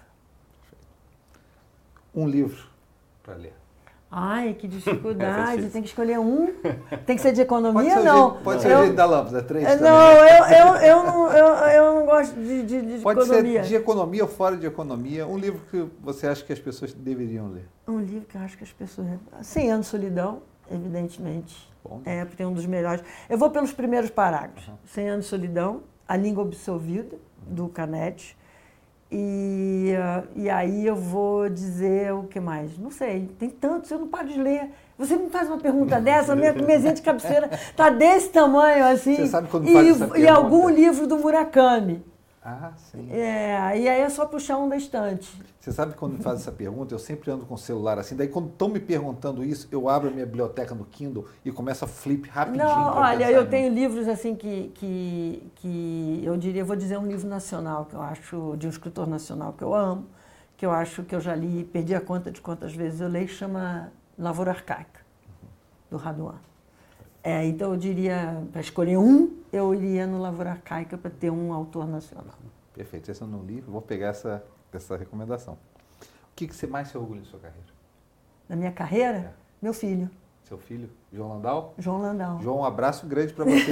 [2.12, 2.66] Um livro
[3.22, 3.59] para ler.
[4.10, 5.68] Ai, que dificuldade.
[5.70, 6.52] Tem que escolher um.
[7.06, 8.36] Tem que ser de economia, pode não?
[8.42, 12.06] pode ser eu, da lâmpada, três é, Não, eu, eu, eu, não, eu, eu não
[12.06, 13.60] gosto de, de, de pode economia.
[13.60, 15.26] Pode ser de economia ou fora de economia.
[15.26, 17.68] Um livro que você acha que as pessoas deveriam ler.
[17.86, 19.06] Um livro que eu acho que as pessoas...
[19.42, 21.70] 100 anos de solidão, evidentemente.
[21.84, 22.02] Bom.
[22.04, 23.04] É, porque é um dos melhores.
[23.28, 24.66] Eu vou pelos primeiros parágrafos.
[24.66, 24.74] Uhum.
[24.86, 27.16] 100 anos de solidão, A Língua Absolvida,
[27.46, 28.36] do Canete.
[29.12, 29.92] E,
[30.36, 32.78] e aí eu vou dizer o que mais?
[32.78, 34.70] Não sei, tem tantos, eu não paro de ler.
[34.96, 39.16] Você me faz uma pergunta dessa, minha mesinha de cabeceira está desse tamanho assim.
[39.16, 42.04] Você sabe quando faz e, essa e algum livro do Murakami.
[42.42, 43.06] Ah, sim.
[43.12, 45.30] É, e aí é só puxar um da estante.
[45.60, 48.16] Você sabe quando me faz essa pergunta, eu sempre ando com o celular assim.
[48.16, 51.84] Daí quando estão me perguntando isso, eu abro a minha biblioteca no Kindle e começo
[51.84, 52.64] a flip rapidinho.
[52.64, 57.28] Não, olha, eu tenho livros assim que, que, que eu diria, vou dizer um livro
[57.28, 60.06] nacional que eu acho, de um escritor nacional que eu amo,
[60.56, 63.28] que eu acho que eu já li, perdi a conta de quantas vezes eu leio,
[63.28, 65.00] chama Lavoura Arcaica,
[65.90, 66.36] do Raduan.
[67.22, 71.52] É, então eu diria, para escolher um, eu iria no Lavoura Arcaica para ter um
[71.52, 72.34] autor nacional.
[72.72, 74.42] Perfeito, esse eu não li, vou pegar essa,
[74.72, 75.54] essa recomendação.
[75.54, 77.68] O que, que você mais se orgulha da sua carreira?
[78.48, 79.18] Na minha carreira?
[79.18, 79.32] É.
[79.60, 80.08] Meu filho.
[80.44, 80.90] Seu filho?
[81.12, 81.74] João Landau?
[81.78, 82.40] João Landau.
[82.40, 83.70] João, um abraço grande para você.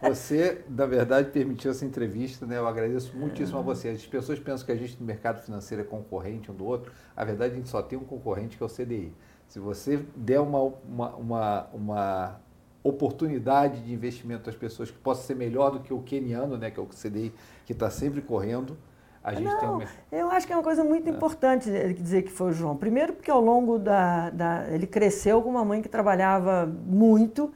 [0.08, 2.56] Você, na verdade, permitiu essa entrevista, né?
[2.56, 3.90] Eu agradeço muitíssimo a você.
[3.90, 6.90] As pessoas pensam que a gente no mercado financeiro é concorrente um do outro.
[7.14, 9.12] A verdade, a gente só tem um concorrente que é o CDI.
[9.46, 12.40] Se você der uma, uma, uma, uma
[12.82, 16.80] oportunidade de investimento às pessoas que possa ser melhor do que o keniano, né, que
[16.80, 17.32] é o CDI,
[17.66, 18.76] que está sempre correndo.
[19.22, 21.10] A gente Não, tem eu acho que é uma coisa muito é.
[21.10, 22.74] importante dizer que foi o João.
[22.74, 24.66] Primeiro porque ao longo da, da...
[24.70, 27.52] Ele cresceu com uma mãe que trabalhava muito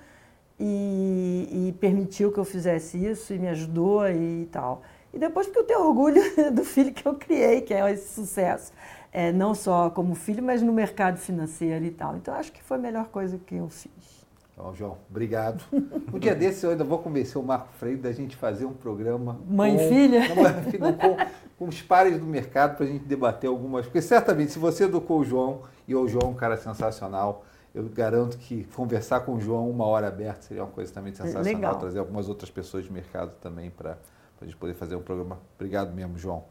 [0.61, 4.83] e, e, permitiu que eu fizesse isso e me ajudou e tal.
[5.13, 6.21] E depois porque eu tenho orgulho
[6.53, 8.71] do filho que eu criei, que é esse sucesso.
[9.11, 12.15] É, não só como filho, mas no mercado financeiro e tal.
[12.17, 14.14] Então acho que foi a melhor coisa que eu fiz.
[14.55, 15.65] Então, João, obrigado.
[16.13, 19.41] Um dia desse eu ainda vou convencer o Marco Freire da gente fazer um programa.
[19.49, 20.23] Mãe com, e filha?
[20.97, 21.17] com,
[21.59, 23.85] com os pares do mercado para a gente debater algumas.
[23.85, 27.45] Porque certamente, se você educou o João, e o João é um cara sensacional,
[27.75, 31.43] eu garanto que conversar com o João uma hora aberta seria uma coisa também sensacional.
[31.43, 31.79] Legal.
[31.81, 33.99] Trazer algumas outras pessoas de mercado também para
[34.41, 35.41] a gente poder fazer um programa.
[35.57, 36.45] Obrigado mesmo, João.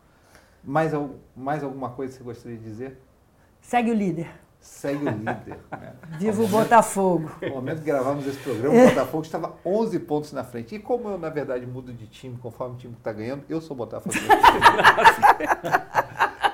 [0.61, 0.91] Mais,
[1.33, 3.01] mais alguma coisa que você gostaria de dizer?
[3.61, 5.59] Segue o líder segue o líder.
[5.71, 5.93] Né?
[6.17, 7.29] Viva o Botafogo.
[7.41, 10.73] No momento que gravamos esse programa, o Botafogo estava 11 pontos na frente.
[10.75, 13.75] E como eu, na verdade, mudo de time conforme o time está ganhando, eu sou
[13.75, 14.15] Botafogo.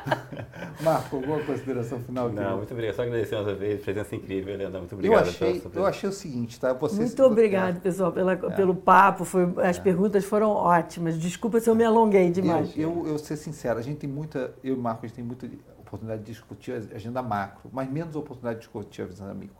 [0.82, 2.30] Marco, alguma consideração final?
[2.30, 2.96] Não, muito obrigado.
[2.96, 4.80] Só agradecer mais uma vez, presença incrível, Leandro.
[4.80, 5.26] Muito obrigado.
[5.26, 6.74] Eu achei, eu achei o seguinte, tá?
[6.74, 8.36] Você, muito obrigado, pessoal, pela, é.
[8.36, 9.26] pelo papo.
[9.26, 9.82] Foi, as é.
[9.82, 11.18] perguntas foram ótimas.
[11.20, 12.76] Desculpa se eu me alonguei demais.
[12.78, 15.16] Eu, eu, eu ser sincero, a gente tem muita, eu e o Marco, a gente
[15.16, 15.48] tem muita
[15.90, 19.58] oportunidade de discutir a agenda macro, mas menos oportunidade de discutir a agenda micro.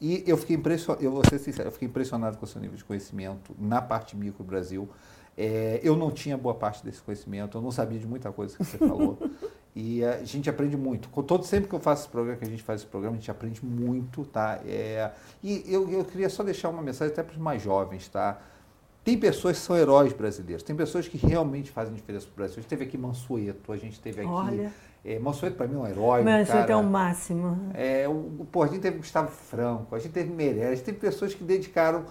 [0.00, 2.76] E eu fiquei impressionado, eu vou ser sincero, eu fiquei impressionado com o seu nível
[2.76, 4.88] de conhecimento na parte micro Brasil.
[5.38, 8.64] É, eu não tinha boa parte desse conhecimento, eu não sabia de muita coisa que
[8.64, 9.16] você falou.
[9.74, 11.08] e a gente aprende muito.
[11.08, 13.18] Com todo sempre que eu faço esse programa, que a gente faz esse programa, a
[13.20, 14.60] gente aprende muito, tá?
[14.66, 18.40] É, e eu, eu queria só deixar uma mensagem até para os mais jovens, tá?
[19.04, 22.58] Tem pessoas que são heróis brasileiros, tem pessoas que realmente fazem diferença para o Brasil.
[22.58, 24.72] A gente teve aqui Mansueto, a gente teve aqui Olha.
[25.04, 26.22] É, Mansueto para mim é um herói.
[26.22, 27.70] Mansueto é o máximo.
[27.74, 30.98] É, o, pô, a gente teve Gustavo Franco, a gente teve Meirelles, a gente teve
[30.98, 32.04] pessoas que dedicaram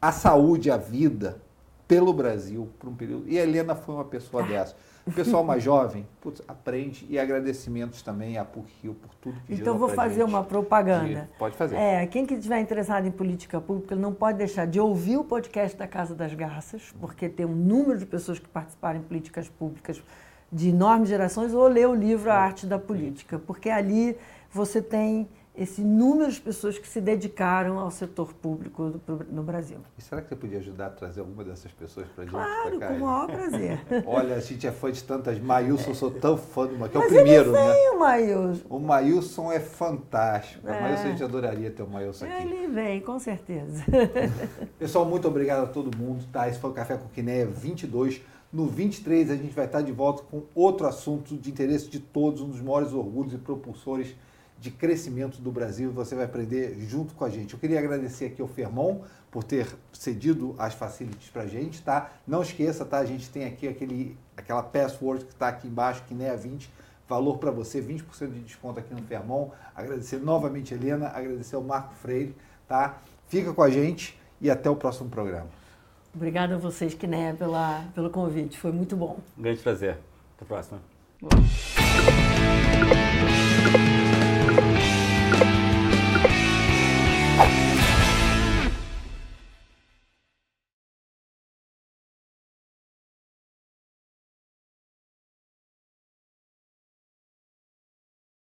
[0.00, 1.40] a saúde, a vida
[1.88, 3.28] pelo Brasil por um período.
[3.28, 4.76] E a Helena foi uma pessoa dessa.
[5.06, 9.54] O pessoal mais jovem, putz, aprende e agradecimentos também à PUC Rio por tudo que
[9.54, 10.28] Então vou fazer gente.
[10.28, 11.30] uma propaganda.
[11.38, 11.76] Pode fazer.
[11.76, 15.78] É, quem que estiver interessado em política pública não pode deixar de ouvir o podcast
[15.78, 20.02] da Casa das Garças, porque tem um número de pessoas que participaram em políticas públicas
[20.50, 24.16] de enormes gerações, ou ler o livro A Arte da Política, porque ali
[24.50, 29.78] você tem esse número de pessoas que se dedicaram ao setor público do, no Brasil.
[29.98, 32.32] E será que você podia ajudar a trazer alguma dessas pessoas para a gente?
[32.32, 33.80] Claro, com o maior prazer.
[34.06, 35.40] Olha, a gente é fã de tantas.
[35.40, 37.72] Maílson, sou tão fã do que é o primeiro, ele né?
[37.72, 38.66] vem, o Maílson.
[38.70, 40.68] O Maílson é fantástico.
[40.68, 40.78] É.
[40.78, 42.42] O Maílson, a gente adoraria ter o Maílson aqui.
[42.42, 43.84] Ele vem, com certeza.
[44.78, 46.24] Pessoal, muito obrigado a todo mundo.
[46.32, 46.48] Tá?
[46.48, 48.22] Esse foi o Café com Quinéia 22.
[48.50, 52.40] No 23 a gente vai estar de volta com outro assunto de interesse de todos,
[52.40, 54.16] um dos maiores orgulhos e propulsores
[54.58, 55.92] de crescimento do Brasil.
[55.92, 57.52] Você vai aprender junto com a gente.
[57.52, 62.10] Eu queria agradecer aqui ao Fermon por ter cedido as facilities para a gente, tá?
[62.26, 62.96] Não esqueça, tá?
[63.00, 66.70] A gente tem aqui aquele, aquela password que está aqui embaixo, que nem a 20,
[67.06, 69.50] valor para você, 20% de desconto aqui no Fermon.
[69.76, 72.34] Agradecer novamente a Helena, agradecer ao Marco Freire,
[72.66, 72.98] tá?
[73.26, 75.57] Fica com a gente e até o próximo programa.
[76.14, 78.58] Obrigada a vocês, Kiné, pela, pelo convite.
[78.58, 79.18] Foi muito bom.
[79.36, 79.98] Um grande prazer.
[80.36, 80.80] Até a próxima.